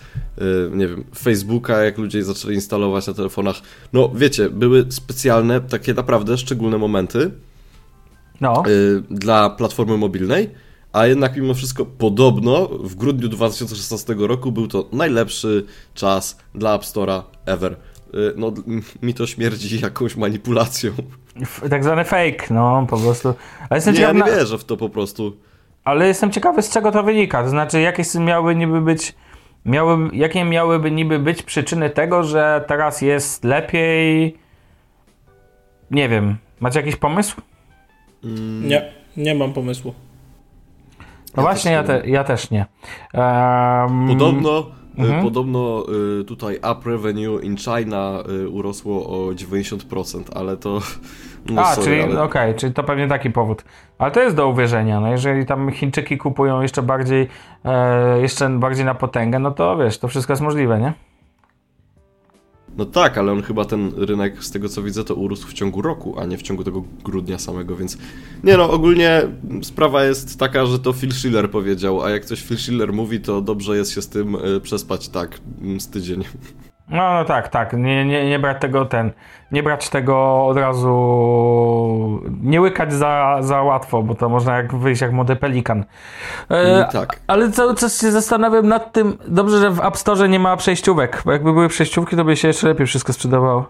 nie 0.73 0.87
wiem, 0.87 1.03
Facebooka, 1.17 1.83
jak 1.83 1.97
ludzie 1.97 2.23
zaczęli 2.23 2.55
instalować 2.55 3.07
na 3.07 3.13
telefonach. 3.13 3.61
No 3.93 4.11
wiecie, 4.15 4.49
były 4.49 4.85
specjalne, 4.89 5.61
takie 5.61 5.93
naprawdę 5.93 6.37
szczególne 6.37 6.77
momenty, 6.77 7.31
No, 8.41 8.63
y, 8.67 9.03
dla 9.09 9.49
platformy 9.49 9.97
mobilnej, 9.97 10.49
a 10.93 11.07
jednak 11.07 11.35
mimo 11.35 11.53
wszystko 11.53 11.85
podobno 11.85 12.67
w 12.67 12.95
grudniu 12.95 13.29
2016 13.29 14.15
roku 14.19 14.51
był 14.51 14.67
to 14.67 14.89
najlepszy 14.91 15.65
czas 15.93 16.37
dla 16.55 16.75
App 16.75 16.81
Store'a 16.83 17.21
ever. 17.45 17.71
Y, 17.73 17.77
No, 18.37 18.51
mi 19.01 19.13
to 19.13 19.27
śmierdzi 19.27 19.81
jakąś 19.81 20.15
manipulacją. 20.15 20.91
tak 21.69 21.83
zwany 21.83 22.03
fake, 22.05 22.45
no, 22.53 22.87
po 22.89 22.97
prostu. 22.97 23.33
Ale 23.69 23.77
jestem, 23.77 23.93
Nie, 23.93 24.01
ja 24.01 24.13
ciekaw, 24.13 24.27
nie 24.29 24.35
wierzę 24.35 24.57
w 24.57 24.63
to 24.63 24.77
po 24.77 24.89
prostu. 24.89 25.37
ale 25.83 26.07
jestem 26.07 26.31
ciekawy, 26.31 26.61
z 26.61 26.69
czego 26.69 26.91
to 26.91 27.03
wynika. 27.03 27.43
To 27.43 27.49
znaczy, 27.49 27.81
jakie 27.81 28.03
miały 28.19 28.55
niby 28.55 28.81
być... 28.81 29.15
Miały, 29.65 30.09
jakie 30.13 30.43
miałyby 30.45 30.91
niby 30.91 31.19
być 31.19 31.43
przyczyny 31.43 31.89
tego, 31.89 32.23
że 32.23 32.65
teraz 32.67 33.01
jest 33.01 33.43
lepiej... 33.43 34.37
Nie 35.91 36.09
wiem. 36.09 36.37
Macie 36.59 36.79
jakiś 36.79 36.95
pomysł? 36.95 37.41
Nie, 38.67 38.91
nie 39.17 39.35
mam 39.35 39.53
pomysłu. 39.53 39.93
No 41.37 41.43
Ja 41.43 41.43
właśnie, 41.43 41.71
też 41.83 41.89
ja, 41.89 42.01
te, 42.01 42.09
ja 42.09 42.23
też 42.23 42.51
nie. 42.51 42.65
Ehm, 43.13 44.07
Podobno, 44.07 44.65
Mhm. 44.97 45.19
y, 45.19 45.23
podobno 45.23 45.83
y, 46.21 46.23
tutaj 46.25 46.59
app 46.61 46.85
revenue 46.85 47.39
in 47.43 47.57
China 47.57 48.23
y, 48.43 48.49
urosło 48.49 49.07
o 49.27 49.33
90%, 49.33 50.23
ale 50.35 50.57
to... 50.57 50.79
No 51.49 51.61
A, 51.61 51.75
sorry, 51.75 51.85
czyli 51.87 52.01
ale... 52.01 52.23
okej, 52.23 52.55
czyli 52.55 52.73
to 52.73 52.83
pewnie 52.83 53.07
taki 53.07 53.29
powód. 53.29 53.63
Ale 53.97 54.11
to 54.11 54.21
jest 54.21 54.35
do 54.35 54.47
uwierzenia. 54.49 54.99
No 54.99 55.07
jeżeli 55.07 55.45
tam 55.45 55.71
Chińczyki 55.71 56.17
kupują 56.17 56.61
jeszcze 56.61 56.81
bardziej, 56.81 57.27
e, 57.65 58.21
jeszcze 58.21 58.49
bardziej 58.49 58.85
na 58.85 58.95
potęgę, 58.95 59.39
no 59.39 59.51
to 59.51 59.77
wiesz, 59.77 59.97
to 59.97 60.07
wszystko 60.07 60.33
jest 60.33 60.43
możliwe, 60.43 60.79
nie? 60.79 60.93
No 62.77 62.85
tak, 62.85 63.17
ale 63.17 63.31
on 63.31 63.41
chyba 63.41 63.65
ten 63.65 63.91
rynek, 63.97 64.43
z 64.43 64.51
tego 64.51 64.69
co 64.69 64.83
widzę, 64.83 65.03
to 65.03 65.15
urósł 65.15 65.47
w 65.47 65.53
ciągu 65.53 65.81
roku, 65.81 66.19
a 66.19 66.25
nie 66.25 66.37
w 66.37 66.41
ciągu 66.41 66.63
tego 66.63 66.83
grudnia 67.03 67.39
samego, 67.39 67.75
więc... 67.75 67.97
Nie 68.43 68.57
no, 68.57 68.71
ogólnie 68.71 69.21
sprawa 69.61 70.03
jest 70.05 70.39
taka, 70.39 70.65
że 70.65 70.79
to 70.79 70.93
Phil 70.93 71.11
Schiller 71.11 71.51
powiedział, 71.51 72.03
a 72.03 72.09
jak 72.09 72.25
coś 72.25 72.43
Phil 72.43 72.57
Schiller 72.57 72.93
mówi, 72.93 73.19
to 73.19 73.41
dobrze 73.41 73.77
jest 73.77 73.91
się 73.91 74.01
z 74.01 74.07
tym 74.07 74.35
y, 74.35 74.61
przespać 74.61 75.09
tak 75.09 75.39
mm, 75.61 75.79
z 75.79 75.87
tydzień. 75.87 76.23
No, 76.89 77.13
no 77.13 77.25
tak, 77.25 77.47
tak. 77.47 77.73
Nie, 77.73 78.05
nie, 78.05 78.29
nie 78.29 78.39
brać 78.39 78.61
tego 78.61 78.85
ten. 78.85 79.11
Nie 79.51 79.63
brać 79.63 79.89
tego 79.89 80.45
od 80.45 80.57
razu. 80.57 82.21
Nie 82.43 82.61
łykać 82.61 82.93
za, 82.93 83.37
za 83.41 83.61
łatwo, 83.61 84.03
bo 84.03 84.15
to 84.15 84.29
można 84.29 84.57
jak 84.57 84.75
wyjść 84.75 85.01
jak 85.01 85.11
młody 85.11 85.35
pelikan. 85.35 85.85
E, 86.49 86.55
Mm, 86.75 86.89
tak. 86.91 87.19
Ale 87.27 87.51
cały 87.51 87.75
czas 87.75 88.01
się 88.01 88.11
zastanawiam 88.11 88.67
nad 88.67 88.93
tym. 88.93 89.17
Dobrze, 89.27 89.59
że 89.59 89.71
w 89.71 89.79
App 89.79 89.97
Store 89.97 90.29
nie 90.29 90.39
ma 90.39 90.57
przejściówek, 90.57 91.21
bo 91.25 91.31
jakby 91.31 91.53
były 91.53 91.67
przejściówki, 91.67 92.15
to 92.15 92.25
by 92.25 92.35
się 92.35 92.47
jeszcze 92.47 92.67
lepiej 92.67 92.87
wszystko 92.87 93.13
sprzedawało. 93.13 93.65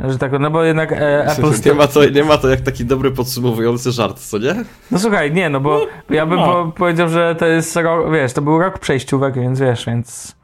Że 0.00 0.18
tak, 0.18 0.32
no 0.40 0.50
bo 0.50 0.64
jednak 0.64 0.92
e, 0.92 1.26
Apple 1.26 1.42
Nie 1.42 1.52
Store. 1.54 1.74
ma, 1.74 1.86
to, 1.86 2.04
nie 2.04 2.24
ma 2.24 2.36
to 2.38 2.48
jak 2.48 2.60
taki 2.60 2.84
dobry 2.84 3.10
podsumowujący 3.10 3.92
żart, 3.92 4.18
co 4.18 4.38
nie? 4.38 4.54
No 4.90 4.98
słuchaj, 4.98 5.32
nie, 5.32 5.48
no 5.50 5.60
bo 5.60 5.80
ja 6.10 6.26
bym 6.26 6.38
no. 6.38 6.46
po, 6.46 6.72
powiedział, 6.72 7.08
że 7.08 7.34
to 7.38 7.46
jest 7.46 7.76
rok, 7.76 8.12
wiesz, 8.12 8.32
to 8.32 8.42
był 8.42 8.58
rok 8.58 8.78
przejściówek, 8.78 9.34
więc 9.34 9.60
wiesz, 9.60 9.86
więc. 9.86 10.36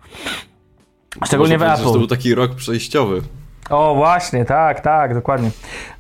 Szczególnie 1.27 1.59
w 1.59 1.62
Apple. 1.62 1.83
To 1.83 1.92
był 1.92 2.07
taki 2.07 2.35
rok 2.35 2.55
przejściowy. 2.55 3.22
O, 3.70 3.94
właśnie, 3.94 4.44
tak, 4.44 4.81
tak, 4.81 5.14
dokładnie. 5.14 5.50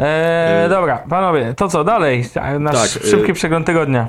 E, 0.00 0.66
Y- 0.66 0.68
dobra, 0.68 0.98
panowie, 0.98 1.54
to 1.56 1.68
co, 1.68 1.84
dalej? 1.84 2.24
Nasz 2.60 2.74
Tak, 2.92 3.04
y- 3.04 3.10
szybki 3.10 3.32
przegląd 3.32 3.66
tygodnia. 3.66 4.08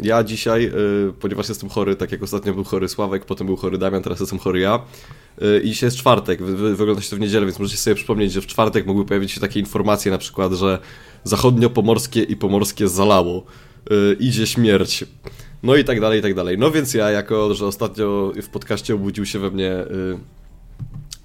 Ja 0.00 0.24
dzisiaj, 0.24 0.64
y, 1.08 1.12
ponieważ 1.20 1.48
jestem 1.48 1.68
chory, 1.68 1.96
tak 1.96 2.12
jak 2.12 2.22
ostatnio 2.22 2.54
był 2.54 2.64
chory 2.64 2.88
Sławek, 2.88 3.24
potem 3.24 3.46
był 3.46 3.56
chory 3.56 3.78
Damian, 3.78 4.02
teraz 4.02 4.20
jestem 4.20 4.38
chory 4.38 4.60
ja. 4.60 4.78
Y, 5.42 5.60
I 5.64 5.70
dzisiaj 5.70 5.86
jest 5.86 5.96
czwartek, 5.96 6.42
wy, 6.42 6.56
wy, 6.56 6.76
wygląda 6.76 7.02
się 7.02 7.10
to 7.10 7.16
w 7.16 7.20
niedzielę, 7.20 7.46
więc 7.46 7.58
możecie 7.58 7.76
sobie 7.76 7.94
przypomnieć, 7.96 8.32
że 8.32 8.40
w 8.40 8.46
czwartek 8.46 8.86
mogły 8.86 9.04
pojawić 9.04 9.32
się 9.32 9.40
takie 9.40 9.60
informacje, 9.60 10.12
na 10.12 10.18
przykład, 10.18 10.52
że 10.52 10.78
zachodnio-pomorskie 11.24 12.22
i 12.30 12.36
pomorskie 12.36 12.88
zalało. 12.88 13.44
Y, 13.92 14.16
idzie 14.20 14.46
śmierć. 14.46 15.04
No 15.62 15.76
i 15.76 15.84
tak 15.84 16.00
dalej, 16.00 16.18
i 16.18 16.22
tak 16.22 16.34
dalej. 16.34 16.58
No 16.58 16.70
więc 16.70 16.94
ja, 16.94 17.10
jako 17.10 17.54
że 17.54 17.66
ostatnio 17.66 18.32
w 18.42 18.48
podcaście 18.48 18.94
obudził 18.94 19.26
się 19.26 19.38
we 19.38 19.50
mnie. 19.50 19.72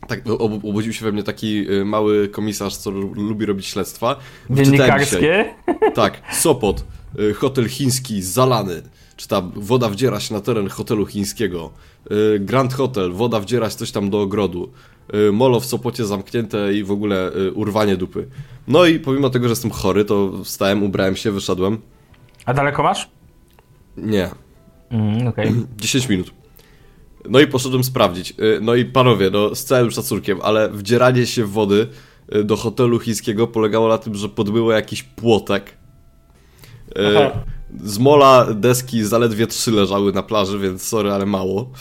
Tak, 0.07 0.21
ob- 0.29 0.65
obudził 0.65 0.93
się 0.93 1.05
we 1.05 1.11
mnie 1.11 1.23
taki 1.23 1.71
y, 1.71 1.85
mały 1.85 2.27
komisarz, 2.27 2.75
co 2.75 2.91
lu- 2.91 3.13
lubi 3.13 3.45
robić 3.45 3.65
śledztwa. 3.65 4.15
Dziennikarskie? 4.49 5.45
tak, 5.93 6.21
Sopot, 6.31 6.85
y, 7.19 7.33
hotel 7.33 7.69
chiński 7.69 8.21
zalany. 8.21 8.81
Czy 9.15 9.27
tam 9.27 9.51
woda 9.55 9.89
wdziera 9.89 10.19
się 10.19 10.33
na 10.33 10.41
teren 10.41 10.67
hotelu 10.69 11.05
chińskiego. 11.05 11.69
Y, 12.35 12.39
Grand 12.39 12.73
Hotel, 12.73 13.11
woda 13.11 13.39
wdziera 13.39 13.69
się 13.69 13.75
coś 13.75 13.91
tam 13.91 14.09
do 14.09 14.21
ogrodu. 14.21 14.71
Molo 15.33 15.59
w 15.59 15.65
Sopocie 15.65 16.05
zamknięte 16.05 16.73
i 16.73 16.83
w 16.83 16.91
ogóle 16.91 17.31
urwanie 17.53 17.97
dupy. 17.97 18.27
No 18.67 18.85
i 18.85 18.99
pomimo 18.99 19.29
tego, 19.29 19.45
że 19.47 19.51
jestem 19.51 19.71
chory, 19.71 20.05
to 20.05 20.31
wstałem, 20.43 20.83
ubrałem 20.83 21.15
się, 21.15 21.31
wyszedłem. 21.31 21.77
A 22.45 22.53
daleko 22.53 22.83
masz? 22.83 23.09
Nie, 23.97 24.29
Mm, 24.91 25.27
Okej. 25.27 25.51
10 25.81 26.09
minut. 26.09 26.31
No 27.29 27.39
i 27.39 27.47
poszedłem 27.47 27.83
sprawdzić. 27.83 28.31
Y, 28.31 28.59
No 28.62 28.75
i 28.75 28.86
panowie, 28.86 29.29
no 29.29 29.55
z 29.55 29.63
całym 29.63 29.91
szacunkiem, 29.91 30.39
ale 30.41 30.69
wdzieranie 30.69 31.25
się 31.25 31.45
w 31.45 31.51
wody 31.51 31.88
y, 32.36 32.43
do 32.43 32.55
hotelu 32.55 32.99
chińskiego 32.99 33.47
polegało 33.47 33.88
na 33.89 33.97
tym, 33.97 34.15
że 34.15 34.29
podbyło 34.29 34.71
jakiś 34.71 35.03
płotek. 35.03 35.77
Y, 36.97 37.17
Aha. 37.17 37.39
Z 37.83 37.97
mola 37.97 38.53
deski 38.53 39.03
zaledwie 39.03 39.47
trzy 39.47 39.71
leżały 39.71 40.13
na 40.13 40.23
plaży, 40.23 40.59
więc 40.59 40.83
sorry, 40.83 41.12
ale 41.12 41.25
mało. 41.25 41.71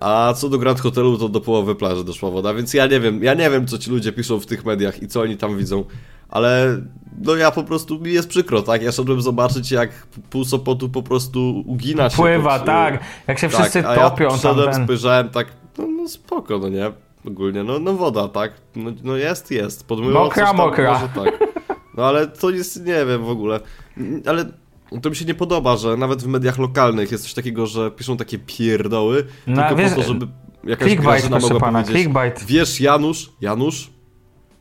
A 0.00 0.34
co 0.36 0.48
do 0.48 0.58
Grand 0.58 0.80
Hotelu, 0.80 1.18
to 1.18 1.28
do 1.28 1.40
połowy 1.40 1.74
plaży 1.74 2.04
doszła 2.04 2.30
woda, 2.30 2.54
więc 2.54 2.74
ja 2.74 2.86
nie 2.86 3.00
wiem, 3.00 3.22
ja 3.22 3.34
nie 3.34 3.50
wiem, 3.50 3.66
co 3.66 3.78
ci 3.78 3.90
ludzie 3.90 4.12
piszą 4.12 4.40
w 4.40 4.46
tych 4.46 4.64
mediach 4.64 5.02
i 5.02 5.08
co 5.08 5.20
oni 5.20 5.36
tam 5.36 5.58
widzą, 5.58 5.84
ale 6.32 6.80
no 7.22 7.36
ja 7.36 7.50
po 7.50 7.64
prostu, 7.64 8.00
mi 8.00 8.12
jest 8.12 8.28
przykro, 8.28 8.62
tak? 8.62 8.82
Ja 8.82 8.92
szedłem 8.92 9.22
zobaczyć, 9.22 9.70
jak 9.70 10.06
pół 10.30 10.44
Sopotu 10.44 10.88
po 10.88 11.02
prostu 11.02 11.62
ugina 11.66 12.10
się. 12.10 12.16
Pływa, 12.16 12.58
pod, 12.58 12.66
tak. 12.66 13.00
Jak 13.26 13.38
się 13.38 13.48
wszyscy 13.48 13.88
a 13.88 13.94
ja 13.94 14.10
topią 14.10 14.28
przyszedłem, 14.28 14.72
ten. 14.72 14.84
spojrzałem 14.84 15.28
tak, 15.28 15.46
no, 15.78 15.86
no 15.86 16.08
spoko, 16.08 16.58
no 16.58 16.68
nie? 16.68 16.90
Ogólnie, 17.26 17.62
no, 17.64 17.78
no 17.78 17.92
woda, 17.94 18.28
tak? 18.28 18.52
No, 18.76 18.90
no 19.04 19.16
jest, 19.16 19.50
jest. 19.50 19.86
Podmyło 19.88 20.24
Mokra, 20.24 20.46
tam, 20.46 20.56
mokra. 20.56 20.92
Może 20.92 21.08
tak. 21.08 21.48
No 21.96 22.06
ale 22.06 22.26
to 22.26 22.50
jest, 22.50 22.86
nie 22.86 23.06
wiem 23.06 23.24
w 23.24 23.28
ogóle. 23.28 23.60
Ale 24.26 24.44
to 25.02 25.10
mi 25.10 25.16
się 25.16 25.24
nie 25.24 25.34
podoba, 25.34 25.76
że 25.76 25.96
nawet 25.96 26.22
w 26.22 26.26
mediach 26.26 26.58
lokalnych 26.58 27.12
jest 27.12 27.24
coś 27.24 27.34
takiego, 27.34 27.66
że 27.66 27.90
piszą 27.90 28.16
takie 28.16 28.38
pierdoły, 28.38 29.26
No, 29.46 29.56
tylko 29.56 29.76
wiesz, 29.76 29.90
po 29.90 30.00
to, 30.00 30.08
żeby 30.08 30.26
jakaś 30.64 30.88
Clickbait, 30.88 31.20
Grażyna 31.20 31.38
mogła 31.38 31.60
pana, 31.60 31.82
powiedzieć, 31.82 32.02
clickbait. 32.02 32.44
wiesz 32.46 32.80
Janusz, 32.80 33.32
Janusz, 33.40 33.90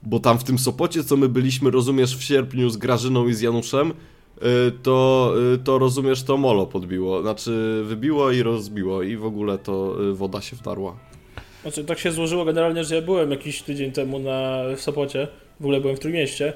bo 0.03 0.19
tam 0.19 0.39
w 0.39 0.43
tym 0.43 0.59
Sopocie, 0.59 1.03
co 1.03 1.17
my 1.17 1.29
byliśmy, 1.29 1.71
rozumiesz, 1.71 2.17
w 2.17 2.23
sierpniu 2.23 2.69
z 2.69 2.77
Grażyną 2.77 3.27
i 3.27 3.33
z 3.33 3.41
Januszem, 3.41 3.93
to, 4.83 5.33
to 5.63 5.79
rozumiesz, 5.79 6.23
to 6.23 6.37
molo 6.37 6.65
podbiło. 6.65 7.21
Znaczy 7.21 7.81
wybiło 7.85 8.31
i 8.31 8.43
rozbiło 8.43 9.03
i 9.03 9.17
w 9.17 9.25
ogóle 9.25 9.57
to 9.57 9.95
woda 10.13 10.41
się 10.41 10.55
wdarła. 10.55 10.95
Znaczy 11.61 11.83
tak 11.83 11.99
się 11.99 12.11
złożyło 12.11 12.45
generalnie, 12.45 12.83
że 12.83 12.95
ja 12.95 13.01
byłem 13.01 13.31
jakiś 13.31 13.61
tydzień 13.61 13.91
temu 13.91 14.19
na, 14.19 14.63
w 14.75 14.81
Sopocie, 14.81 15.27
w 15.59 15.63
ogóle 15.63 15.81
byłem 15.81 15.95
w 15.95 15.99
Trójmieście 15.99 16.53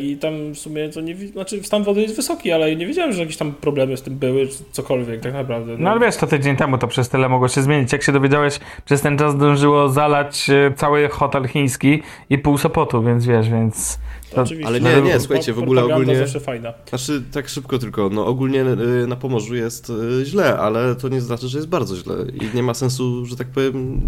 I 0.00 0.16
tam 0.16 0.54
w 0.54 0.58
sumie 0.58 0.88
to 0.88 1.00
nie. 1.00 1.16
Znaczy, 1.16 1.62
stan 1.62 1.84
wody 1.84 2.02
jest 2.02 2.16
wysoki, 2.16 2.52
ale 2.52 2.76
nie 2.76 2.86
wiedziałem, 2.86 3.12
że 3.12 3.20
jakieś 3.20 3.36
tam 3.36 3.52
problemy 3.52 3.96
z 3.96 4.02
tym 4.02 4.16
były, 4.16 4.46
czy 4.46 4.58
cokolwiek 4.72 5.20
tak 5.20 5.32
naprawdę. 5.32 5.72
No, 5.72 5.78
no 5.78 5.90
ale 5.90 6.00
wiesz, 6.00 6.16
to 6.16 6.26
tydzień 6.26 6.56
temu 6.56 6.78
to 6.78 6.88
przez 6.88 7.08
tyle 7.08 7.28
mogło 7.28 7.48
się 7.48 7.62
zmienić. 7.62 7.92
Jak 7.92 8.02
się 8.02 8.12
dowiedziałeś, 8.12 8.60
przez 8.84 9.00
ten 9.00 9.18
czas 9.18 9.36
dążyło 9.36 9.88
zalać 9.88 10.50
e, 10.50 10.72
cały 10.76 11.08
hotel 11.08 11.48
chiński 11.48 12.02
i 12.30 12.38
pół 12.38 12.58
Sopotu, 12.58 13.02
więc 13.02 13.26
wiesz, 13.26 13.50
więc. 13.50 13.98
To, 14.34 14.44
ale 14.66 14.80
nie, 14.80 15.02
nie, 15.02 15.20
słuchajcie, 15.20 15.52
w 15.52 15.58
ogóle 15.58 15.84
ogólnie. 15.84 16.16
zawsze 16.16 16.40
fajna. 16.40 16.74
Znaczy, 16.88 17.22
tak 17.32 17.48
szybko 17.48 17.78
tylko, 17.78 18.08
no 18.08 18.26
ogólnie 18.26 18.60
e, 18.60 19.06
na 19.06 19.16
Pomorzu 19.16 19.56
jest 19.56 19.92
źle, 20.24 20.58
ale 20.58 20.94
to 20.94 21.08
nie 21.08 21.20
znaczy, 21.20 21.48
że 21.48 21.58
jest 21.58 21.68
bardzo 21.68 21.96
źle. 21.96 22.14
I 22.32 22.56
nie 22.56 22.62
ma 22.62 22.74
sensu, 22.74 23.26
że 23.26 23.36
tak 23.36 23.46
powiem, 23.46 24.00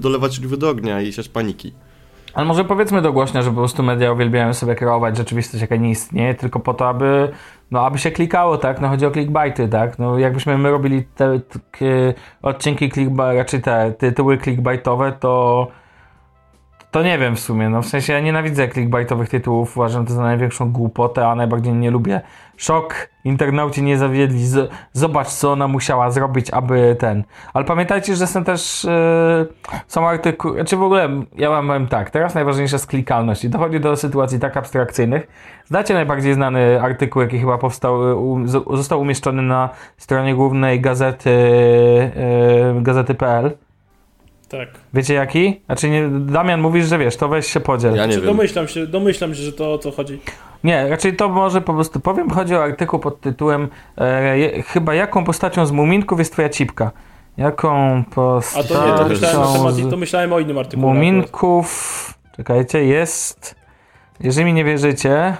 dolewać 0.00 0.38
oliwy 0.38 0.56
do 0.56 0.70
ognia 0.70 1.02
i 1.02 1.12
siać 1.12 1.28
paniki. 1.28 1.72
Ale 2.34 2.46
może 2.46 2.64
powiedzmy 2.64 3.02
dogłośnie, 3.02 3.42
że 3.42 3.50
po 3.50 3.56
prostu 3.56 3.82
media 3.82 4.12
uwielbiają 4.12 4.54
sobie 4.54 4.74
kreować 4.74 5.16
rzeczywistość, 5.16 5.62
jaka 5.62 5.76
nie 5.76 5.90
istnieje, 5.90 6.34
tylko 6.34 6.60
po 6.60 6.74
to, 6.74 6.88
aby, 6.88 7.32
no, 7.70 7.86
aby 7.86 7.98
się 7.98 8.10
klikało, 8.10 8.58
tak? 8.58 8.80
No 8.80 8.88
chodzi 8.88 9.06
o 9.06 9.10
clickbaity, 9.10 9.68
tak? 9.68 9.98
No 9.98 10.18
jakbyśmy 10.18 10.58
my 10.58 10.70
robili 10.70 11.04
te, 11.04 11.40
te 11.40 12.14
odcinki 12.42 12.90
clickbait, 12.90 13.38
raczej 13.38 13.62
te 13.62 13.92
tytuły 13.92 14.38
clickbaitowe, 14.38 15.12
to 15.12 15.66
to 16.90 17.02
nie 17.02 17.18
wiem 17.18 17.36
w 17.36 17.40
sumie, 17.40 17.68
no 17.68 17.82
w 17.82 17.86
sensie 17.86 18.12
ja 18.12 18.20
nienawidzę 18.20 18.68
clickbaitowych 18.68 19.28
tytułów, 19.28 19.76
uważam 19.76 20.06
to 20.06 20.12
za 20.12 20.22
największą 20.22 20.72
głupotę, 20.72 21.28
a 21.28 21.34
najbardziej 21.34 21.72
nie 21.72 21.90
lubię. 21.90 22.20
Szok, 22.56 23.08
internauci 23.24 23.82
nie 23.82 23.98
zawiedli, 23.98 24.46
z, 24.46 24.70
zobacz 24.92 25.28
co 25.28 25.52
ona 25.52 25.68
musiała 25.68 26.10
zrobić, 26.10 26.50
aby 26.50 26.96
ten. 26.98 27.24
Ale 27.54 27.64
pamiętajcie, 27.64 28.16
że 28.16 28.26
są 28.26 28.44
też 28.44 28.84
yy, 28.84 29.72
są 29.86 30.08
artykuły, 30.08 30.54
czy 30.54 30.60
znaczy 30.60 30.76
w 30.76 30.82
ogóle 30.82 31.08
ja 31.36 31.62
mam 31.62 31.86
tak, 31.86 32.10
teraz 32.10 32.34
najważniejsza 32.34 32.74
jest 32.74 32.86
klikalność 32.86 33.44
i 33.44 33.50
dochodzi 33.50 33.80
do 33.80 33.96
sytuacji 33.96 34.38
tak 34.38 34.56
abstrakcyjnych. 34.56 35.28
Znacie 35.64 35.94
najbardziej 35.94 36.34
znany 36.34 36.82
artykuł, 36.82 37.22
jaki 37.22 37.38
chyba 37.38 37.58
powstał, 37.58 37.94
u, 38.30 38.46
został 38.76 39.00
umieszczony 39.00 39.42
na 39.42 39.70
stronie 39.96 40.34
głównej 40.34 40.80
gazety 40.80 41.30
yy, 42.74 42.82
gazety.pl 42.82 43.67
tak. 44.48 44.68
Wiecie 44.94 45.14
jaki? 45.14 45.60
Znaczy 45.66 45.90
nie, 45.90 46.08
Damian 46.08 46.60
mówisz, 46.60 46.86
że 46.86 46.98
wiesz, 46.98 47.16
to 47.16 47.28
weź 47.28 47.46
się 47.46 47.60
podziel. 47.60 47.94
Ja 47.94 48.06
nie 48.06 48.12
znaczy, 48.12 48.26
wiem. 48.26 48.36
Domyślam 48.36 48.68
się, 48.68 48.86
domyślam 48.86 49.34
się, 49.34 49.42
że 49.42 49.52
to 49.52 49.72
o 49.72 49.78
to 49.78 49.90
chodzi. 49.90 50.20
Nie, 50.64 50.88
raczej 50.88 51.16
to 51.16 51.28
może 51.28 51.60
po 51.60 51.74
prostu 51.74 52.00
powiem. 52.00 52.30
Chodzi 52.30 52.54
o 52.54 52.62
artykuł 52.62 52.98
pod 52.98 53.20
tytułem 53.20 53.68
e, 53.98 54.62
chyba 54.62 54.94
jaką 54.94 55.24
postacią 55.24 55.66
z 55.66 55.72
Muminków 55.72 56.18
jest 56.18 56.32
twoja 56.32 56.48
cipka. 56.48 56.90
Jaką 57.36 58.04
postacią... 58.14 58.74
A 58.74 58.78
to 58.78 58.90
nie, 58.90 58.98
to 58.98 59.08
myślałem, 59.08 59.52
temat, 59.52 59.90
to 59.90 59.96
myślałem 59.96 60.32
o 60.32 60.38
innym 60.38 60.58
artykule. 60.58 60.94
Muminków... 60.94 62.14
Czekajcie, 62.36 62.84
jest... 62.84 63.54
Jeżeli 64.20 64.46
mi 64.46 64.52
nie 64.52 64.64
wierzycie, 64.64 65.36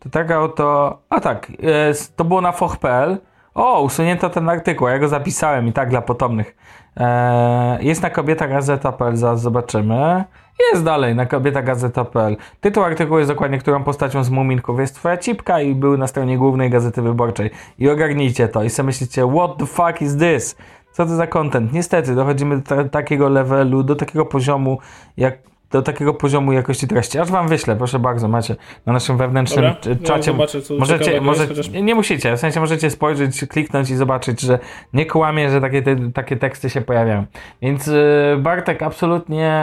to 0.00 0.08
taka 0.08 0.42
oto... 0.42 0.98
A 1.10 1.20
tak, 1.20 1.52
jest, 1.58 2.16
to 2.16 2.24
było 2.24 2.40
na 2.40 2.52
foch.pl. 2.52 3.18
O, 3.56 3.82
usunięto 3.82 4.30
ten 4.30 4.48
artykuł, 4.48 4.88
ja 4.88 4.98
go 4.98 5.08
zapisałem 5.08 5.68
i 5.68 5.72
tak 5.72 5.90
dla 5.90 6.02
potomnych. 6.02 6.56
Eee, 6.96 7.86
jest 7.86 8.02
na 8.02 8.10
kobieta 8.10 8.48
gazeta.pl, 8.48 9.16
zaraz 9.16 9.40
zobaczymy. 9.40 10.24
Jest 10.72 10.84
dalej 10.84 11.14
na 11.14 11.26
kobieta 11.26 11.62
gazeta.pl. 11.62 12.36
Tytuł 12.60 12.84
artykułu 12.84 13.18
jest 13.18 13.30
dokładnie, 13.30 13.58
którą 13.58 13.84
postacią 13.84 14.24
z 14.24 14.30
Muminków 14.30 14.80
jest 14.80 14.94
twoja 14.94 15.16
cipka 15.16 15.60
i 15.60 15.74
był 15.74 15.98
na 15.98 16.06
stronie 16.06 16.38
głównej 16.38 16.70
Gazety 16.70 17.02
Wyborczej. 17.02 17.50
I 17.78 17.90
ogarnijcie 17.90 18.48
to 18.48 18.62
i 18.62 18.70
sobie 18.70 18.86
myślicie, 18.86 19.28
what 19.28 19.58
the 19.58 19.66
fuck 19.66 20.02
is 20.02 20.16
this? 20.16 20.56
Co 20.92 21.06
to 21.06 21.16
za 21.16 21.26
content? 21.26 21.72
Niestety, 21.72 22.14
dochodzimy 22.14 22.56
do 22.58 22.84
takiego 22.84 23.28
levelu, 23.28 23.82
do 23.82 23.96
takiego 23.96 24.26
poziomu, 24.26 24.78
jak 25.16 25.38
do 25.70 25.82
takiego 25.82 26.14
poziomu 26.14 26.52
jakości 26.52 26.88
treści. 26.88 27.18
Aż 27.18 27.30
wam 27.30 27.48
wyślę, 27.48 27.76
proszę 27.76 27.98
bardzo, 27.98 28.28
macie 28.28 28.56
na 28.86 28.92
naszym 28.92 29.16
wewnętrznym 29.16 29.64
Dobra, 29.64 30.06
czacie. 30.06 30.32
No, 30.32 30.46
zobaczę, 30.46 30.74
możecie, 30.78 31.20
może, 31.20 31.46
chociaż... 31.46 31.68
nie 31.68 31.94
musicie, 31.94 32.36
w 32.36 32.40
sensie 32.40 32.60
możecie 32.60 32.90
spojrzeć, 32.90 33.44
kliknąć 33.48 33.90
i 33.90 33.96
zobaczyć, 33.96 34.40
że 34.40 34.58
nie 34.92 35.06
kłamie, 35.06 35.50
że 35.50 35.60
takie, 35.60 35.82
te, 35.82 35.96
takie 36.12 36.36
teksty 36.36 36.70
się 36.70 36.80
pojawiają. 36.80 37.24
Więc 37.62 37.88
y, 37.88 38.36
Bartek, 38.38 38.82
absolutnie 38.82 39.62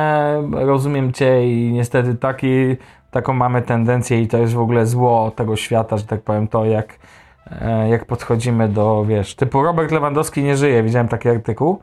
rozumiem 0.51 1.13
cię 1.13 1.47
i 1.47 1.71
niestety 1.71 2.15
taki, 2.15 2.75
taką 3.11 3.33
mamy 3.33 3.61
tendencję 3.61 4.21
i 4.21 4.27
to 4.27 4.37
jest 4.37 4.53
w 4.53 4.59
ogóle 4.59 4.85
zło 4.85 5.31
tego 5.35 5.55
świata, 5.55 5.97
że 5.97 6.03
tak 6.03 6.21
powiem, 6.21 6.47
to 6.47 6.65
jak, 6.65 6.99
e, 7.61 7.89
jak 7.89 8.05
podchodzimy 8.05 8.69
do, 8.69 9.05
wiesz, 9.07 9.35
typu 9.35 9.63
Robert 9.63 9.91
Lewandowski 9.91 10.43
nie 10.43 10.57
żyje, 10.57 10.83
widziałem 10.83 11.07
taki 11.07 11.29
artykuł, 11.29 11.81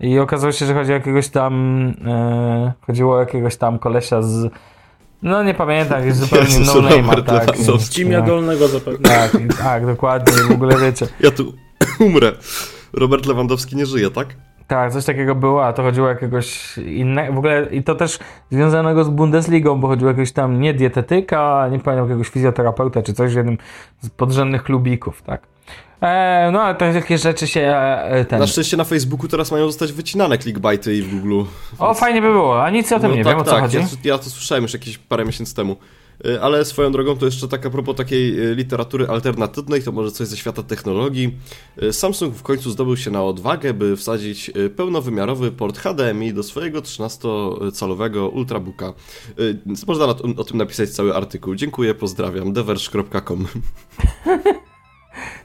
i 0.00 0.18
okazało 0.18 0.52
się, 0.52 0.66
że 0.66 0.74
chodzi 0.74 0.90
o 0.90 0.94
jakiegoś 0.94 1.28
tam. 1.28 1.54
E, 2.06 2.72
chodziło 2.86 3.14
o 3.14 3.20
jakiegoś 3.20 3.56
tam 3.56 3.78
kolesia 3.78 4.22
z. 4.22 4.52
No 5.22 5.42
nie 5.42 5.54
pamiętam, 5.54 6.06
jest 6.06 6.18
zupełnie 6.24 6.58
Jezus, 6.58 6.74
no 6.74 6.82
name, 6.82 7.22
tak. 7.22 7.56
Z 7.56 7.90
Cimia 7.90 8.22
Dolnego 8.22 8.68
zapewne. 8.68 9.08
Tak, 9.08 9.32
tak, 9.62 9.86
dokładnie. 9.86 10.42
W 10.42 10.50
ogóle 10.50 10.78
wiecie. 10.78 11.06
Ja 11.20 11.30
tu 11.30 11.52
umrę. 12.06 12.32
Robert 12.92 13.26
Lewandowski 13.26 13.76
nie 13.76 13.86
żyje, 13.86 14.10
tak? 14.10 14.26
Tak, 14.66 14.92
coś 14.92 15.04
takiego 15.04 15.34
było, 15.34 15.66
a 15.66 15.72
to 15.72 15.82
chodziło 15.82 16.06
o 16.06 16.10
jakiegoś 16.10 16.78
innego, 16.78 17.32
w 17.32 17.38
ogóle 17.38 17.66
i 17.70 17.82
to 17.82 17.94
też 17.94 18.18
związanego 18.50 19.04
z 19.04 19.08
Bundesligą, 19.08 19.80
bo 19.80 19.88
chodziło 19.88 20.08
o 20.08 20.10
jakiegoś 20.10 20.32
tam 20.32 20.60
nie 20.60 20.74
dietetyka, 20.74 21.68
nie 21.70 21.78
pamiętam, 21.78 22.08
jakiegoś 22.08 22.28
fizjoterapeuta 22.28 23.02
czy 23.02 23.12
coś 23.12 23.32
w 23.32 23.36
jednym 23.36 23.58
z 24.00 24.10
podrzędnych 24.10 24.62
klubików, 24.62 25.22
tak. 25.22 25.51
E, 26.02 26.50
no, 26.52 26.62
ale 26.62 26.74
takie 26.74 27.18
rzeczy 27.18 27.46
się 27.46 27.60
e, 27.60 28.24
ten... 28.24 28.40
Na 28.40 28.46
szczęście 28.46 28.76
na 28.76 28.84
Facebooku 28.84 29.28
teraz 29.28 29.52
mają 29.52 29.66
zostać 29.66 29.92
wycinane 29.92 30.38
clickbaity 30.38 30.96
i 30.96 31.02
w 31.02 31.10
Google. 31.10 31.42
O, 31.78 31.94
fajnie 31.94 32.22
by 32.22 32.32
było, 32.32 32.64
a 32.64 32.70
nic 32.70 32.92
o 32.92 33.00
tym 33.00 33.10
no, 33.10 33.16
nie 33.16 33.24
tak, 33.24 33.32
wiem, 33.32 33.42
o 33.42 33.44
co 33.44 33.50
tak, 33.50 33.60
chodzi. 33.60 33.76
Ja, 33.76 33.84
ja 34.04 34.18
to 34.18 34.30
słyszałem 34.30 34.62
już 34.62 34.72
jakieś 34.72 34.98
parę 34.98 35.24
miesięcy 35.24 35.54
temu. 35.54 35.76
E, 36.24 36.40
ale 36.40 36.64
swoją 36.64 36.92
drogą 36.92 37.16
to 37.16 37.26
jeszcze 37.26 37.48
tak 37.48 37.66
a 37.66 37.70
propos 37.70 37.96
takiej 37.96 38.50
e, 38.50 38.54
literatury 38.54 39.06
alternatywnej, 39.06 39.82
to 39.82 39.92
może 39.92 40.10
coś 40.10 40.28
ze 40.28 40.36
świata 40.36 40.62
technologii. 40.62 41.38
E, 41.82 41.92
Samsung 41.92 42.34
w 42.34 42.42
końcu 42.42 42.70
zdobył 42.70 42.96
się 42.96 43.10
na 43.10 43.24
odwagę, 43.24 43.74
by 43.74 43.96
wsadzić 43.96 44.50
pełnowymiarowy 44.76 45.52
port 45.52 45.78
HDMI 45.78 46.34
do 46.34 46.42
swojego 46.42 46.80
13-calowego 46.80 48.32
Ultrabooka. 48.32 48.92
Można 49.86 50.04
o 50.36 50.44
tym 50.44 50.58
napisać 50.58 50.90
cały 50.90 51.14
artykuł. 51.14 51.54
Dziękuję, 51.54 51.94
pozdrawiam. 51.94 52.52
deverge.com 52.52 53.46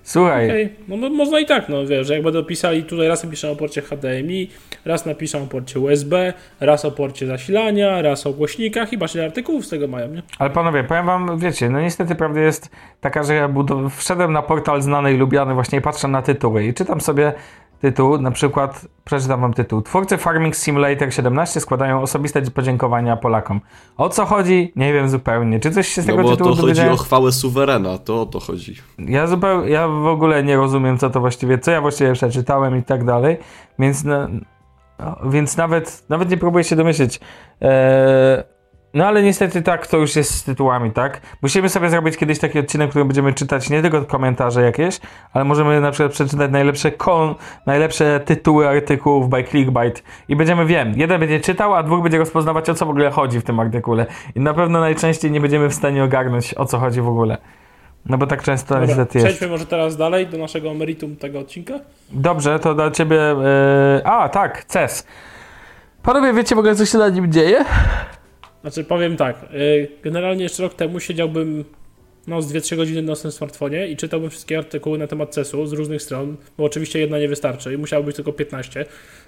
Słuchaj. 0.03 0.45
Okay. 0.45 0.69
No, 0.87 0.97
no, 0.97 1.09
można 1.09 1.39
i 1.39 1.45
tak, 1.45 1.69
no 1.69 1.85
wiesz, 1.85 2.09
jak 2.09 2.23
będą 2.23 2.43
pisali 2.43 2.83
tutaj 2.83 3.07
raz 3.07 3.23
napiszę 3.23 3.51
o 3.51 3.55
porcie 3.55 3.81
HDMI, 3.81 4.49
raz 4.85 5.05
napiszę 5.05 5.37
o 5.43 5.47
porcie 5.47 5.79
USB, 5.79 6.33
raz 6.59 6.85
o 6.85 6.91
porcie 6.91 7.27
zasilania, 7.27 8.01
raz 8.01 8.27
o 8.27 8.33
głośnikach 8.33 8.93
i 8.93 8.97
ile 9.15 9.25
artykułów 9.25 9.65
z 9.65 9.69
tego 9.69 9.87
mają, 9.87 10.07
nie? 10.07 10.21
Ale 10.39 10.49
panowie, 10.49 10.83
powiem 10.83 11.05
wam, 11.05 11.39
wiecie, 11.39 11.69
no 11.69 11.81
niestety 11.81 12.15
prawda 12.15 12.39
jest 12.39 12.69
taka, 13.01 13.23
że 13.23 13.35
ja 13.35 13.49
wszedłem 13.97 14.33
na 14.33 14.41
portal 14.41 14.81
znany 14.81 15.13
i 15.13 15.17
lubiany 15.17 15.53
właśnie 15.53 15.79
i 15.79 15.81
patrzę 15.81 16.07
na 16.07 16.21
tytuły 16.21 16.63
i 16.63 16.73
czytam 16.73 17.01
sobie 17.01 17.33
tytuł, 17.81 18.17
na 18.17 18.31
przykład, 18.31 18.87
przeczytam 19.05 19.41
wam 19.41 19.53
tytuł. 19.53 19.81
Twórcy 19.81 20.17
Farming 20.17 20.55
Simulator 20.55 21.13
17 21.13 21.59
składają 21.59 22.01
osobiste 22.01 22.41
podziękowania 22.41 23.17
Polakom. 23.17 23.61
O 23.97 24.09
co 24.09 24.25
chodzi? 24.25 24.73
Nie 24.75 24.93
wiem 24.93 25.09
zupełnie. 25.09 25.59
Czy 25.59 25.71
coś 25.71 25.87
się 25.87 26.01
z 26.01 26.07
no 26.07 26.13
tego 26.13 26.23
bo 26.23 26.31
tytułu 26.31 26.55
to 26.55 26.61
chodzi 26.61 26.81
o 26.81 26.97
chwałę 26.97 27.31
suwerena, 27.31 27.97
to 27.97 28.21
o 28.21 28.25
to 28.25 28.39
chodzi. 28.39 28.75
Ja 28.99 29.27
zupełnie, 29.27 29.69
ja 29.69 29.87
w 29.87 30.07
ogóle 30.07 30.43
nie 30.43 30.55
rozumiem, 30.55 30.97
co 30.97 31.09
to 31.09 31.19
właściwie, 31.19 31.59
co 31.59 31.71
ja 31.71 31.81
właściwie 31.81 32.13
przeczytałem 32.13 32.77
i 32.77 32.83
tak 32.83 33.05
dalej, 33.05 33.37
więc, 33.79 34.03
no, 34.03 34.27
więc 35.25 35.57
nawet, 35.57 36.05
nawet 36.09 36.29
nie 36.29 36.37
próbuję 36.37 36.63
się 36.63 36.75
domyśleć. 36.75 37.19
Eee, 37.61 38.43
no 38.93 39.06
ale 39.06 39.23
niestety 39.23 39.62
tak 39.62 39.88
to 39.88 39.97
już 39.97 40.15
jest 40.15 40.36
z 40.36 40.43
tytułami, 40.43 40.91
tak? 40.91 41.21
Musimy 41.41 41.69
sobie 41.69 41.89
zrobić 41.89 42.17
kiedyś 42.17 42.39
taki 42.39 42.60
odcinek, 42.60 42.88
w 42.88 42.89
którym 42.89 43.08
będziemy 43.08 43.34
czytać 43.34 43.69
nie 43.69 43.82
tylko 43.82 44.02
komentarze 44.06 44.62
jakieś, 44.62 45.00
ale 45.34 45.45
możemy 45.45 45.82
na 45.82 45.91
przykład 45.91 46.12
przeczytać 46.12 46.52
najlepsze 46.52 46.91
kon, 46.91 47.36
najlepsze 47.65 48.19
tytuły 48.19 48.67
artykułów 48.67 49.30
by 49.30 49.43
clickbait 49.43 50.04
i 50.28 50.36
będziemy, 50.36 50.65
wiem, 50.65 50.93
jeden 50.95 51.19
będzie 51.19 51.39
czytał, 51.39 51.76
a 51.76 51.84
dwóch 51.84 52.04
będzie 52.04 52.17
rozpoznawać 52.17 52.69
o 52.69 52.73
co 52.73 52.86
w 52.86 52.89
ogóle 52.89 53.12
chodzi 53.12 53.39
w 53.39 53.43
tym 53.43 53.60
artykule 53.60 54.06
i 54.36 54.39
na 54.39 54.54
pewno 54.54 54.80
najczęściej 54.80 55.32
nie 55.32 55.41
będziemy 55.41 55.69
w 55.69 55.73
stanie 55.73 56.04
ogarnąć 56.04 56.54
o 56.54 56.65
co 56.65 56.80
chodzi 56.80 57.02
w 57.02 57.08
ogóle. 57.08 57.38
No 58.06 58.17
bo 58.17 58.28
tak 58.28 58.43
często 58.43 58.73
Dobra, 58.73 58.88
niestety 58.88 59.17
jest. 59.17 59.28
Przejdźmy 59.28 59.47
może 59.47 59.65
teraz 59.65 59.97
dalej 59.97 60.28
do 60.28 60.38
naszego 60.38 60.73
meritum 60.73 61.15
tego 61.15 61.39
odcinka. 61.39 61.73
Dobrze, 62.12 62.60
to 62.60 62.76
dla 62.76 62.91
ciebie... 62.91 63.15
Yy... 63.15 64.06
A, 64.06 64.30
tak, 64.30 64.65
CES. 64.65 65.08
Panowie, 66.04 66.34
wiecie 66.34 66.56
w 66.56 66.60
ogóle 66.60 66.76
co 66.76 66.86
się 66.86 66.97
na 66.97 67.10
nim 67.10 67.32
dzieje? 67.32 67.65
Znaczy 68.62 68.84
powiem 68.84 69.17
tak, 69.17 69.46
y, 69.54 69.88
generalnie 70.04 70.43
jeszcze 70.43 70.63
rok 70.63 70.74
temu 70.74 71.00
siedziałbym 71.00 71.65
no, 72.28 72.41
z 72.41 72.54
2-3 72.54 72.76
godziny 72.76 73.02
na 73.02 73.15
tym 73.15 73.32
smartfonie 73.32 73.88
i 73.88 73.98
czytałbym 73.98 74.30
wszystkie 74.30 74.58
artykuły 74.58 74.98
na 74.98 75.08
temat 75.08 75.34
CES-u 75.34 75.65
z 75.65 75.74
różnych 75.74 76.02
stron, 76.02 76.38
bo 76.58 76.63
oczywiście 76.63 77.00
jedna 77.00 77.20
nie 77.20 77.28
wystarczy 77.28 77.74
i 77.74 77.78
musiało 77.78 78.04
być 78.04 78.15
tylko 78.15 78.34
15, 78.34 78.86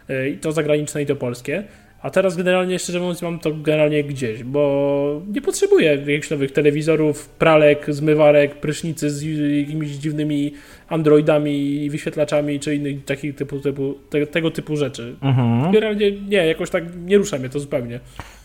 y, 0.09 0.29
i 0.29 0.37
to 0.37 0.51
zagraniczne 0.51 1.01
i 1.01 1.05
to 1.05 1.15
polskie. 1.15 1.63
A 2.01 2.09
teraz 2.09 2.37
generalnie, 2.37 2.79
szczerze 2.79 2.99
mówiąc, 2.99 3.21
mam 3.21 3.39
to 3.39 3.53
generalnie 3.53 4.03
gdzieś, 4.03 4.43
bo 4.43 5.21
nie 5.33 5.41
potrzebuję 5.41 5.95
jakichś 5.95 6.29
nowych 6.29 6.51
telewizorów, 6.51 7.29
pralek, 7.29 7.93
zmywarek, 7.93 8.55
prysznicy 8.55 9.09
z 9.09 9.23
jakimiś 9.57 9.89
dziwnymi 9.89 10.53
androidami 10.87 11.83
i 11.83 11.89
wyświetlaczami, 11.89 12.59
czy 12.59 12.75
innych 12.75 13.05
takich 13.05 13.35
typu, 13.35 13.59
typu 13.59 13.95
te, 14.09 14.27
tego 14.27 14.51
typu 14.51 14.77
rzeczy. 14.77 15.15
Mhm. 15.21 15.71
Generalnie 15.71 16.11
nie, 16.11 16.45
jakoś 16.45 16.69
tak 16.69 16.83
nie 17.05 17.17
rusza 17.17 17.37
mnie 17.37 17.49
to 17.49 17.59
zupełnie. 17.59 17.99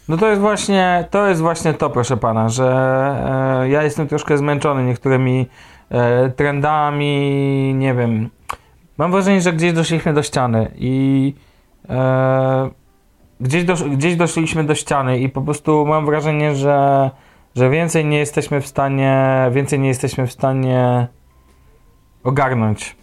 No 0.09 0.17
to 0.17 0.29
jest 0.29 0.41
właśnie 0.41 1.09
to, 1.11 1.29
jest 1.29 1.41
właśnie 1.41 1.75
to 1.75 1.91
proszę 1.91 2.17
pana, 2.17 2.49
że 2.49 2.67
e, 3.63 3.69
ja 3.69 3.83
jestem 3.83 4.09
troszkę 4.09 4.39
zmęczony 4.39 4.85
niektórymi 4.85 5.47
e, 5.91 6.31
trendami, 6.31 7.75
nie 7.75 7.95
wiem. 7.95 8.31
Mam 8.99 9.13
wrażenie, 9.13 9.41
że 9.41 9.53
gdzieś 9.53 9.73
doszliśmy 9.73 10.15
do 10.15 10.23
ściany 10.23 10.71
i 10.75 11.35
e, 11.89 12.71
gdzieś, 13.41 13.65
dosz, 13.65 13.85
gdzieś 13.85 14.17
doszliśmy 14.17 14.65
do 14.65 14.75
ściany 14.75 15.19
i 15.19 15.29
po 15.29 15.43
prostu 15.43 15.87
mam 15.87 16.07
wrażenie, 16.07 16.55
że, 16.55 17.11
że 17.57 17.71
więcej 17.71 18.05
nie 18.05 18.19
jesteśmy 18.19 18.61
w 18.61 18.67
stanie, 18.67 19.47
więcej 19.53 19.81
nie 19.81 19.89
jesteśmy 19.89 20.27
w 20.27 20.33
stanie 20.33 21.09
ogarnąć. 22.25 22.97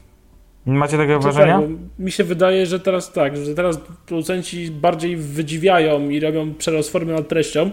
Macie 0.66 0.98
takiego 0.98 1.20
To 1.20 1.20
wrażenia? 1.32 1.60
tak, 1.60 1.70
mi 2.00 2.12
się 2.12 2.24
wydaje, 2.24 2.66
że 2.66 2.80
teraz 2.80 3.12
tak, 3.12 3.38
że 3.38 3.56
teraz 3.56 3.80
producenci 4.06 4.72
bardziej 4.72 5.18
wydziwiają 5.18 6.10
i 6.10 6.20
robią 6.20 6.54
przerost 6.54 6.94
nad 6.94 7.28
treścią. 7.28 7.70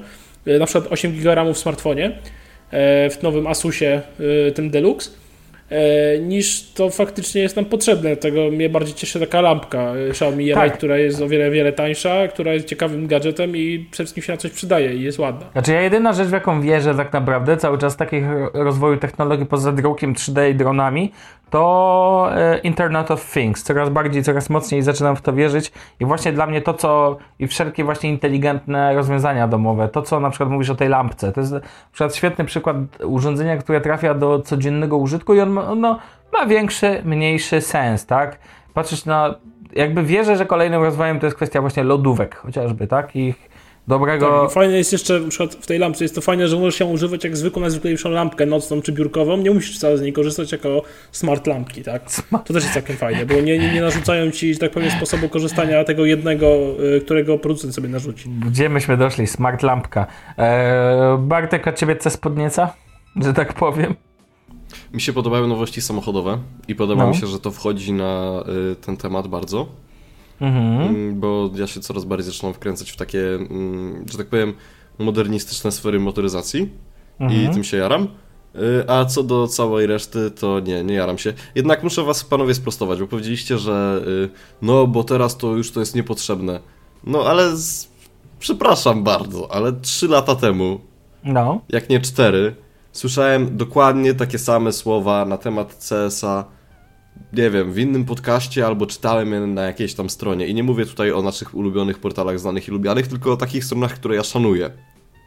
E, 0.46 0.58
Na 0.58 0.66
przykład 0.66 0.92
8 0.92 1.12
GB 1.12 1.54
w 1.54 1.58
smartfonie, 1.58 2.06
e, 2.70 3.10
w 3.10 3.22
nowym 3.22 3.46
Asusie, 3.46 4.00
e, 4.48 4.52
tym 4.52 4.70
Deluxe, 4.70 5.10
niż 6.20 6.72
to 6.72 6.90
faktycznie 6.90 7.42
jest 7.42 7.56
nam 7.56 7.64
potrzebne. 7.64 8.16
Tego 8.16 8.50
mnie 8.50 8.68
bardziej 8.68 8.94
cieszy 8.94 9.20
taka 9.20 9.40
lampka 9.40 9.92
Xiaomi 10.08 10.50
Tak. 10.52 10.64
Light, 10.64 10.78
która 10.78 10.98
jest 10.98 11.22
o 11.22 11.28
wiele, 11.28 11.50
wiele 11.50 11.72
tańsza, 11.72 12.28
która 12.28 12.52
jest 12.54 12.66
ciekawym 12.66 13.06
gadżetem 13.06 13.56
i 13.56 13.86
przede 13.90 14.04
wszystkim 14.04 14.22
się 14.22 14.32
na 14.32 14.36
coś 14.36 14.50
przydaje 14.50 14.94
i 14.94 15.02
jest 15.02 15.18
ładna. 15.18 15.46
Znaczy 15.52 15.72
ja 15.72 15.80
jedyna 15.82 16.12
rzecz, 16.12 16.28
w 16.28 16.32
jaką 16.32 16.60
wierzę 16.60 16.94
tak 16.94 17.12
naprawdę 17.12 17.56
cały 17.56 17.78
czas 17.78 17.96
takich 17.96 18.24
rozwoju 18.54 18.96
technologii 18.96 19.46
poza 19.46 19.72
drukiem 19.72 20.14
3D 20.14 20.50
i 20.50 20.54
dronami, 20.54 21.12
to 21.50 22.30
e, 22.34 22.58
Internet 22.58 23.10
of 23.10 23.32
Things. 23.32 23.62
Coraz 23.62 23.88
bardziej, 23.88 24.22
coraz 24.22 24.50
mocniej 24.50 24.82
zaczynam 24.82 25.16
w 25.16 25.22
to 25.22 25.32
wierzyć 25.32 25.72
i 26.00 26.04
właśnie 26.04 26.32
dla 26.32 26.46
mnie 26.46 26.62
to, 26.62 26.74
co 26.74 27.16
i 27.38 27.46
wszelkie 27.46 27.84
właśnie 27.84 28.10
inteligentne 28.10 28.94
rozwiązania 28.94 29.48
domowe, 29.48 29.88
to 29.88 30.02
co 30.02 30.20
na 30.20 30.30
przykład 30.30 30.50
mówisz 30.50 30.70
o 30.70 30.74
tej 30.74 30.88
lampce, 30.88 31.32
to 31.32 31.40
jest 31.40 31.52
na 31.52 31.60
przykład 31.92 32.16
świetny 32.16 32.44
przykład 32.44 32.76
urządzenia, 33.04 33.56
które 33.56 33.80
trafia 33.80 34.14
do 34.14 34.38
codziennego 34.38 34.96
użytku 34.96 35.34
i 35.34 35.40
on 35.40 35.50
ma, 35.50 35.68
ono 35.68 35.98
ma 36.32 36.46
większy, 36.46 37.02
mniejszy 37.04 37.60
sens, 37.60 38.06
tak? 38.06 38.38
Patrzysz 38.74 39.04
na, 39.04 39.34
jakby 39.72 40.02
wierzę, 40.02 40.36
że 40.36 40.46
kolejnym 40.46 40.82
rozwojem 40.82 41.20
to 41.20 41.26
jest 41.26 41.36
kwestia 41.36 41.60
właśnie 41.60 41.84
lodówek 41.84 42.36
chociażby, 42.36 42.86
tak? 42.86 43.16
Ich 43.16 43.47
dobrego... 43.88 44.40
Tak, 44.42 44.50
i 44.50 44.54
fajne 44.54 44.76
jest 44.78 44.92
jeszcze, 44.92 45.20
na 45.20 45.28
przykład 45.28 45.54
w 45.54 45.66
tej 45.66 45.78
lampce 45.78 46.04
jest 46.04 46.14
to 46.14 46.20
fajne, 46.20 46.48
że 46.48 46.56
możesz 46.56 46.80
ją 46.80 46.90
używać 46.90 47.24
jak 47.24 47.36
zwykłą, 47.36 47.62
najzwyklejszą 47.62 48.10
lampkę 48.10 48.46
nocną 48.46 48.82
czy 48.82 48.92
biurkową. 48.92 49.36
Nie 49.36 49.50
musisz 49.50 49.76
wcale 49.76 49.98
z 49.98 50.02
niej 50.02 50.12
korzystać 50.12 50.52
jako 50.52 50.82
smart 51.12 51.46
lampki, 51.46 51.82
tak? 51.82 52.02
To 52.30 52.54
też 52.54 52.62
jest 52.62 52.74
całkiem 52.74 52.96
fajne, 52.96 53.26
bo 53.26 53.34
nie, 53.34 53.58
nie, 53.58 53.72
nie 53.72 53.80
narzucają 53.80 54.30
ci, 54.30 54.54
że 54.54 54.60
tak 54.60 54.70
powiem, 54.70 54.90
sposobu 54.90 55.28
korzystania 55.28 55.84
tego 55.84 56.04
jednego, 56.04 56.46
y, 56.96 57.00
którego 57.00 57.38
producent 57.38 57.74
sobie 57.74 57.88
narzuci. 57.88 58.30
Gdzie 58.46 58.68
myśmy 58.68 58.96
doszli? 58.96 59.26
Smart 59.26 59.62
lampka. 59.62 60.06
Eee, 60.38 61.18
Bartek, 61.18 61.68
a 61.68 61.72
ciebie 61.72 61.96
co 61.96 62.10
spodnieca? 62.10 62.72
Że 63.16 63.32
tak 63.34 63.54
powiem. 63.54 63.94
Mi 64.92 65.00
się 65.00 65.12
podobają 65.12 65.46
nowości 65.46 65.80
samochodowe 65.82 66.38
i 66.68 66.74
podoba 66.74 67.02
No. 67.04 67.10
mi 67.10 67.16
się, 67.16 67.26
że 67.26 67.38
to 67.38 67.50
wchodzi 67.50 67.92
na 67.92 68.44
y, 68.72 68.76
ten 68.76 68.96
temat 68.96 69.26
bardzo. 69.28 69.66
Mhm. 70.40 70.82
Mm, 70.88 71.20
bo 71.20 71.50
ja 71.54 71.66
się 71.66 71.80
coraz 71.80 72.04
bardziej 72.04 72.32
zaczynam 72.32 72.54
wkręcać 72.54 72.90
w 72.90 72.96
takie, 72.96 73.34
mm, 73.34 74.04
że 74.10 74.18
tak 74.18 74.26
powiem, 74.26 74.54
modernistyczne 74.98 75.72
sfery 75.72 76.00
motoryzacji 76.00 76.68
Mhm. 77.20 77.42
i 77.50 77.54
tym 77.54 77.64
się 77.64 77.76
jaram. 77.76 78.08
Y, 78.56 78.84
A 78.90 79.04
co 79.04 79.22
do 79.22 79.46
całej 79.48 79.86
reszty, 79.86 80.30
to 80.30 80.60
nie, 80.60 80.84
nie 80.84 80.94
jaram 80.94 81.18
się. 81.18 81.32
Jednak 81.54 81.82
muszę 81.82 82.02
was 82.02 82.24
panowie 82.24 82.54
sprostować, 82.54 83.00
bo 83.00 83.06
powiedzieliście, 83.06 83.58
że 83.58 84.02
y, 84.06 84.28
no, 84.62 84.86
bo 84.86 85.04
teraz 85.04 85.36
to 85.36 85.56
już 85.56 85.70
to 85.72 85.80
jest 85.80 85.94
niepotrzebne. 85.94 86.60
No, 87.04 87.22
ale 87.24 87.56
z... 87.56 87.88
przepraszam 88.38 89.04
bardzo, 89.04 89.52
ale 89.52 89.72
trzy 89.72 90.08
lata 90.08 90.34
temu, 90.34 90.80
No. 91.24 91.60
jak 91.68 91.88
nie 91.90 92.00
cztery, 92.00 92.54
słyszałem 92.92 93.56
dokładnie 93.56 94.14
takie 94.14 94.38
same 94.38 94.72
słowa 94.72 95.24
na 95.24 95.38
temat 95.38 95.86
CS-a 95.88 96.44
nie 97.32 97.50
wiem, 97.50 97.72
w 97.72 97.78
innym 97.78 98.04
podcaście 98.04 98.66
albo 98.66 98.86
czytałem 98.86 99.32
je 99.32 99.40
na 99.40 99.62
jakiejś 99.62 99.94
tam 99.94 100.10
stronie. 100.10 100.46
I 100.46 100.54
nie 100.54 100.62
mówię 100.62 100.86
tutaj 100.86 101.12
o 101.12 101.22
naszych 101.22 101.54
ulubionych 101.54 101.98
portalach 101.98 102.40
znanych 102.40 102.68
i 102.68 102.70
lubianych, 102.70 103.06
tylko 103.06 103.32
o 103.32 103.36
takich 103.36 103.64
stronach, 103.64 103.94
które 103.94 104.16
ja 104.16 104.22
szanuję. 104.22 104.70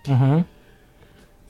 Mhm. 0.08 0.43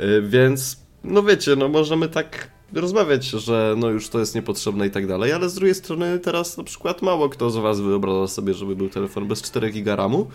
Y, 0.01 0.21
Więc, 0.21 0.85
no 1.03 1.23
wiecie, 1.23 1.55
no 1.55 1.67
możemy 1.67 2.09
tak 2.09 2.47
rozmawiać, 2.73 3.25
że 3.25 3.75
no 3.77 3.89
już 3.89 4.09
to 4.09 4.19
jest 4.19 4.35
niepotrzebne 4.35 4.87
i 4.87 4.91
tak 4.91 5.07
dalej, 5.07 5.31
ale 5.31 5.49
z 5.49 5.53
drugiej 5.53 5.75
strony 5.75 6.19
teraz 6.19 6.57
na 6.57 6.63
przykład 6.63 7.01
mało 7.01 7.29
kto 7.29 7.49
z 7.49 7.57
was 7.57 7.79
wyobraża 7.79 8.27
sobie, 8.27 8.53
żeby 8.53 8.75
był 8.75 8.89
telefon 8.89 9.27
bez 9.27 9.41
4 9.41 9.71
giga 9.71 9.95
RAMu, 9.95 10.27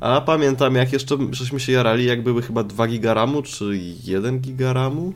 a 0.00 0.20
pamiętam 0.20 0.74
jak 0.74 0.92
jeszcze 0.92 1.16
żeśmy 1.30 1.60
się 1.60 1.72
jarali, 1.72 2.04
jak 2.04 2.22
były 2.22 2.42
chyba 2.42 2.64
2 2.64 2.86
giga 2.86 3.14
RAMu, 3.14 3.42
czy 3.42 3.80
1 4.04 4.40
giga 4.40 4.72
RAMu? 4.72 5.12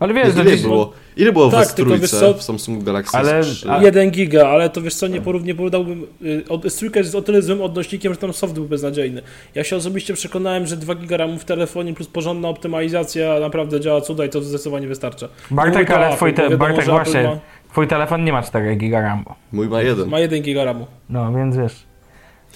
Ale 0.00 0.14
wiesz, 0.14 0.26
że 0.34 0.42
Ile 0.42 0.44
gdzieś... 0.44 0.62
było, 0.62 0.92
ile 1.16 1.32
było 1.32 1.50
Tak, 1.50 1.68
w 1.68 1.74
tylko 1.74 1.90
wiesz 1.90 1.98
trójce 2.10 2.20
co? 2.20 2.34
w 2.34 2.42
Samsungu 2.42 2.82
Galaxy 2.84 3.16
Ale- 3.16 3.40
S3? 3.40 3.70
a- 3.70 3.82
1 3.82 4.10
giga, 4.10 4.48
ale 4.48 4.70
to 4.70 4.82
wiesz 4.82 4.94
co, 4.94 5.06
nie, 5.06 5.20
porów, 5.20 5.44
nie 5.44 5.54
porównałbym. 5.54 6.06
y, 6.22 6.44
S3 6.48 6.96
jest 6.96 7.14
o 7.14 7.22
tyle 7.22 7.42
złym 7.42 7.62
odnośnikiem, 7.62 8.12
że 8.14 8.18
tam 8.18 8.32
soft 8.32 8.54
był 8.54 8.64
beznadziejny. 8.64 9.22
Ja 9.54 9.64
się 9.64 9.76
osobiście 9.76 10.14
przekonałem, 10.14 10.66
że 10.66 10.76
2 10.76 10.94
giga 10.94 11.16
RAMu 11.16 11.38
w 11.38 11.44
telefonie 11.44 11.94
plus 11.94 12.08
porządna 12.08 12.48
optymalizacja 12.48 13.40
naprawdę 13.40 13.80
działa 13.80 14.00
cuda 14.00 14.24
i 14.24 14.28
to 14.28 14.42
zdecydowanie 14.42 14.86
wystarcza. 14.86 15.28
Bartek, 15.50 15.90
ale 15.90 16.16
twój, 16.16 16.34
te, 16.34 16.42
wiadomo, 16.42 16.58
Bartek 16.58 16.84
właśnie, 16.84 17.22
Ma, 17.22 17.38
twój 17.72 17.86
telefon 17.88 18.24
nie 18.24 18.32
ma 18.32 18.42
4 18.42 18.76
giga 18.76 19.00
RAMu. 19.00 19.24
Mój 19.52 19.68
ma 19.68 19.82
jeden. 19.82 20.08
ma 20.08 20.18
1 20.18 20.42
giga 20.42 20.64
RAMu. 20.64 20.86
No, 21.10 21.32
więc 21.32 21.56
wiesz. 21.56 21.89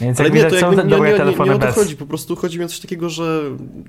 Więc 0.00 0.20
Ale 0.20 0.30
nie, 0.30 0.44
to 0.44 0.50
są 0.50 0.72
jakby 0.72 0.90
nie, 0.90 1.00
nie, 1.00 1.11
nie, 1.12 1.16
telefony 1.16 1.50
nie 1.50 1.57
o 1.57 1.59
to 1.59 1.66
bez. 1.66 1.74
chodzi, 1.74 1.96
po 1.96 2.07
prostu 2.07 2.37
chodzi 2.37 2.59
mi 2.59 2.64
o 2.64 2.68
coś 2.68 2.80
takiego, 2.80 3.09
że 3.11 3.40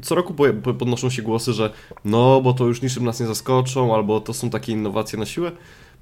co 0.02 0.16
roku 0.16 0.34
po- 0.34 0.54
po- 0.64 0.74
podnoszą 0.74 1.10
się 1.10 1.22
głosy, 1.22 1.54
że 1.54 1.70
no, 2.06 2.42
bo 2.42 2.54
to 2.54 2.66
już 2.66 2.82
niczym 2.82 3.06
nas 3.06 3.20
nie 3.20 3.26
zaskoczą, 3.26 3.96
albo 3.96 4.20
to 4.20 4.34
są 4.34 4.50
takie 4.50 4.72
innowacje 4.72 5.20
na 5.20 5.26
siłę. 5.26 5.52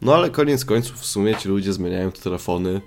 No 0.02 0.16
ale 0.16 0.30
koniec 0.30 0.66
końców 0.66 0.98
w 0.98 1.06
sumie 1.06 1.36
ci 1.36 1.50
ludzie 1.50 1.74
zmieniają 1.74 2.12
te 2.12 2.22
telefony, 2.22 2.82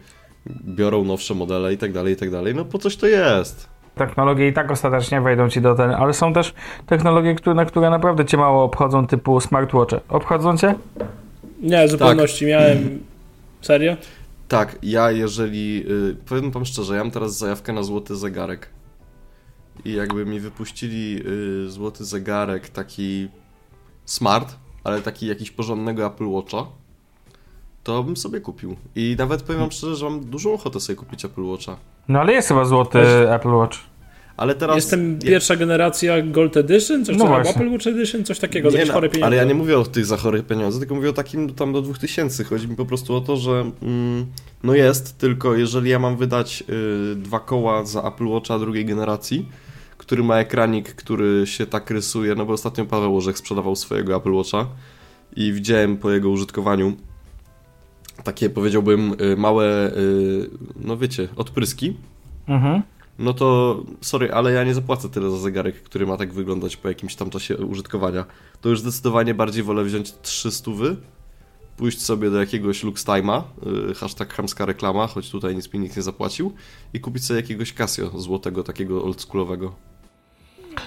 biorą 0.66 1.05
nowsze 1.05 1.35
modele 1.35 1.72
i 1.72 1.79
tak 1.79 1.92
dalej, 1.92 2.12
i 2.14 2.16
tak 2.16 2.31
dalej. 2.31 2.55
No 2.55 2.64
po 2.64 2.79
coś 2.79 2.96
to 2.96 3.07
jest. 3.07 3.68
Technologie 3.94 4.48
i 4.48 4.52
tak 4.52 4.70
ostatecznie 4.70 5.20
wejdą 5.20 5.48
ci 5.50 5.61
do 5.61 5.74
ten, 5.74 5.90
ale 5.90 6.14
są 6.14 6.33
też 6.33 6.55
technologie, 6.87 7.35
które, 7.35 7.55
na 7.55 7.64
które 7.64 7.90
naprawdę 7.90 8.24
cię 8.24 8.37
mało 8.37 8.64
obchodzą, 8.64 9.07
typu 9.07 9.40
smartwatche. 9.40 10.00
Obchodzą 10.09 10.57
cię? 10.57 10.74
Nie, 11.61 11.87
w 11.87 11.90
zupełności 11.90 12.46
miałem. 12.46 12.98
Serio? 13.62 13.96
Tak, 14.49 14.79
ja 14.83 15.11
jeżeli, 15.11 15.85
y, 15.91 16.17
powiem 16.29 16.51
wam 16.51 16.65
szczerze, 16.65 16.97
ja 16.97 17.05
mam 17.05 17.11
teraz 17.11 17.39
zajawkę 17.39 17.73
na 17.73 17.83
złoty 17.83 18.17
zegarek. 18.17 18.69
I 19.85 19.93
jakby 19.93 20.27
mi 20.27 20.41
wypuścili 20.41 21.23
y, 21.67 21.71
złoty 21.71 22.05
zegarek 22.05 22.69
taki 22.69 23.29
smart, 24.05 24.57
ale 24.85 25.03
taki 25.03 25.27
jakiś 25.27 25.51
porządnego 25.51 26.07
Apple 26.07 26.27
Watcha, 26.27 26.67
to 27.85 28.03
bym 28.03 28.17
sobie 28.17 28.41
kupił. 28.41 28.77
I 28.95 29.17
nawet 29.19 29.43
powiem 29.43 29.61
wam 29.61 29.71
szczerze, 29.71 29.97
że 29.97 30.05
mam 30.05 30.25
dużą 30.25 30.53
ochotę 30.53 30.81
sobie 30.81 30.97
kupić 30.97 31.25
Apple 31.25 31.43
Watcha. 31.43 31.77
No 32.09 32.21
ale 32.21 32.33
jest 32.33 32.49
chyba 32.49 32.65
złoty 32.65 32.99
Apple 33.33 33.53
Watch. 33.53 33.79
Ale 34.37 34.55
teraz... 34.55 34.77
Jestem 34.77 35.12
je- 35.12 35.18
pierwsza 35.31 35.57
generacja 35.57 36.22
Gold 36.22 36.57
Edition, 36.57 37.05
coś 37.05 37.16
No 37.16 37.27
właśnie. 37.27 37.55
Apple 37.55 37.70
Watch 37.72 37.87
Edition, 37.87 38.25
coś 38.25 38.38
takiego, 38.38 38.70
za 38.70 38.75
Nie, 38.75 38.79
jakieś 38.79 38.88
no, 38.88 38.94
chore 38.94 39.09
pieniądze. 39.09 39.27
ale 39.27 39.37
ja 39.37 39.44
nie 39.44 39.55
mówię 39.55 39.79
o 39.79 39.85
tych 39.85 40.07
za 40.07 40.16
chore 40.16 40.42
pieniądze, 40.42 40.79
tylko 40.79 40.94
mówię 40.94 41.11
o 41.11 41.12
takim 41.12 41.55
tam 41.55 41.72
do 41.72 41.83
2000. 41.83 42.44
Chodzi 42.44 42.68
mi 42.68 42.77
po 42.77 42.87
prostu 42.87 43.14
o 43.14 43.20
to, 43.20 43.37
że 43.37 43.70
mm, 43.83 44.27
no 44.62 44.75
jest, 44.75 45.18
tylko 45.18 45.55
jeżeli 45.55 45.90
ja 45.90 45.99
mam 45.99 46.16
wydać 46.16 46.64
y, 47.12 47.16
dwa 47.16 47.40
koła 47.40 47.85
za 47.85 48.03
Apple 48.03 48.27
Watcha 48.27 48.59
drugiej 48.59 48.85
generacji, 48.85 49.49
który 49.99 50.22
ma 50.22 50.38
ekranik, 50.38 50.94
który 50.94 51.42
się 51.46 51.66
tak 51.66 51.90
rysuje, 51.90 52.35
no 52.35 52.46
bo 52.46 52.53
ostatnio 52.53 52.85
Paweł 52.87 53.14
Łożek 53.14 53.38
sprzedawał 53.38 53.77
swojego 53.77 54.16
Apple 54.16 54.33
Watcha 54.33 54.66
i 55.37 55.53
widziałem 55.53 55.96
po 55.96 56.11
jego 56.11 56.31
użytkowaniu 56.31 56.92
takie, 58.25 58.51
powiedziałbym, 58.51 59.14
y, 59.20 59.37
małe, 59.37 59.92
y, 59.96 60.51
no 60.77 60.96
wiecie, 60.96 61.29
odpryski, 61.37 61.96
Mhm. 62.49 62.83
No 63.18 63.35
to 63.35 63.83
sorry, 64.00 64.33
ale 64.33 64.52
ja 64.52 64.64
nie 64.64 64.74
zapłacę 64.74 65.09
tyle 65.09 65.31
za 65.31 65.38
zegarek, 65.38 65.83
który 65.83 66.07
ma 66.07 66.16
tak 66.16 66.33
wyglądać 66.33 66.76
po 66.76 66.88
jakimś 66.88 67.14
tam 67.14 67.31
czasie 67.31 67.57
użytkowania. 67.57 68.24
To 68.61 68.68
już 68.68 68.81
zdecydowanie 68.81 69.35
bardziej 69.35 69.62
wolę 69.62 69.85
wziąć 69.85 70.14
300 70.22 70.70
wy, 70.70 70.96
pójść 71.76 72.02
sobie 72.02 72.31
do 72.31 72.40
jakiegoś 72.40 72.85
Luxtime'a, 72.85 73.42
yy, 73.66 73.94
hashtag 73.94 74.35
chamska 74.35 74.66
reklama, 74.66 75.07
choć 75.07 75.31
tutaj 75.31 75.57
nic 75.57 75.72
mi 75.72 75.81
nikt 75.81 75.96
nie 75.96 76.02
zapłacił, 76.02 76.52
i 76.94 77.00
kupić 77.00 77.24
sobie 77.24 77.40
jakiegoś 77.40 77.72
Casio 77.72 78.20
złotego, 78.20 78.62
takiego 78.62 79.05
oldschoolowego. 79.05 79.86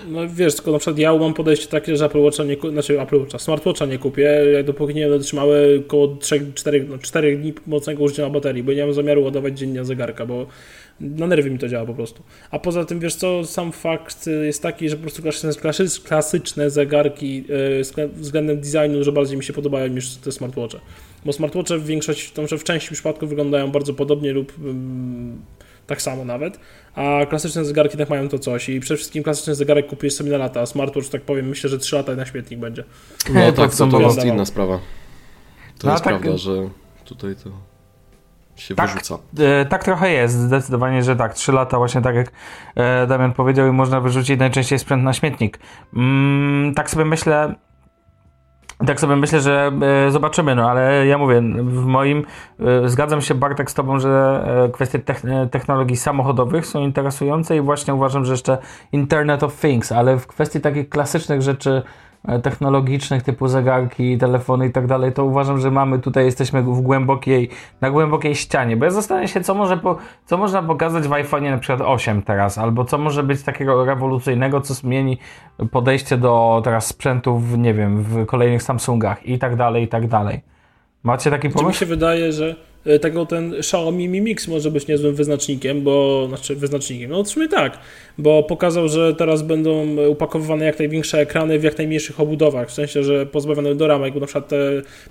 No 0.08 0.20
wiesz, 0.30 0.56
tylko 0.56 0.72
na 0.72 0.80
przykład 0.80 0.98
ja 0.98 1.16
mam 1.16 1.34
podejście 1.34 1.68
takie, 1.68 1.98
że 1.98 2.06
Apple 2.06 2.20
Watcha 2.20 2.44
nie 2.44 2.56
kupię, 2.58 2.72
znaczy 2.74 3.02
Apple 3.02 3.20
Watcha, 3.20 3.40
smartwatcha 3.40 3.86
nie 3.86 3.98
kupię, 3.98 4.22
jak 4.54 4.66
dopóki 4.66 4.96
nie 4.96 5.08
będę 5.08 5.26
trzymały 5.26 5.84
około 5.88 6.08
3-4 6.08 6.90
no, 6.90 6.98
4 6.98 7.38
dni 7.38 7.54
mocnego 7.68 8.04
użycia 8.04 8.24
na 8.24 8.30
baterii, 8.30 8.64
bo 8.64 8.74
nie 8.74 8.86
mam 8.86 8.94
zamiaru 8.94 9.24
ładować 9.24 9.60
dziennie 9.60 9.86
zegarka, 9.86 10.26
bo 10.26 10.46
na 11.00 11.28
nerwy 11.28 11.52
mi 11.52 11.60
to 11.60 11.68
działa 11.68 11.86
po 11.86 11.94
prostu. 11.94 12.24
A 12.52 12.60
poza 12.60 12.86
tym, 12.86 13.00
wiesz 13.00 13.16
co, 13.16 13.46
sam 13.46 13.72
fakt 13.72 14.30
jest 14.44 14.64
taki, 14.64 14.90
że 14.90 14.96
po 14.96 15.02
prostu 15.02 15.22
klasyczne, 15.22 15.52
klasyczne 16.04 16.70
zegarki 16.70 17.46
yy, 17.98 18.10
względem 18.14 18.62
designu, 18.62 19.04
że 19.04 19.12
bardziej 19.12 19.38
mi 19.38 19.44
się 19.44 19.54
podobają 19.54 19.88
niż 19.88 20.16
te 20.16 20.32
smartwatche. 20.32 20.80
Bo 21.26 21.34
smartwatche 21.34 21.78
w 21.78 21.86
większości, 21.86 22.32
to 22.34 22.58
w 22.58 22.64
części 22.64 22.94
przypadków 22.94 23.30
wyglądają 23.30 23.72
bardzo 23.72 23.94
podobnie 23.94 24.34
lub 24.34 24.54
yy, 24.64 24.74
tak 25.90 26.02
samo 26.02 26.26
nawet, 26.26 26.60
a 26.96 27.26
klasyczne 27.30 27.66
zegarki 27.66 27.98
tak 27.98 28.10
mają 28.10 28.30
to 28.30 28.40
coś 28.40 28.70
i 28.70 28.80
przede 28.80 28.98
wszystkim 28.98 29.24
klasyczny 29.24 29.56
zegarek 29.56 29.88
kupujesz 29.88 30.14
sobie 30.14 30.32
na 30.32 30.38
lata, 30.38 30.62
a 30.62 30.66
smartwatch, 30.66 31.10
tak 31.10 31.22
powiem, 31.22 31.48
myślę, 31.48 31.70
że 31.70 31.78
3 31.78 31.96
lata 31.96 32.16
na 32.16 32.26
śmietnik 32.26 32.60
będzie. 32.60 32.84
No 33.34 33.52
tak, 33.52 33.76
to, 33.76 33.88
to 33.88 34.02
jest 34.02 34.26
inna 34.26 34.46
sprawa. 34.46 34.80
To 35.80 35.88
no, 35.88 35.94
jest 35.94 36.04
tak, 36.04 36.20
prawda, 36.20 36.38
że 36.38 36.52
tutaj 37.06 37.36
to 37.44 37.50
się 38.56 38.76
tak, 38.76 38.90
wyrzuca. 38.90 39.18
E, 39.40 39.66
tak 39.66 39.84
trochę 39.84 40.12
jest, 40.12 40.36
zdecydowanie, 40.36 41.04
że 41.04 41.16
tak. 41.16 41.34
Trzy 41.34 41.52
lata 41.52 41.78
właśnie 41.78 42.02
tak 42.02 42.16
jak 42.16 42.32
e, 42.76 43.08
Damian 43.08 43.34
powiedział 43.34 43.68
i 43.68 43.72
można 43.72 44.02
wyrzucić 44.02 44.40
najczęściej 44.40 44.80
sprzęt 44.80 45.04
na 45.04 45.14
śmietnik. 45.14 45.60
Mm, 45.94 46.74
tak 46.76 46.90
sobie 46.90 47.06
myślę, 47.06 47.56
tak 48.88 49.00
sobie 49.00 49.16
myślę, 49.16 49.42
że 49.42 49.72
e, 50.08 50.12
zobaczymy, 50.12 50.56
no 50.56 50.70
ale 50.70 51.08
ja 51.08 51.18
mówię, 51.18 51.42
w 51.64 51.86
moim, 51.86 52.26
e, 52.60 52.90
zgadzam 52.90 53.22
się 53.22 53.36
Bartek 53.36 53.72
z 53.72 53.74
Tobą, 53.74 54.00
że 54.00 54.44
e, 54.66 54.72
kwestie 54.72 55.00
technologii 55.52 55.98
samochodowych 55.98 56.66
są 56.66 56.80
interesujące 56.80 57.58
i 57.58 57.62
właśnie 57.62 57.94
uważam, 57.94 58.26
że 58.26 58.34
jeszcze 58.34 58.58
Internet 58.92 59.44
of 59.44 59.60
Things, 59.60 59.92
ale 59.92 60.18
w 60.18 60.28
kwestii 60.28 60.62
takich 60.62 60.90
klasycznych 60.90 61.42
rzeczy 61.42 61.82
technologicznych 62.44 63.24
typu 63.24 63.48
zegarki, 63.48 64.18
telefony 64.18 64.68
i 64.68 64.72
tak 64.72 64.88
dalej, 64.88 65.14
to 65.14 65.26
uważam, 65.26 65.60
że 65.60 65.72
mamy 65.72 66.00
tutaj, 66.00 66.26
jesteśmy 66.26 66.62
w 66.62 66.82
głębokiej, 66.82 67.50
na 67.82 67.92
głębokiej 67.92 68.36
ścianie, 68.36 68.78
bo 68.78 68.86
ja 68.86 68.92
zastanawiam 68.92 69.28
się, 69.28 69.42
co, 69.42 69.54
może 69.54 69.78
po, 69.78 69.98
co 70.26 70.38
można 70.38 70.64
pokazać 70.64 71.08
w 71.08 71.12
iPhone'ie 71.12 71.52
na 71.52 71.58
przykład 71.58 71.90
8 71.90 72.22
teraz, 72.22 72.58
albo 72.58 72.86
co 72.86 72.98
może 72.98 73.24
być 73.24 73.44
takiego 73.44 73.86
rewolucyjnego, 73.86 74.62
co 74.62 74.74
zmieni 74.74 75.18
podejście 75.72 76.18
do 76.18 76.62
teraz 76.64 76.88
sprzętów, 76.88 77.58
nie 77.58 77.74
wiem, 77.74 78.04
w 78.04 78.26
kolejnych 78.26 78.64
Samsungach 78.64 79.26
i 79.26 79.40
tak 79.40 79.56
dalej, 79.56 79.84
i 79.84 79.88
tak 79.88 80.08
dalej. 80.08 80.42
Macie 81.04 81.32
taki 81.32 81.50
pomysł? 81.50 81.68
mi 81.68 81.74
się 81.74 81.86
wydaje, 81.86 82.32
że 82.32 82.56
E, 82.56 82.69
tego 83.02 83.26
ten 83.26 83.54
Xiaomi 83.54 84.08
Mi 84.08 84.22
Mix 84.22 84.48
może 84.48 84.72
być 84.72 84.88
niezłym 84.88 85.16
wyznacznikiem, 85.16 85.82
bo, 85.82 86.26
znaczy 86.28 86.56
wyznacznikiem, 86.56 87.12
no 87.12 87.24
w 87.24 87.28
sumie 87.28 87.48
tak, 87.48 87.78
bo 88.18 88.44
pokazał, 88.44 88.88
że 88.88 89.16
teraz 89.16 89.42
będą 89.42 89.98
upakowywane 90.08 90.66
jak 90.66 90.80
największe 90.80 91.20
ekrany 91.20 91.60
w 91.60 91.64
jak 91.64 91.78
najmniejszych 91.78 92.20
obudowach, 92.20 92.68
w 92.68 92.72
sensie, 92.72 93.04
że 93.04 93.26
pozbawione 93.26 93.76
do 93.76 93.88
ramek, 93.88 94.14
bo 94.14 94.20
na 94.20 94.26
przykład 94.26 94.48
te 94.48 94.58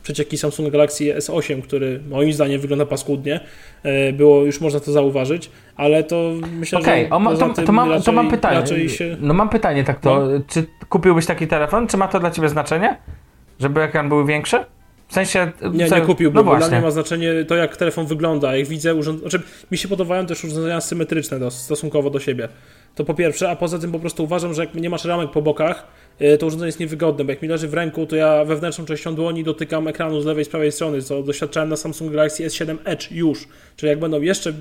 przecieki 0.03 0.39
Samsung 0.39 0.71
Galaxy 0.71 1.05
S8, 1.05 1.63
który 1.63 2.01
moim 2.11 2.33
zdaniem 2.33 2.61
wygląda 2.61 2.87
paskudnie, 2.87 3.41
e, 3.83 4.13
było, 4.13 4.45
już 4.45 4.61
można 4.61 4.81
to 4.81 4.93
zauważyć, 4.93 5.51
ale 5.77 6.05
to 6.05 6.33
myślę, 6.53 6.79
okay, 6.79 7.03
że 7.03 7.19
ma, 7.19 7.37
to, 7.37 7.63
to, 7.67 7.73
mam, 7.73 8.03
to 8.03 8.13
mam 8.13 8.31
pytanie, 8.31 8.89
się... 8.89 9.17
no 9.21 9.35
mam 9.35 9.49
pytanie 9.49 9.85
tak 9.85 10.01
to, 10.01 10.21
no? 10.21 10.41
czy 10.49 10.67
kupiłbyś 10.89 11.27
taki 11.27 11.47
telefon, 11.47 11.87
czy 11.87 11.97
ma 11.97 12.09
to 12.09 12.21
dla 12.21 12.31
Ciebie 12.31 12.49
znaczenie, 12.49 12.97
żeby 13.61 13.81
ekran 13.81 14.09
był 14.09 14.27
większy? 14.27 14.65
W 15.09 15.13
sensie. 15.13 15.53
Nie, 15.73 15.89
nie 15.89 16.01
kupiłbym, 16.01 16.35
no 16.35 16.45
bo 16.45 16.51
właśnie. 16.51 16.69
dla 16.69 16.79
mnie 16.79 16.85
ma 16.85 16.91
znaczenie 16.91 17.45
to, 17.45 17.55
jak 17.57 17.77
telefon 17.77 18.07
wygląda. 18.07 18.57
Jak 18.57 18.69
widzę 18.69 18.95
urządzenia. 18.95 19.31
Znaczy, 19.31 19.47
mi 19.71 19.79
się 19.79 19.89
podobają 19.89 20.27
też 20.27 20.45
urządzenia 20.45 20.81
symetryczne 20.81 21.39
do, 21.39 21.51
stosunkowo 21.51 22.11
do 22.11 22.21
siebie. 22.21 22.49
To 22.95 23.05
po 23.05 23.15
pierwsze, 23.15 23.51
a 23.51 23.57
poza 23.57 23.79
tym 23.79 23.93
po 23.93 23.99
prostu 23.99 24.25
uważam, 24.25 24.55
że 24.55 24.65
jak 24.65 24.75
nie 24.75 24.91
masz 24.91 25.05
ramek 25.05 25.31
po 25.31 25.43
bokach, 25.43 25.87
to 26.39 26.47
urządzenie 26.47 26.69
jest 26.69 26.81
niewygodne, 26.81 27.25
bo 27.25 27.31
jak 27.31 27.43
mi 27.43 27.49
leży 27.49 27.69
w 27.69 27.75
ręku, 27.75 28.07
to 28.07 28.17
ja 28.17 28.45
wewnętrzną 28.45 28.85
częścią 28.85 29.15
dłoni 29.15 29.45
dotykam 29.45 29.89
ekranu 29.89 30.21
z 30.21 30.27
lewej 30.27 30.43
i 30.43 30.45
z 30.45 30.49
prawej 30.49 30.73
strony, 30.73 31.03
co 31.03 31.23
doświadczałem 31.23 31.69
na 31.69 31.77
Samsung 31.77 32.13
Galaxy 32.13 32.47
S7 32.47 32.77
Edge 32.85 33.11
już. 33.13 33.49
Czyli 33.77 33.91
jak 33.91 33.99
będą 33.99 34.21
jeszcze 34.21 34.53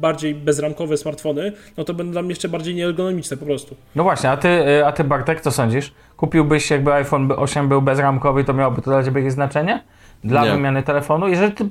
bardziej 0.00 0.34
bezramkowe 0.34 0.96
smartfony, 0.96 1.52
no 1.76 1.84
to 1.84 1.94
będą 1.94 2.12
dla 2.12 2.22
mnie 2.22 2.30
jeszcze 2.30 2.48
bardziej 2.48 2.74
nieergonomiczne 2.74 3.36
po 3.36 3.46
prostu. 3.46 3.76
No 3.94 4.02
właśnie, 4.02 4.30
a 4.30 4.36
ty, 4.36 4.48
y, 4.48 4.86
a 4.86 4.92
ty 4.92 5.04
Bartek, 5.04 5.40
co 5.40 5.50
sądzisz? 5.50 5.92
Kupiłbyś, 6.16 6.70
jakby 6.70 6.92
iPhone 6.92 7.32
8 7.36 7.68
był 7.68 7.82
bezramkowy, 7.82 8.44
to 8.44 8.54
miałoby 8.54 8.82
to 8.82 8.90
dla 8.90 9.04
ciebie 9.04 9.20
jakieś 9.20 9.32
znaczenie? 9.32 9.82
Dla 10.26 10.44
nie. 10.44 10.50
wymiany 10.50 10.82
telefonu. 10.82 11.28
Jeżeli 11.28 11.52
ty, 11.52 11.64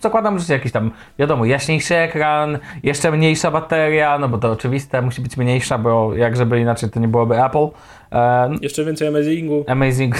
zakładam, 0.00 0.38
że 0.38 0.54
jakiś 0.54 0.72
tam, 0.72 0.90
wiadomo, 1.18 1.44
jaśniejszy 1.44 1.96
ekran, 1.96 2.58
jeszcze 2.82 3.12
mniejsza 3.12 3.50
bateria, 3.50 4.18
no 4.18 4.28
bo 4.28 4.38
to 4.38 4.50
oczywiste, 4.50 5.02
musi 5.02 5.22
być 5.22 5.36
mniejsza, 5.36 5.78
bo 5.78 6.14
jak 6.14 6.36
żeby 6.36 6.60
inaczej 6.60 6.90
to 6.90 7.00
nie 7.00 7.08
byłoby 7.08 7.44
Apple. 7.44 7.66
E, 8.12 8.50
jeszcze 8.60 8.84
więcej 8.84 9.08
amazingu. 9.08 9.64
Amazing. 9.68 10.16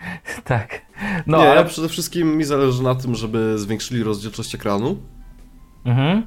tak. 0.44 0.82
No, 1.26 1.38
nie, 1.38 1.50
ale... 1.50 1.60
ja 1.60 1.64
przede 1.64 1.88
wszystkim 1.88 2.36
mi 2.36 2.44
zależy 2.44 2.82
na 2.82 2.94
tym, 2.94 3.14
żeby 3.14 3.58
zwiększyli 3.58 4.02
rozdzielczość 4.02 4.54
ekranu. 4.54 4.96
Mhm. 5.84 6.26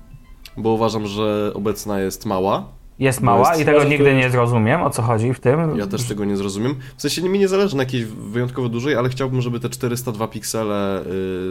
Bo 0.58 0.70
uważam, 0.70 1.08
że 1.08 1.52
obecna 1.54 2.00
jest 2.00 2.26
mała. 2.26 2.75
Jest 3.00 3.22
mała 3.22 3.50
jest, 3.50 3.62
i 3.62 3.66
tego 3.66 3.84
nigdy 3.84 4.16
nie 4.16 4.30
zrozumiem, 4.30 4.82
o 4.82 4.90
co 4.90 5.02
chodzi 5.02 5.34
w 5.34 5.40
tym. 5.40 5.78
Ja 5.78 5.88
też 5.88 6.04
tego 6.04 6.26
nie 6.26 6.38
zrozumiem. 6.38 6.76
W 6.98 7.02
sensie 7.02 7.22
mi 7.22 7.40
nie 7.40 7.48
zależy 7.48 7.76
na 7.76 7.84
jakiejś 7.84 8.06
wyjątkowo 8.06 8.70
dużej, 8.70 8.96
ale 8.96 9.10
chciałbym, 9.10 9.42
żeby 9.42 9.60
te 9.60 9.70
402 9.70 10.28
piksele 10.28 11.02
y, 11.02 11.04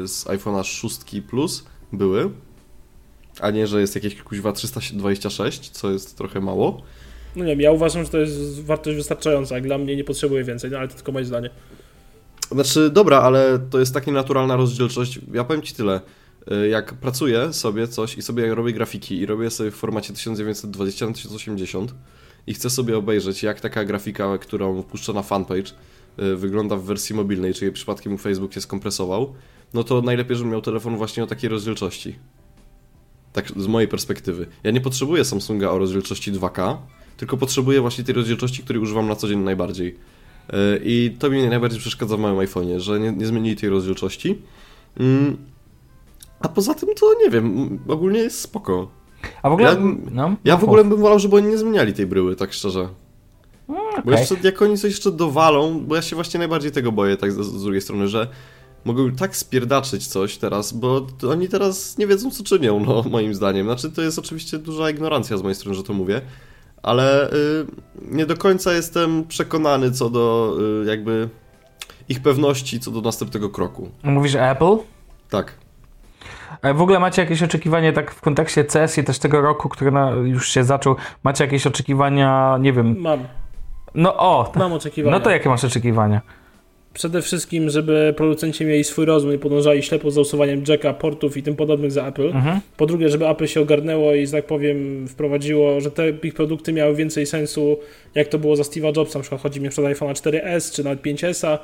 z 0.09 0.24
iPhone'a 0.24 0.64
6 0.64 1.00
Plus 1.28 1.64
były, 1.92 2.30
a 3.40 3.50
nie, 3.50 3.66
że 3.66 3.80
jest 3.80 3.94
jakieś 3.94 4.22
kuźwa 4.22 4.52
326, 4.52 5.70
co 5.70 5.90
jest 5.90 6.18
trochę 6.18 6.40
mało. 6.40 6.83
No 7.37 7.44
nie 7.44 7.50
wiem, 7.50 7.61
ja 7.61 7.72
uważam, 7.72 8.04
że 8.04 8.11
to 8.11 8.18
jest 8.18 8.64
wartość 8.64 8.96
wystarczająca, 8.96 9.54
jak 9.54 9.64
dla 9.64 9.78
mnie 9.78 9.96
nie 9.96 10.04
potrzebuję 10.04 10.44
więcej, 10.44 10.70
no 10.70 10.78
ale 10.78 10.88
to 10.88 10.94
tylko 10.94 11.12
moje 11.12 11.24
zdanie. 11.24 11.50
Znaczy, 12.50 12.90
dobra, 12.90 13.20
ale 13.20 13.59
to 13.70 13.80
jest 13.80 13.94
tak 13.94 14.07
nienaturalna 14.07 14.57
rozdzielczość. 14.57 15.20
Ja 15.33 15.44
powiem 15.44 15.62
Ci 15.62 15.74
tyle 15.74 16.00
jak 16.70 16.94
pracuję 16.94 17.52
sobie 17.52 17.88
coś 17.88 18.18
i 18.18 18.22
sobie 18.22 18.54
robię 18.54 18.72
grafiki 18.72 19.18
i 19.18 19.26
robię 19.26 19.50
sobie 19.50 19.70
w 19.70 19.74
formacie 19.74 20.12
1920 20.12 21.07
na 21.07 21.12
1080 21.12 21.94
i 22.46 22.54
chcę 22.54 22.70
sobie 22.70 22.98
obejrzeć, 22.98 23.42
jak 23.42 23.61
taka 23.61 23.85
grafika, 23.85 24.38
którą 24.38 24.83
puszczę 24.83 25.12
na 25.12 25.22
fanpage, 25.22 25.72
y, 26.18 26.37
wygląda 26.37 26.76
w 26.76 26.83
wersji 26.83 27.14
mobilnej, 27.14 27.54
czyli 27.54 27.72
przypadkiem 27.72 28.18
Facebook 28.18 28.54
się 28.54 28.61
skompresował, 28.61 29.35
no 29.74 29.85
to 29.85 30.02
najlepiej, 30.02 30.37
żebym 30.37 30.52
miał 30.52 30.62
telefon 30.62 30.96
właśnie 30.96 31.24
o 31.24 31.26
takiej 31.26 31.50
rozdzielczości. 31.50 32.14
Tak 33.33 33.48
z 33.57 33.66
mojej 33.66 33.88
perspektywy. 33.88 34.46
Ja 34.64 34.70
nie 34.70 34.80
potrzebuję 34.80 35.24
Samsunga 35.24 35.70
o 35.70 35.78
rozdzielczości 35.78 36.33
2K, 36.33 36.76
tylko 37.16 37.37
potrzebuję 37.37 37.80
właśnie 37.80 38.04
tej 38.04 38.14
rozdzielczości, 38.14 38.62
której 38.62 38.83
używam 38.83 39.09
na 39.09 39.16
co 39.16 39.28
dzień 39.28 39.38
najbardziej. 39.38 39.88
Y, 39.88 40.54
I 40.85 41.16
to 41.18 41.30
mi 41.30 41.42
najbardziej 41.42 41.80
przeszkadza 41.80 42.16
w 42.16 42.20
moim 42.20 42.37
iPhone'ie, 42.37 42.80
że 42.80 43.00
nie, 43.00 43.12
nie 43.12 43.26
zmienili 43.26 43.57
tej 43.57 43.70
rozdzielczości. 43.70 44.38
Mm, 45.00 45.37
a 46.44 46.48
poza 46.48 46.74
tym 46.74 46.88
to 46.94 47.07
nie 47.24 47.30
wiem, 47.30 47.78
ogólnie 47.88 48.18
jest 48.18 48.40
spoko. 48.40 48.88
A 49.42 49.50
w 49.50 49.52
ogóle. 49.52 49.68
Ja, 49.68 49.76
no, 50.11 50.37
ja 50.44 50.57
w 50.57 50.64
ogóle 50.64 50.85
bym 50.85 51.00
wolał, 51.00 51.18
żeby 51.18 51.37
oni 51.37 51.48
nie 51.48 51.59
zmieniali 51.59 51.92
tej 51.92 52.07
bryły, 52.07 52.37
tak 52.37 52.52
szczerze. 52.52 52.88
No, 53.68 53.76
okay. 53.90 54.02
Bo 54.04 54.11
jeszcze 54.11 54.37
jak 54.42 54.62
oni 54.62 54.78
coś 54.78 54.90
jeszcze 54.90 55.12
dowalą, 55.12 55.80
bo 55.80 55.96
ja 55.96 56.02
się 56.02 56.16
właśnie 56.16 56.38
najbardziej 56.38 56.72
tego 56.72 56.92
boję, 56.92 57.16
tak 57.16 57.33
z, 57.33 57.37
z 57.37 57.62
drugiej 57.62 57.80
strony, 57.80 58.09
że 58.09 58.28
mogą 58.85 59.12
tak 59.12 59.37
spierdaczyć 59.37 60.07
coś 60.07 60.37
teraz, 60.37 60.72
bo 60.72 61.07
oni 61.30 61.48
teraz 61.48 61.98
nie 61.98 62.07
wiedzą, 62.07 62.30
co 62.30 62.44
czynią, 62.44 62.80
no, 62.80 63.04
moim 63.11 63.35
zdaniem. 63.35 63.66
Znaczy, 63.66 63.90
to 63.90 64.02
jest 64.02 64.18
oczywiście 64.18 64.59
duża 64.59 64.90
ignorancja 64.90 65.37
z 65.37 65.42
mojej 65.42 65.54
strony, 65.54 65.76
że 65.76 65.83
to 65.83 65.92
mówię, 65.92 66.20
ale 66.83 67.30
y, 67.30 67.33
nie 68.02 68.26
do 68.26 68.37
końca 68.37 68.72
jestem 68.72 69.24
przekonany 69.24 69.90
co 69.92 70.11
do 70.11 70.57
y, 70.83 70.87
jakby 70.87 71.28
ich 72.09 72.22
pewności 72.22 72.80
co 72.80 72.90
do 72.90 73.00
następnego 73.00 73.50
kroku. 73.50 73.90
Mówisz 74.02 74.35
Apple? 74.35 74.76
Tak. 75.30 75.63
A 76.62 76.72
w 76.72 76.82
ogóle 76.82 77.00
macie 77.00 77.22
jakieś 77.22 77.42
oczekiwania 77.42 77.92
tak 77.92 78.10
w 78.10 78.20
kontekście 78.20 78.64
CS 78.64 78.98
i 78.98 79.04
też 79.04 79.18
tego 79.18 79.40
roku, 79.40 79.68
który 79.68 79.90
na, 79.90 80.10
już 80.10 80.48
się 80.48 80.64
zaczął, 80.64 80.96
macie 81.22 81.44
jakieś 81.44 81.66
oczekiwania, 81.66 82.58
nie 82.60 82.72
wiem... 82.72 82.96
Mam. 82.98 83.24
No 83.94 84.16
o! 84.16 84.52
Mam 84.54 84.72
oczekiwania. 84.72 85.18
No 85.18 85.24
to 85.24 85.30
jakie 85.30 85.48
masz 85.48 85.64
oczekiwania? 85.64 86.20
Przede 86.94 87.22
wszystkim, 87.22 87.70
żeby 87.70 88.14
producenci 88.16 88.64
mieli 88.64 88.84
swój 88.84 89.04
rozum 89.04 89.34
i 89.34 89.38
podążali 89.38 89.82
ślepo 89.82 90.10
za 90.10 90.20
usuwaniem 90.20 90.62
jacka, 90.68 90.94
portów 90.94 91.37
i 91.37 91.42
tym 91.42 91.56
podobnych 91.56 91.92
za 91.92 92.06
Apple. 92.06 92.26
Mhm. 92.26 92.60
Po 92.76 92.87
drugie, 92.87 93.08
żeby 93.08 93.28
Apple 93.28 93.46
się 93.46 93.60
ogarnęło 93.60 94.14
i, 94.14 94.26
że 94.26 94.32
tak 94.32 94.46
powiem, 94.46 95.08
wprowadziło, 95.08 95.80
że 95.80 95.90
te 95.90 96.10
ich 96.10 96.34
produkty 96.34 96.72
miały 96.72 96.94
więcej 96.94 97.26
sensu, 97.26 97.78
jak 98.14 98.28
to 98.28 98.38
było 98.38 98.56
za 98.56 98.62
Steve'a 98.62 98.96
Jobsa, 98.96 99.18
na 99.18 99.22
przykład 99.22 99.40
chodzi 99.40 99.60
mi 99.60 99.68
o 99.68 99.87
iPhone 99.87 100.12
4S 100.12 100.74
czy 100.74 100.84
nawet 100.84 101.02
5S, 101.02 101.58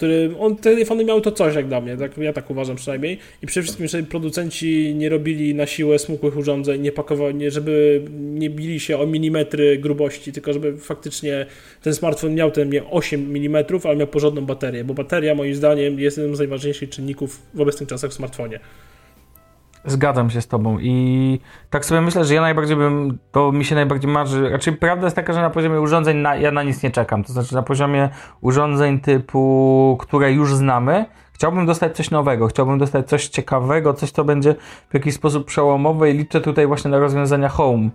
który 0.00 0.30
on, 0.38 0.56
te 0.56 0.62
telefony 0.62 1.04
miały 1.04 1.20
to 1.20 1.32
coś 1.32 1.54
jak 1.54 1.68
dla 1.68 1.80
mnie, 1.80 1.96
tak, 1.96 2.18
ja 2.18 2.32
tak 2.32 2.50
uważam 2.50 2.76
przynajmniej 2.76 3.18
i 3.42 3.46
przede 3.46 3.64
wszystkim, 3.64 3.88
żeby 3.88 4.08
producenci 4.08 4.94
nie 4.94 5.08
robili 5.08 5.54
na 5.54 5.66
siłę 5.66 5.98
smukłych 5.98 6.36
urządzeń, 6.36 6.80
nie 6.82 6.92
pakowali, 6.92 7.50
żeby 7.50 8.02
nie 8.10 8.50
bili 8.50 8.80
się 8.80 8.98
o 8.98 9.06
milimetry 9.06 9.78
grubości, 9.78 10.32
tylko 10.32 10.52
żeby 10.52 10.76
faktycznie 10.76 11.46
ten 11.82 11.94
smartfon 11.94 12.34
miał 12.34 12.50
ten 12.50 12.70
nie 12.70 12.84
8 12.84 13.36
mm, 13.36 13.64
ale 13.84 13.96
miał 13.96 14.06
porządną 14.06 14.46
baterię, 14.46 14.84
bo 14.84 14.94
bateria 14.94 15.34
moim 15.34 15.54
zdaniem 15.54 16.00
jest 16.00 16.16
jednym 16.16 16.36
z 16.36 16.38
najważniejszych 16.38 16.90
czynników 16.90 17.42
w 17.54 17.60
obecnych 17.60 17.88
czasach 17.88 18.10
w 18.10 18.14
smartfonie. 18.14 18.60
Zgadzam 19.84 20.30
się 20.30 20.40
z 20.40 20.48
tobą 20.48 20.78
i 20.80 21.40
tak 21.70 21.84
sobie 21.84 22.00
myślę, 22.00 22.24
że 22.24 22.34
ja 22.34 22.40
najbardziej 22.40 22.76
bym, 22.76 23.18
to 23.32 23.52
mi 23.52 23.64
się 23.64 23.74
najbardziej 23.74 24.10
marzy, 24.10 24.50
raczej 24.50 24.76
prawda 24.76 25.06
jest 25.06 25.16
taka, 25.16 25.32
że 25.32 25.40
na 25.40 25.50
poziomie 25.50 25.80
urządzeń 25.80 26.16
na, 26.16 26.36
ja 26.36 26.50
na 26.50 26.62
nic 26.62 26.82
nie 26.82 26.90
czekam, 26.90 27.24
to 27.24 27.32
znaczy 27.32 27.54
na 27.54 27.62
poziomie 27.62 28.08
urządzeń 28.40 29.00
typu, 29.00 29.96
które 30.00 30.32
już 30.32 30.54
znamy, 30.54 31.04
chciałbym 31.32 31.66
dostać 31.66 31.96
coś 31.96 32.10
nowego, 32.10 32.46
chciałbym 32.46 32.78
dostać 32.78 33.08
coś 33.08 33.28
ciekawego, 33.28 33.94
coś 33.94 34.10
co 34.10 34.24
będzie 34.24 34.54
w 34.90 34.94
jakiś 34.94 35.14
sposób 35.14 35.46
przełomowe 35.46 36.10
i 36.10 36.14
liczę 36.18 36.40
tutaj 36.40 36.66
właśnie 36.66 36.90
na 36.90 36.98
rozwiązania 36.98 37.48
Home. 37.48 37.90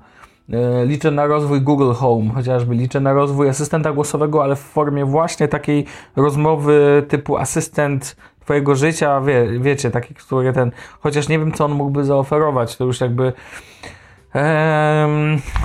E, 0.54 0.86
liczę 0.86 1.12
na 1.12 1.26
rozwój 1.26 1.62
Google 1.62 1.92
Home, 1.92 2.32
chociażby 2.34 2.76
liczę 2.76 3.00
na 3.00 3.14
rozwój 3.14 3.50
asystenta 3.50 3.94
głosowego, 3.94 4.44
ale 4.44 4.56
w 4.56 4.60
formie 4.60 5.06
właśnie 5.06 5.48
takiej 5.48 5.86
rozmowy 6.16 7.06
typu 7.08 7.38
asystent 7.38 8.16
twojego 8.46 8.76
życia, 8.76 9.22
wie, 9.22 9.60
wiecie, 9.60 9.92
taki, 9.92 10.14
który 10.14 10.54
ten, 10.54 10.72
chociaż 11.00 11.30
nie 11.30 11.40
wiem, 11.40 11.52
co 11.52 11.66
on 11.66 11.72
mógłby 11.72 12.04
zaoferować, 12.04 12.76
to 12.76 12.86
już 12.86 13.02
jakby 13.02 13.34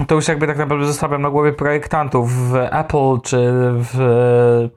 to 0.06 0.14
już 0.14 0.28
jakby 0.28 0.46
tak 0.46 0.58
naprawdę 0.58 0.86
zostawiam 0.86 1.22
na 1.22 1.30
głowie 1.30 1.52
projektantów 1.52 2.32
w 2.32 2.54
Apple, 2.54 3.20
czy 3.24 3.36
w, 3.62 4.68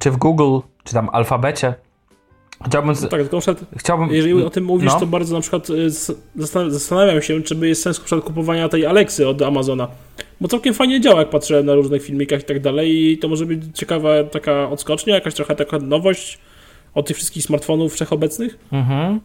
czy 0.00 0.10
w 0.10 0.16
Google, 0.16 0.58
czy 0.84 0.94
tam 0.94 1.08
Alfabecie. 1.12 1.74
Chciałbym. 2.66 2.94
No 3.02 3.08
tak, 3.08 3.20
tylko 3.20 3.38
chciałbym, 3.76 4.10
jeżeli 4.10 4.44
o 4.44 4.50
tym 4.50 4.64
mówisz, 4.64 4.92
no. 4.92 5.00
to 5.00 5.06
bardzo 5.06 5.34
na 5.34 5.40
przykład 5.40 5.70
y, 5.70 5.90
zastanawiam 6.70 7.22
się, 7.22 7.42
czy 7.42 7.54
by 7.54 7.68
jest 7.68 7.82
sens 7.82 8.00
przykład 8.00 8.24
kupowania 8.24 8.68
tej 8.68 8.86
Alexy 8.86 9.28
od 9.28 9.42
Amazona. 9.42 9.88
Bo 10.40 10.48
całkiem 10.48 10.74
fajnie 10.74 11.00
działa, 11.00 11.18
jak 11.18 11.30
patrzę 11.30 11.62
na 11.62 11.74
różnych 11.74 12.02
filmikach 12.02 12.40
i 12.40 12.44
tak 12.44 12.60
dalej, 12.60 13.12
i 13.12 13.18
to 13.18 13.28
może 13.28 13.46
być 13.46 13.62
ciekawa 13.74 14.24
taka 14.24 14.68
odskocznia, 14.68 15.14
jakaś 15.14 15.34
trochę 15.34 15.56
taka 15.56 15.78
nowość 15.78 16.38
od 16.94 17.06
tych 17.06 17.16
wszystkich 17.16 17.42
smartfonów 17.42 17.92
wszechobecnych. 17.92 18.58
Mhm. 18.72 19.20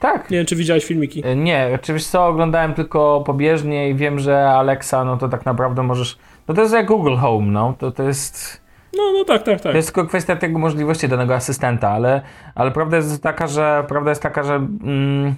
Tak. 0.00 0.30
Nie 0.30 0.36
wiem, 0.36 0.46
czy 0.46 0.56
widziałeś 0.56 0.84
filmiki. 0.84 1.22
E, 1.26 1.36
nie, 1.36 1.70
oczywiście 1.74 2.10
co, 2.10 2.26
oglądałem 2.26 2.74
tylko 2.74 3.22
pobieżnie 3.26 3.90
i 3.90 3.94
wiem, 3.94 4.18
że 4.18 4.48
Alexa, 4.50 5.04
no 5.04 5.16
to 5.16 5.28
tak 5.28 5.46
naprawdę 5.46 5.82
możesz. 5.82 6.18
No 6.48 6.54
to 6.54 6.62
jest 6.62 6.74
jak 6.74 6.86
Google 6.86 7.16
Home, 7.16 7.46
no. 7.46 7.74
To, 7.78 7.90
to 7.90 8.02
jest. 8.02 8.62
No, 8.96 9.02
no 9.12 9.24
tak, 9.24 9.42
tak, 9.42 9.60
tak. 9.60 9.72
To 9.72 9.76
jest 9.76 9.88
tylko 9.88 10.08
kwestia 10.08 10.36
tego 10.36 10.58
możliwości 10.58 11.08
danego 11.08 11.34
asystenta, 11.34 11.90
ale, 11.90 12.22
ale 12.54 12.70
prawda 12.70 12.96
jest 12.96 13.22
taka, 13.22 13.46
że 13.46 13.84
prawda 13.88 14.10
jest 14.10 14.22
taka, 14.22 14.42
że. 14.42 14.54
Mm, 14.54 15.34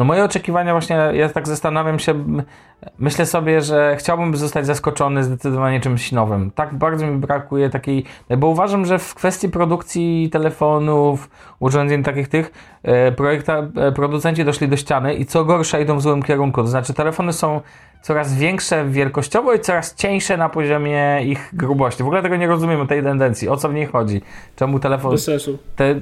no 0.00 0.04
moje 0.04 0.24
oczekiwania 0.24 0.72
właśnie, 0.72 0.96
ja 1.12 1.28
tak 1.28 1.48
zastanawiam 1.48 1.98
się, 1.98 2.24
myślę 2.98 3.26
sobie, 3.26 3.60
że 3.60 3.96
chciałbym 3.98 4.36
zostać 4.36 4.66
zaskoczony 4.66 5.24
zdecydowanie 5.24 5.80
czymś 5.80 6.12
nowym. 6.12 6.50
Tak 6.50 6.74
bardzo 6.74 7.06
mi 7.06 7.18
brakuje 7.18 7.70
takiej, 7.70 8.04
bo 8.38 8.46
uważam, 8.46 8.86
że 8.86 8.98
w 8.98 9.14
kwestii 9.14 9.48
produkcji 9.48 10.30
telefonów, 10.32 11.30
urządzeń 11.58 12.02
takich 12.02 12.28
tych, 12.28 12.52
e, 12.82 13.12
projekta, 13.12 13.58
e, 13.76 13.92
producenci 13.92 14.44
doszli 14.44 14.68
do 14.68 14.76
ściany 14.76 15.14
i 15.14 15.26
co 15.26 15.44
gorsza 15.44 15.78
idą 15.78 15.96
w 15.96 16.02
złym 16.02 16.22
kierunku. 16.22 16.62
To 16.62 16.68
znaczy 16.68 16.94
telefony 16.94 17.32
są 17.32 17.60
coraz 18.02 18.34
większe 18.34 18.88
wielkościowo 18.88 19.54
i 19.54 19.60
coraz 19.60 19.94
cieńsze 19.94 20.36
na 20.36 20.48
poziomie 20.48 21.20
ich 21.24 21.50
grubości. 21.52 22.02
W 22.02 22.06
ogóle 22.06 22.22
tego 22.22 22.36
nie 22.36 22.46
rozumiem, 22.46 22.86
tej 22.86 23.02
tendencji. 23.02 23.48
O 23.48 23.56
co 23.56 23.68
w 23.68 23.74
niej 23.74 23.86
chodzi? 23.86 24.20
Czemu 24.56 24.78
telefon... 24.78 25.10
Bez 25.10 25.24
sensu. 25.24 25.58
Te, 25.76 26.00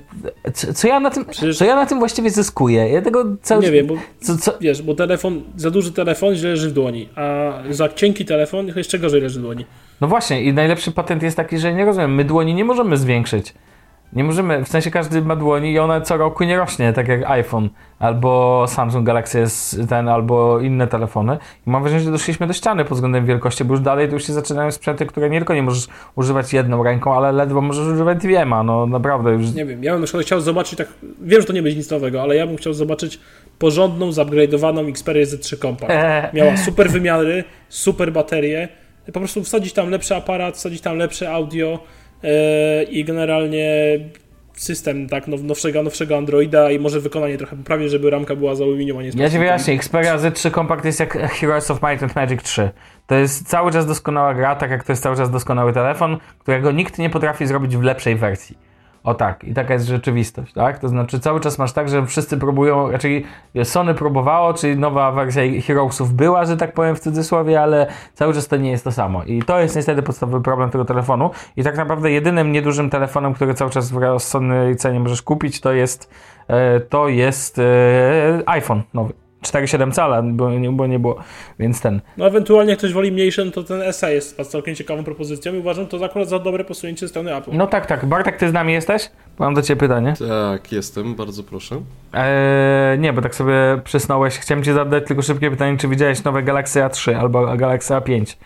co, 0.55 0.75
co, 0.75 0.89
ja 0.89 1.01
na 1.01 1.11
tym, 1.11 1.25
Przecież... 1.25 1.59
co 1.59 1.65
ja 1.65 1.77
na 1.77 1.87
tym 1.87 1.99
właściwie 1.99 2.31
zyskuję? 2.31 2.89
Ja 2.89 3.03
tego 3.03 3.25
cały... 3.43 3.63
Nie 3.63 3.71
wiem, 3.71 3.87
bo 3.87 3.95
co, 4.21 4.37
co... 4.37 4.53
wiesz, 4.61 4.83
bo 4.83 4.95
telefon, 4.95 5.43
za 5.57 5.71
duży 5.71 5.93
telefon 5.93 6.35
źle 6.35 6.51
leży 6.51 6.71
w 6.71 6.73
dłoni, 6.73 7.09
a 7.17 7.53
za 7.71 7.89
cienki 7.89 8.25
telefon 8.25 8.73
jeszcze 8.77 8.99
gorzej 8.99 9.21
leży 9.21 9.39
w 9.39 9.43
dłoni. 9.43 9.65
No 10.01 10.09
właśnie 10.09 10.43
i 10.43 10.53
najlepszy 10.53 10.93
patent 10.93 11.23
jest 11.23 11.37
taki, 11.37 11.59
że 11.59 11.75
nie 11.75 11.85
rozumiem, 11.85 12.15
my 12.15 12.25
dłoni 12.25 12.55
nie 12.55 12.65
możemy 12.65 12.97
zwiększyć. 12.97 13.55
Nie 14.13 14.25
możemy, 14.25 14.65
w 14.65 14.69
sensie 14.69 14.91
każdy 14.91 15.23
ma 15.23 15.37
dłoni 15.37 15.73
i 15.73 15.79
ona 15.79 16.01
co 16.01 16.17
roku 16.17 16.45
nie 16.45 16.57
rośnie, 16.57 16.93
tak 16.93 17.09
jak 17.09 17.31
iPhone, 17.31 17.69
albo 17.99 18.65
Samsung 18.69 19.07
Galaxy 19.07 19.41
S 19.41 19.81
ten, 19.89 20.09
albo 20.09 20.61
inne 20.61 20.87
telefony. 20.87 21.39
I 21.67 21.71
mam 21.71 21.83
wrażenie, 21.83 22.03
że 22.03 22.11
doszliśmy 22.11 22.47
do 22.47 22.53
ściany 22.53 22.85
pod 22.85 22.95
względem 22.95 23.27
wielkości, 23.27 23.65
bo 23.65 23.75
już 23.75 23.81
dalej 23.81 24.09
to 24.09 24.15
już 24.15 24.27
się 24.27 24.33
zaczynają 24.33 24.71
sprzęty, 24.71 25.07
które 25.07 25.31
nie 25.31 25.39
tylko 25.39 25.55
nie 25.55 25.63
możesz 25.63 25.89
używać 26.15 26.53
jedną 26.53 26.83
ręką, 26.83 27.15
ale 27.15 27.33
ledwo 27.33 27.61
możesz 27.61 27.87
używać 27.87 28.19
dwiema, 28.19 28.63
no 28.63 28.87
naprawdę 28.87 29.31
już. 29.33 29.53
Nie 29.53 29.65
wiem, 29.65 29.85
ja 29.85 29.93
bym 29.93 30.01
na 30.01 30.07
przykład 30.07 30.25
chciał 30.25 30.41
zobaczyć, 30.41 30.79
tak, 30.79 30.89
wiem, 31.21 31.41
że 31.41 31.47
to 31.47 31.53
nie 31.53 31.63
będzie 31.63 31.79
nic 31.79 31.91
nowego, 31.91 32.23
ale 32.23 32.37
ja 32.37 32.47
bym 32.47 32.57
chciał 32.57 32.73
zobaczyć 32.73 33.21
porządną, 33.59 34.11
zupgrade'owaną 34.11 34.89
Xperia 34.89 35.25
Z3 35.25 35.59
Compact. 35.59 35.95
Miała 36.35 36.57
super 36.57 36.91
wymiary, 36.91 37.45
super 37.69 38.13
baterie, 38.13 38.69
po 39.13 39.21
prostu 39.21 39.43
wsadzić 39.43 39.73
tam 39.73 39.91
lepszy 39.91 40.17
aparat, 40.17 40.57
wsadzić 40.57 40.81
tam 40.81 40.97
lepsze 40.97 41.33
audio, 41.33 41.79
i 42.91 43.05
generalnie 43.05 43.99
system 44.61 45.09
tak 45.09 45.25
nowszego, 45.29 45.83
nowszego 45.83 46.17
Androida 46.17 46.71
i 46.71 46.79
może 46.79 47.01
wykonanie 47.01 47.39
trochę 47.39 47.57
poprawię, 47.57 47.89
żeby 47.89 48.11
ramka 48.11 48.37
była 48.37 48.55
z 48.55 48.61
aluminium, 48.61 48.99
a 48.99 49.03
nie 49.03 49.13
z 49.13 49.15
Ja 49.15 49.31
ci 49.31 49.39
wyjaśnię, 49.39 49.75
Xperia 49.75 50.19
Z3 50.19 50.51
Compact 50.55 50.85
jest 50.85 51.01
jak 51.01 51.13
Heroes 51.13 51.71
of 51.71 51.83
Might 51.83 52.03
and 52.03 52.17
Magic 52.17 52.43
3. 52.43 52.71
To 53.07 53.15
jest 53.15 53.49
cały 53.49 53.73
czas 53.73 53.87
doskonała 53.87 54.35
gra, 54.35 54.57
tak 54.57 54.71
jak 54.71 54.85
to 54.85 54.93
jest 54.93 55.03
cały 55.03 55.17
czas 55.17 55.31
doskonały 55.31 55.73
telefon, 55.73 56.19
którego 56.39 56.73
nikt 56.73 56.99
nie 56.99 57.11
potrafi 57.11 57.47
zrobić 57.47 57.77
w 57.77 57.83
lepszej 57.83 58.17
wersji. 58.17 58.68
O 59.05 59.15
tak, 59.15 59.45
i 59.45 59.55
taka 59.55 59.75
jest 59.75 59.87
rzeczywistość, 59.87 60.53
tak? 60.53 60.79
To 60.79 60.89
znaczy 60.89 61.21
cały 61.21 61.41
czas 61.41 61.59
masz 61.59 61.73
tak, 61.73 61.89
że 61.89 62.07
wszyscy 62.07 62.37
próbują, 62.37 62.91
raczej 62.91 63.25
Sony 63.65 63.95
próbowało, 63.95 64.55
czyli 64.55 64.77
nowa 64.77 65.13
wersja 65.13 65.43
Heroesów 65.67 66.13
była, 66.13 66.45
że 66.45 66.57
tak 66.57 66.73
powiem 66.73 66.97
w 66.97 67.01
cudzysłowie, 67.01 67.63
ale 67.63 67.87
cały 68.15 68.35
czas 68.35 68.49
to 68.49 68.57
nie 68.57 68.71
jest 68.71 68.85
to 68.85 68.93
samo. 68.93 69.25
I 69.25 69.43
to 69.43 69.61
jest 69.61 69.77
niestety 69.77 70.03
podstawowy 70.03 70.43
problem 70.43 70.71
tego 70.71 70.85
telefonu. 70.85 71.31
I 71.57 71.65
tak 71.65 71.77
naprawdę 71.77 72.11
jedynym 72.11 72.53
niedużym 72.53 72.91
telefonem, 72.91 73.35
który 73.35 73.55
cały 73.55 73.71
czas 73.71 73.93
w 73.93 74.19
Sony 74.19 74.75
cenie 74.77 75.01
możesz 75.01 75.23
kupić, 75.23 75.61
to 75.61 75.73
jest, 75.73 76.11
e, 76.49 76.81
to 76.81 77.09
jest 77.09 77.59
e, 77.59 77.63
iPhone 78.47 78.83
nowy. 78.95 79.28
4,7 79.53 79.93
cala, 79.93 80.23
bo 80.23 80.51
nie, 80.51 80.71
bo 80.71 80.87
nie 80.87 80.99
było, 80.99 81.17
więc 81.59 81.81
ten. 81.81 82.01
No 82.17 82.27
ewentualnie 82.27 82.71
jak 82.71 82.79
ktoś 82.79 82.93
woli 82.93 83.13
mniejszy, 83.13 83.45
no 83.45 83.51
to 83.51 83.63
ten 83.63 83.83
SA 83.83 84.11
jest 84.11 84.37
całkiem 84.37 84.75
ciekawą 84.75 85.05
propozycją 85.05 85.55
i 85.55 85.59
uważam 85.59 85.87
to 85.87 86.05
akurat 86.05 86.29
za 86.29 86.39
dobre 86.39 86.65
posunięcie 86.65 87.01
ze 87.01 87.09
strony 87.09 87.37
Apple. 87.37 87.51
No 87.53 87.67
tak, 87.67 87.87
tak. 87.87 88.07
Bartek, 88.07 88.37
ty 88.37 88.49
z 88.49 88.53
nami 88.53 88.73
jesteś? 88.73 89.11
Mam 89.39 89.55
do 89.55 89.63
ciebie 89.63 89.81
pytanie. 89.81 90.15
Tak, 90.29 90.73
jestem, 90.73 91.15
bardzo 91.15 91.43
proszę. 91.43 91.81
Eee, 92.13 92.99
nie, 92.99 93.13
bo 93.13 93.23
tak 93.23 93.35
sobie 93.35 93.55
przysnąłeś. 93.85 94.39
Chciałem 94.39 94.65
ci 94.65 94.73
zadać 94.73 95.07
tylko 95.07 95.23
szybkie 95.23 95.51
pytanie, 95.51 95.77
czy 95.79 95.89
widziałeś 95.89 96.25
nowe 96.25 96.43
Galaxy 96.43 96.81
A3 96.81 97.15
albo 97.15 97.57
Galaxy 97.57 97.95
A5? 97.95 98.37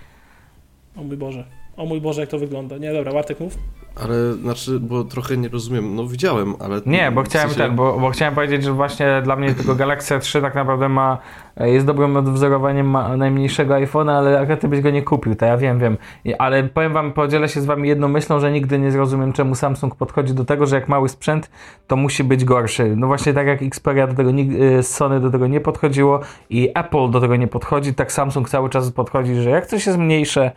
O 0.97 1.03
mój 1.03 1.17
Boże. 1.17 1.62
O 1.83 1.87
mój 1.87 2.01
Boże, 2.01 2.21
jak 2.21 2.31
to 2.31 2.39
wygląda. 2.39 2.79
Nie, 2.79 2.93
dobra, 2.93 3.13
Bartek 3.13 3.41
mów. 3.41 3.59
Ale 3.97 4.33
znaczy, 4.33 4.81
bo 4.81 5.05
trochę 5.05 5.37
nie 5.37 5.49
rozumiem. 5.49 5.95
No 5.95 6.07
widziałem, 6.07 6.55
ale. 6.59 6.81
Nie, 6.87 7.13
bo 7.13 7.23
chciałem 7.23 7.49
w 7.49 7.53
sensie... 7.53 7.69
ten, 7.69 7.77
bo, 7.77 7.99
bo, 7.99 8.11
chciałem 8.11 8.35
powiedzieć, 8.35 8.65
że 8.65 8.73
właśnie 8.73 9.23
dla 9.25 9.37
mnie 9.37 9.55
tylko 9.55 9.75
Galaxy 9.75 10.19
3 10.19 10.41
tak 10.41 10.55
naprawdę 10.55 10.89
ma. 10.89 11.19
Jest 11.61 11.87
dobrym 11.87 12.17
odwzorowaniem 12.17 12.97
najmniejszego 13.17 13.75
iPhone'a, 13.75 14.11
ale 14.11 14.41
akurat 14.41 14.61
ty 14.61 14.69
byś 14.69 14.81
go 14.81 14.91
nie 14.91 15.03
kupił, 15.03 15.35
to 15.35 15.47
ja 15.47 15.57
wiem, 15.57 15.79
wiem. 15.79 15.97
Ale 16.39 16.63
powiem 16.63 16.93
wam, 16.93 17.13
podzielę 17.13 17.49
się 17.49 17.61
z 17.61 17.65
wami 17.65 17.89
jedną 17.89 18.09
myślą, 18.09 18.41
że 18.41 18.53
nigdy 18.53 18.79
nie 18.79 18.91
zrozumiem, 18.91 19.33
czemu 19.33 19.55
Samsung 19.55 19.95
podchodzi 19.95 20.35
do 20.35 20.45
tego, 20.45 20.67
że 20.67 20.77
jak 20.77 20.89
mały 20.89 21.09
sprzęt, 21.09 21.51
to 21.87 21.97
musi 21.97 22.25
być 22.25 22.45
gorszy. 22.45 22.97
No 22.97 23.07
właśnie 23.07 23.33
tak 23.33 23.47
jak 23.47 23.63
Xperia 23.63 24.07
do 24.07 24.15
tego, 24.15 24.31
y, 24.31 24.83
Sony 24.83 25.21
do 25.21 25.31
tego 25.31 25.47
nie 25.47 25.61
podchodziło 25.61 26.21
i 26.51 26.71
Apple 26.75 27.11
do 27.11 27.21
tego 27.21 27.37
nie 27.37 27.49
podchodzi, 27.49 27.95
tak 27.95 28.13
Samsung 28.13 28.49
cały 28.49 28.71
czas 28.71 28.91
podchodzi, 28.91 29.35
że 29.35 29.51
jak 29.51 29.67
coś 29.67 29.87
jest 29.87 29.99
mniejsze, 29.99 30.51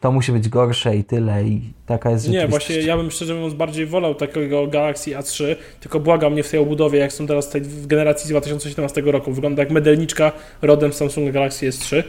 to 0.00 0.12
musi 0.12 0.32
być 0.32 0.48
gorsze 0.48 0.96
i 0.96 1.04
tyle 1.04 1.44
i 1.44 1.60
taka 1.86 2.10
jest 2.10 2.28
Nie, 2.28 2.48
właśnie 2.48 2.76
ja 2.76 2.96
bym 2.96 3.10
szczerze 3.10 3.34
mówiąc 3.34 3.54
bardziej 3.54 3.86
wolał 3.86 4.14
takiego 4.14 4.66
Galaxy 4.66 5.10
A3, 5.10 5.56
tylko 5.80 6.00
błagam 6.00 6.32
mnie 6.32 6.42
w 6.42 6.50
tej 6.50 6.60
obudowie, 6.60 6.98
jak 6.98 7.12
są 7.12 7.26
teraz 7.26 7.48
tej 7.48 7.60
w 7.60 7.86
generacji 7.86 8.26
z 8.26 8.30
2017 8.30 9.00
roku. 9.00 9.32
Wygląda 9.32 9.62
jak 9.62 9.70
medelniczka 9.70 10.32
rodem 10.62 10.92
Samsung 10.92 11.30
Galaxy 11.30 11.68
S3 11.68 12.02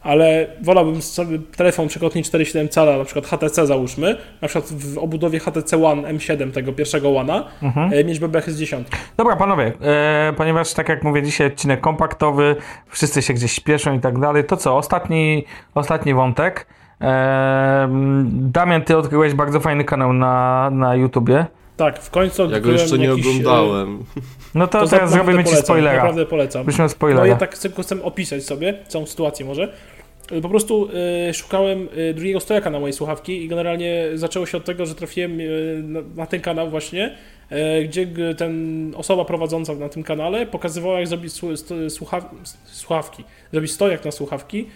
ale 0.00 0.46
wolałbym 0.62 1.02
sobie 1.02 1.38
telefon 1.56 1.88
przekątnie 1.88 2.22
4,7 2.22 2.68
cala, 2.68 2.98
na 2.98 3.04
przykład 3.04 3.26
HTC 3.26 3.66
załóżmy, 3.66 4.16
na 4.42 4.48
przykład 4.48 4.72
w 4.72 4.98
obudowie 4.98 5.38
HTC 5.38 5.84
One 5.84 6.14
M7, 6.14 6.52
tego 6.52 6.72
pierwszego 6.72 7.08
One'a, 7.08 7.42
mhm. 7.62 7.92
E, 7.92 8.04
mieć 8.04 8.18
BBH 8.18 8.50
z 8.50 8.58
10. 8.58 8.88
Dobra, 9.16 9.36
panowie, 9.36 9.72
e, 9.80 10.32
ponieważ 10.36 10.74
tak 10.74 10.88
jak 10.88 11.04
mówię 11.04 11.22
dzisiaj 11.22 11.46
odcinek 11.46 11.80
kompaktowy, 11.80 12.56
wszyscy 12.88 13.22
się 13.22 13.34
gdzieś 13.34 13.52
śpieszą 13.52 13.96
i 13.96 14.00
tak 14.00 14.18
dalej, 14.18 14.44
to 14.44 14.56
co, 14.56 14.76
ostatni, 14.76 15.44
ostatni 15.74 16.14
wątek. 16.14 16.66
Damian, 18.30 18.82
ty 18.82 18.96
odkryłeś 18.96 19.34
bardzo 19.34 19.60
fajny 19.60 19.84
kanał 19.84 20.12
na, 20.12 20.70
na 20.72 20.94
YouTubie. 20.94 21.46
Tak, 21.76 21.98
w 22.02 22.10
końcu 22.10 22.42
odkryłem 22.42 22.64
Ja 22.64 22.72
go 22.72 22.82
jeszcze 22.82 22.98
nie 22.98 23.06
jakiś, 23.06 23.26
e, 23.26 23.28
oglądałem. 23.28 24.04
No 24.54 24.66
to, 24.66 24.80
to 24.80 24.86
teraz 24.88 25.10
zrobimy 25.10 25.44
ci 25.44 25.56
spoilera. 25.56 25.96
Naprawdę 25.96 26.26
polecam. 26.26 26.66
Byśmy 26.66 26.88
spoilera. 26.88 27.20
No 27.20 27.26
ja 27.26 27.36
tak 27.36 27.58
tylko 27.58 27.82
chcę 27.82 28.02
opisać 28.02 28.44
sobie 28.44 28.74
całą 28.88 29.06
sytuację 29.06 29.46
może. 29.46 29.72
Po 30.42 30.48
prostu 30.48 30.88
y, 31.28 31.34
szukałem 31.34 31.88
y, 31.98 32.14
drugiego 32.14 32.40
stojaka 32.40 32.70
na 32.70 32.80
mojej 32.80 32.92
słuchawki 32.92 33.44
i 33.44 33.48
generalnie 33.48 34.04
zaczęło 34.14 34.46
się 34.46 34.56
od 34.56 34.64
tego, 34.64 34.86
że 34.86 34.94
trafiłem 34.94 35.40
y, 35.40 35.82
na, 36.16 36.26
ten 36.26 36.40
kanał 36.40 36.70
właśnie, 36.70 37.16
gdzie 37.84 38.06
ten 38.36 38.92
osoba 38.96 39.24
prowadząca 39.24 39.74
na 39.74 39.88
tym 39.88 40.02
kanale 40.02 40.46
pokazywała 40.46 40.98
jak 40.98 41.08
zrobić 41.08 41.32
słuchaw 41.88 42.24
słuchawki, 42.66 43.24
zrobić 43.52 43.72
stojak 43.72 44.04
na 44.04 44.10
słuchawki 44.10 44.66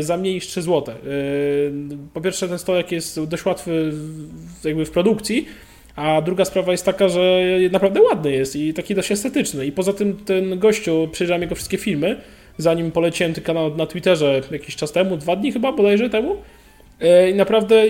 za 0.00 0.16
mniej 0.16 0.34
niż 0.34 0.46
3 0.46 0.62
zł. 0.62 0.94
Po 2.14 2.20
pierwsze 2.20 2.48
ten 2.48 2.58
stojak 2.58 2.92
jest 2.92 3.24
dość 3.24 3.44
łatwy 3.44 3.92
jakby 4.64 4.84
w 4.84 4.90
produkcji, 4.90 5.46
A 5.96 6.22
druga 6.22 6.44
sprawa 6.44 6.72
jest 6.72 6.84
taka, 6.84 7.08
że 7.08 7.42
naprawdę 7.70 8.02
ładny 8.02 8.32
jest 8.32 8.56
i 8.56 8.74
taki 8.74 8.94
dość 8.94 9.12
estetyczny. 9.12 9.66
I 9.66 9.72
poza 9.72 9.92
tym 9.92 10.16
ten 10.16 10.58
gościu, 10.58 11.08
przejrzałem 11.12 11.42
jego 11.42 11.54
wszystkie 11.54 11.78
filmy, 11.78 12.16
zanim 12.58 12.92
poleciłem 12.92 13.34
ten 13.34 13.44
kanał 13.44 13.76
na 13.76 13.86
Twitterze 13.86 14.40
jakiś 14.50 14.76
czas 14.76 14.92
temu, 14.92 15.16
dwa 15.16 15.36
dni 15.36 15.52
chyba 15.52 15.72
bodajże 15.72 16.10
temu. 16.10 16.36
E, 17.00 17.30
I 17.30 17.34
naprawdę 17.34 17.84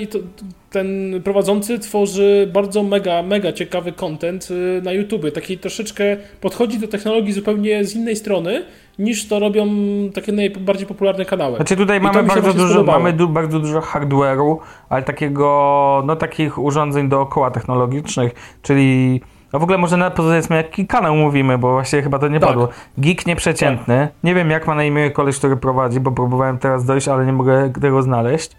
ten 0.70 1.20
prowadzący 1.24 1.78
tworzy 1.78 2.50
bardzo 2.52 2.82
mega, 2.82 3.22
mega 3.22 3.52
ciekawy 3.52 3.92
content 3.92 4.48
e, 4.50 4.82
na 4.82 4.92
YouTube. 4.92 5.32
Taki 5.34 5.58
troszeczkę 5.58 6.16
podchodzi 6.40 6.78
do 6.78 6.88
technologii 6.88 7.32
zupełnie 7.32 7.84
z 7.84 7.96
innej 7.96 8.16
strony, 8.16 8.64
niż 8.98 9.28
to 9.28 9.38
robią 9.38 9.68
takie 10.14 10.32
najbardziej 10.32 10.86
popularne 10.86 11.24
kanały. 11.24 11.56
Znaczy 11.56 11.76
tutaj 11.76 12.00
mamy 12.00 12.22
bardzo, 12.22 12.52
dużo, 12.54 12.82
mamy 12.82 13.12
du 13.12 13.28
bardzo 13.28 13.60
dużo 13.60 13.80
hardware'u, 13.80 14.56
ale 14.88 15.02
takiego, 15.02 16.02
no 16.06 16.16
takich 16.16 16.58
urządzeń 16.58 17.08
dookoła 17.08 17.50
technologicznych, 17.50 18.32
czyli 18.62 19.20
no 19.52 19.58
w 19.58 19.62
ogóle 19.62 19.78
może 19.78 19.96
nawet 19.96 20.14
powiedzmy 20.14 20.56
jaki 20.56 20.86
kanał 20.86 21.16
mówimy, 21.16 21.58
bo 21.58 21.72
właśnie 21.72 22.02
chyba 22.02 22.18
to 22.18 22.28
nie 22.28 22.40
tak. 22.40 22.48
padło. 22.48 22.68
Geek 22.98 23.26
nieprzeciętny. 23.26 24.08
Tak. 24.12 24.24
Nie 24.24 24.34
wiem 24.34 24.50
jak 24.50 24.66
ma 24.66 24.74
na 24.74 24.84
imię 24.84 25.10
koleś, 25.10 25.38
który 25.38 25.56
prowadzi, 25.56 26.00
bo 26.00 26.12
próbowałem 26.12 26.58
teraz 26.58 26.84
dojść, 26.84 27.08
ale 27.08 27.26
nie 27.26 27.32
mogę 27.32 27.72
tego 27.80 28.02
znaleźć. 28.02 28.56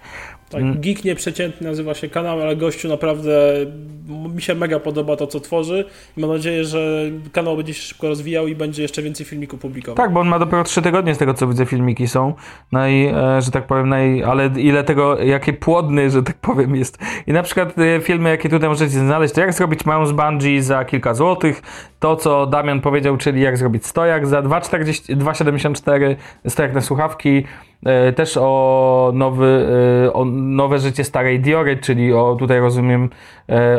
Tak, 0.50 0.62
mm. 0.62 0.82
Geek 0.82 1.04
Nieprzeciętny 1.04 1.68
nazywa 1.68 1.94
się 1.94 2.10
kanał, 2.10 2.42
ale 2.42 2.56
gościu 2.56 2.88
naprawdę 2.88 3.32
mi 4.36 4.42
się 4.42 4.56
mega 4.56 4.80
podoba 4.80 5.16
to, 5.16 5.28
co 5.28 5.40
tworzy 5.40 5.86
i 6.18 6.22
mam 6.22 6.30
nadzieję, 6.30 6.66
że 6.66 7.04
kanał 7.32 7.58
będzie 7.58 7.74
się 7.74 7.82
szybko 7.82 8.08
rozwijał 8.08 8.48
i 8.48 8.56
będzie 8.56 8.82
jeszcze 8.82 9.02
więcej 9.02 9.26
filmików 9.26 9.60
publikował. 9.60 9.96
Tak, 10.06 10.14
bo 10.14 10.20
on 10.20 10.28
ma 10.28 10.40
dopiero 10.40 10.64
3 10.64 10.82
tygodnie 10.82 11.16
z 11.16 11.18
tego, 11.18 11.34
co 11.34 11.48
widzę, 11.48 11.66
filmiki 11.66 12.08
są. 12.08 12.34
No 12.72 12.88
i, 12.88 13.12
e, 13.16 13.42
że 13.42 13.52
tak 13.52 13.68
powiem, 13.68 13.90
naj... 13.90 14.24
ale 14.24 14.50
ile 14.58 14.84
tego, 14.84 15.20
jakie 15.20 15.54
płodny, 15.54 16.10
że 16.10 16.24
tak 16.24 16.38
powiem, 16.38 16.76
jest. 16.76 16.98
I 17.28 17.34
na 17.34 17.44
przykład 17.44 17.74
e, 17.80 18.00
filmy, 18.02 18.30
jakie 18.30 18.50
tutaj 18.50 18.70
możecie 18.70 19.00
znaleźć, 19.00 19.34
to 19.34 19.42
jak 19.42 19.54
zrobić 19.54 19.86
małą 19.86 20.06
z 20.06 20.12
bungee 20.12 20.62
za 20.62 20.86
kilka 20.86 21.14
złotych, 21.14 21.62
to, 22.00 22.16
co 22.16 22.46
Damian 22.46 22.82
powiedział, 22.82 23.18
czyli 23.18 23.42
jak 23.42 23.58
zrobić 23.58 23.86
stojak 23.86 24.28
za 24.28 24.42
2,74 24.42 26.16
stojak 26.48 26.74
na 26.74 26.82
słuchawki, 26.82 27.44
też 28.16 28.38
o, 28.38 29.12
nowy, 29.14 29.68
e, 30.06 30.14
o 30.14 30.26
nowe 30.26 30.80
życie 30.80 31.04
starej 31.04 31.40
Diory, 31.40 31.78
czyli 31.78 32.14
o 32.14 32.36
tutaj 32.40 32.60
rozumiem 32.60 33.04
e, 33.04 33.10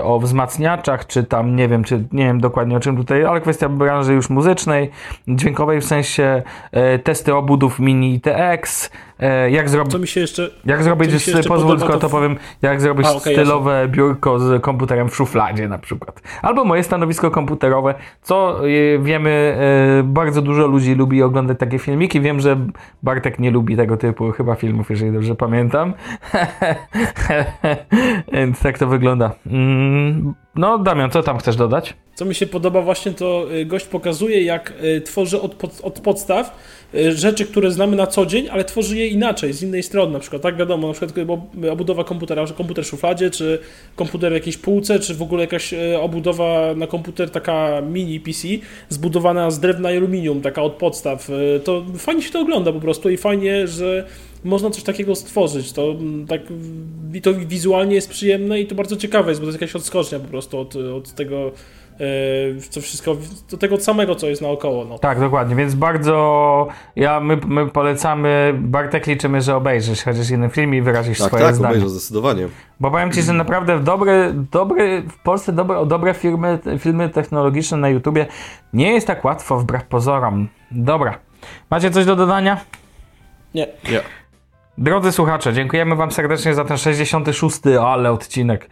o 0.02 0.18
wzmacniaczach, 0.20 1.06
czy 1.06 1.24
tam 1.24 1.56
nie 1.56 1.68
wiem, 1.68 1.84
czy 1.84 2.04
nie 2.12 2.24
wiem 2.24 2.40
dokładnie 2.40 2.76
o 2.76 2.80
czym 2.80 2.96
tutaj, 2.96 3.24
ale 3.24 3.40
kwestia 3.40 3.68
branży 3.68 4.14
już 4.14 4.30
muzycznej, 4.30 4.90
dźwiękowej 5.28 5.80
w 5.80 5.84
sensie 5.84 6.42
testy 7.04 7.34
obudów 7.34 7.80
Mini 7.80 8.20
TX, 8.20 8.90
jak 9.50 9.68
zrobić. 9.68 9.92
Co 9.92 9.98
mi 9.98 10.06
się 10.06 10.20
jeszcze. 10.20 10.50
Jak 10.64 10.82
zrobić, 10.82 11.12
jeszcze 11.12 11.42
pozwól 11.42 11.78
tylko 11.78 11.98
to 11.98 12.08
powiem, 12.08 12.36
jak 12.62 12.80
zrobić 12.80 13.06
A, 13.06 13.10
okay, 13.10 13.32
stylowe 13.32 13.72
jasne. 13.72 13.88
biurko 13.88 14.38
z 14.38 14.62
komputerem 14.62 15.08
w 15.08 15.16
szufladzie 15.16 15.68
na 15.68 15.78
przykład. 15.78 16.22
Albo 16.42 16.64
moje 16.64 16.82
stanowisko 16.82 17.30
komputerowe, 17.30 17.94
co 18.22 18.60
wiemy, 19.00 19.58
bardzo 20.04 20.42
dużo 20.42 20.66
ludzi 20.66 20.94
lubi 20.94 21.22
oglądać 21.22 21.58
takie 21.58 21.78
filmiki. 21.78 22.20
Wiem, 22.20 22.40
że 22.40 22.56
Bartek 23.02 23.38
nie 23.38 23.50
lubi 23.50 23.76
tego 23.76 23.96
typu 23.96 24.32
chyba 24.32 24.54
filmów, 24.54 24.90
jeżeli 24.90 25.12
dobrze 25.12 25.34
pamiętam. 25.34 25.94
Więc 28.32 28.60
tak 28.60 28.78
to 28.78 28.86
wygląda. 28.86 29.30
Mm, 29.58 30.34
no, 30.54 30.78
Damian, 30.78 31.10
co 31.10 31.22
tam 31.22 31.38
chcesz 31.38 31.56
dodać? 31.56 31.96
Co 32.18 32.24
mi 32.24 32.34
się 32.34 32.46
podoba 32.46 32.82
właśnie, 32.82 33.12
to 33.12 33.54
y, 33.54 33.64
gość 33.64 33.86
pokazuje, 33.86 34.42
jak 34.42 34.74
y, 34.84 35.00
tworzy 35.00 35.40
od, 35.40 35.54
pod, 35.54 35.80
od 35.82 36.00
podstaw 36.00 36.56
y, 36.94 37.12
rzeczy, 37.12 37.46
które 37.46 37.70
znamy 37.70 37.96
na 37.96 38.06
co 38.06 38.26
dzień, 38.26 38.48
ale 38.50 38.64
tworzy 38.64 38.96
je 38.96 39.08
inaczej, 39.08 39.52
z 39.52 39.62
innej 39.62 39.82
strony. 39.82 40.12
Na 40.12 40.18
przykład, 40.18 40.42
tak 40.42 40.56
wiadomo, 40.56 40.88
na 40.88 40.94
przykład 40.94 41.28
obudowa 41.70 42.04
komputera, 42.04 42.46
komputer 42.46 42.84
w 42.84 42.88
szufladzie, 42.88 43.30
czy 43.30 43.58
komputer 43.96 44.32
w 44.32 44.34
jakiejś 44.34 44.56
półce, 44.56 45.00
czy 45.00 45.14
w 45.14 45.22
ogóle 45.22 45.40
jakaś 45.40 45.74
obudowa 46.00 46.74
na 46.76 46.86
komputer 46.86 47.30
taka 47.30 47.80
mini 47.80 48.20
PC, 48.20 48.48
zbudowana 48.88 49.50
z 49.50 49.60
drewna 49.60 49.92
i 49.92 49.96
aluminium, 49.96 50.40
taka 50.40 50.62
od 50.62 50.72
podstaw. 50.72 51.28
To 51.64 51.84
fajnie 51.96 52.22
się 52.22 52.30
to 52.30 52.40
ogląda 52.40 52.72
po 52.72 52.80
prostu 52.80 53.10
i 53.10 53.16
fajnie, 53.16 53.66
że 53.66 54.06
można 54.44 54.70
coś 54.70 54.82
takiego 54.82 55.14
stworzyć. 55.14 55.72
To, 55.72 55.90
mm, 55.90 56.26
tak, 56.26 56.40
to 57.22 57.34
wizualnie 57.34 57.94
jest 57.94 58.10
przyjemne 58.10 58.60
i 58.60 58.66
to 58.66 58.74
bardzo 58.74 58.96
ciekawe 58.96 59.30
jest, 59.30 59.40
bo 59.40 59.44
to 59.46 59.50
jest 59.50 59.60
jakaś 59.60 59.76
odskocznia 59.76 60.18
po 60.18 60.28
prostu 60.28 60.58
od, 60.58 60.76
od 60.76 61.12
tego 61.12 61.52
co 62.70 62.80
wszystko, 62.80 63.16
do 63.50 63.56
tego 63.56 63.80
samego, 63.80 64.14
co 64.14 64.26
jest 64.26 64.42
naokoło. 64.42 64.84
No. 64.84 64.98
Tak, 64.98 65.20
dokładnie, 65.20 65.56
więc 65.56 65.74
bardzo 65.74 66.68
ja, 66.96 67.20
my, 67.20 67.36
my 67.46 67.70
polecamy, 67.70 68.54
Bartek 68.58 69.06
liczymy, 69.06 69.40
że 69.40 69.56
obejrzysz 69.56 70.04
chociaż 70.04 70.30
jeden 70.30 70.50
film 70.50 70.74
i 70.74 70.82
wyrazisz 70.82 71.18
tak, 71.18 71.28
swoje 71.28 71.44
tak, 71.44 71.54
zdanie. 71.54 71.74
Tak, 71.74 71.82
obejrzę, 71.82 71.94
zdecydowanie. 71.94 72.48
Bo 72.80 72.90
powiem 72.90 73.12
Ci, 73.12 73.22
że 73.22 73.32
naprawdę 73.32 73.80
dobre, 73.80 74.32
dobre, 74.52 75.02
w 75.02 75.22
Polsce 75.22 75.52
dobre, 75.52 75.86
dobre 75.86 76.14
firmy, 76.14 76.58
filmy 76.78 77.08
technologiczne 77.08 77.76
na 77.76 77.88
YouTubie 77.88 78.26
nie 78.72 78.92
jest 78.92 79.06
tak 79.06 79.24
łatwo 79.24 79.58
wbrew 79.58 79.84
pozorom. 79.84 80.48
Dobra. 80.70 81.18
Macie 81.70 81.90
coś 81.90 82.04
do 82.04 82.16
dodania? 82.16 82.60
Nie. 83.54 83.66
Nie. 83.90 84.00
Drodzy 84.80 85.12
słuchacze, 85.12 85.52
dziękujemy 85.52 85.96
Wam 85.96 86.12
serdecznie 86.12 86.54
za 86.54 86.64
ten 86.64 86.76
66, 86.78 87.60
ale 87.82 88.12
odcinek, 88.12 88.64
e, 88.64 88.68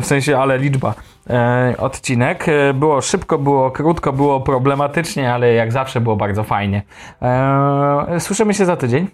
w 0.00 0.06
sensie 0.06 0.38
ale 0.38 0.58
liczba 0.58 0.94
e, 1.30 1.74
odcinek. 1.78 2.48
E, 2.48 2.74
było 2.74 3.00
szybko, 3.00 3.38
było 3.38 3.70
krótko, 3.70 4.12
było 4.12 4.40
problematycznie, 4.40 5.34
ale 5.34 5.52
jak 5.52 5.72
zawsze 5.72 6.00
było 6.00 6.16
bardzo 6.16 6.44
fajnie. 6.44 6.82
E, 7.22 8.20
słyszymy 8.20 8.54
się 8.54 8.66
za 8.66 8.76
tydzień. 8.76 9.08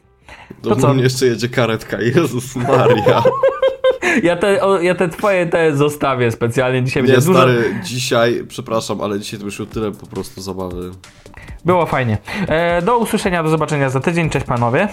Do 0.63 0.71
to 0.71 0.77
co? 0.77 0.95
mnie 0.95 1.03
jeszcze 1.03 1.27
jedzie 1.27 1.49
karetka, 1.49 2.01
Jezus 2.01 2.57
Maria. 2.57 3.23
Ja 4.23 4.37
te, 4.37 4.63
o, 4.63 4.81
ja 4.81 4.95
te 4.95 5.09
twoje 5.09 5.47
te 5.47 5.77
zostawię 5.77 6.31
specjalnie 6.31 6.83
dzisiaj. 6.83 7.03
Nie, 7.03 7.21
stary, 7.21 7.53
dużo... 7.53 7.85
dzisiaj, 7.85 8.45
przepraszam, 8.49 9.01
ale 9.01 9.21
dzisiaj 9.21 9.39
to 9.41 9.45
już 9.45 9.63
tyle 9.73 9.93
po 9.93 10.07
prostu 10.07 10.41
zabawy. 10.41 10.91
Było 11.65 11.87
fajnie. 11.87 12.19
E, 12.49 12.83
do 12.83 12.99
usłyszenia, 12.99 13.43
do 13.43 13.49
zobaczenia 13.49 13.91
za 13.91 14.01
tydzień. 14.01 14.31
Cześć 14.31 14.47
panowie. 14.47 14.89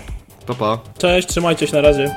Pa, 0.45 0.53
pa. 0.53 0.77
Cześć, 0.97 1.27
trzymajcie 1.27 1.67
się 1.67 1.73
na 1.73 1.81
razie. 1.81 2.15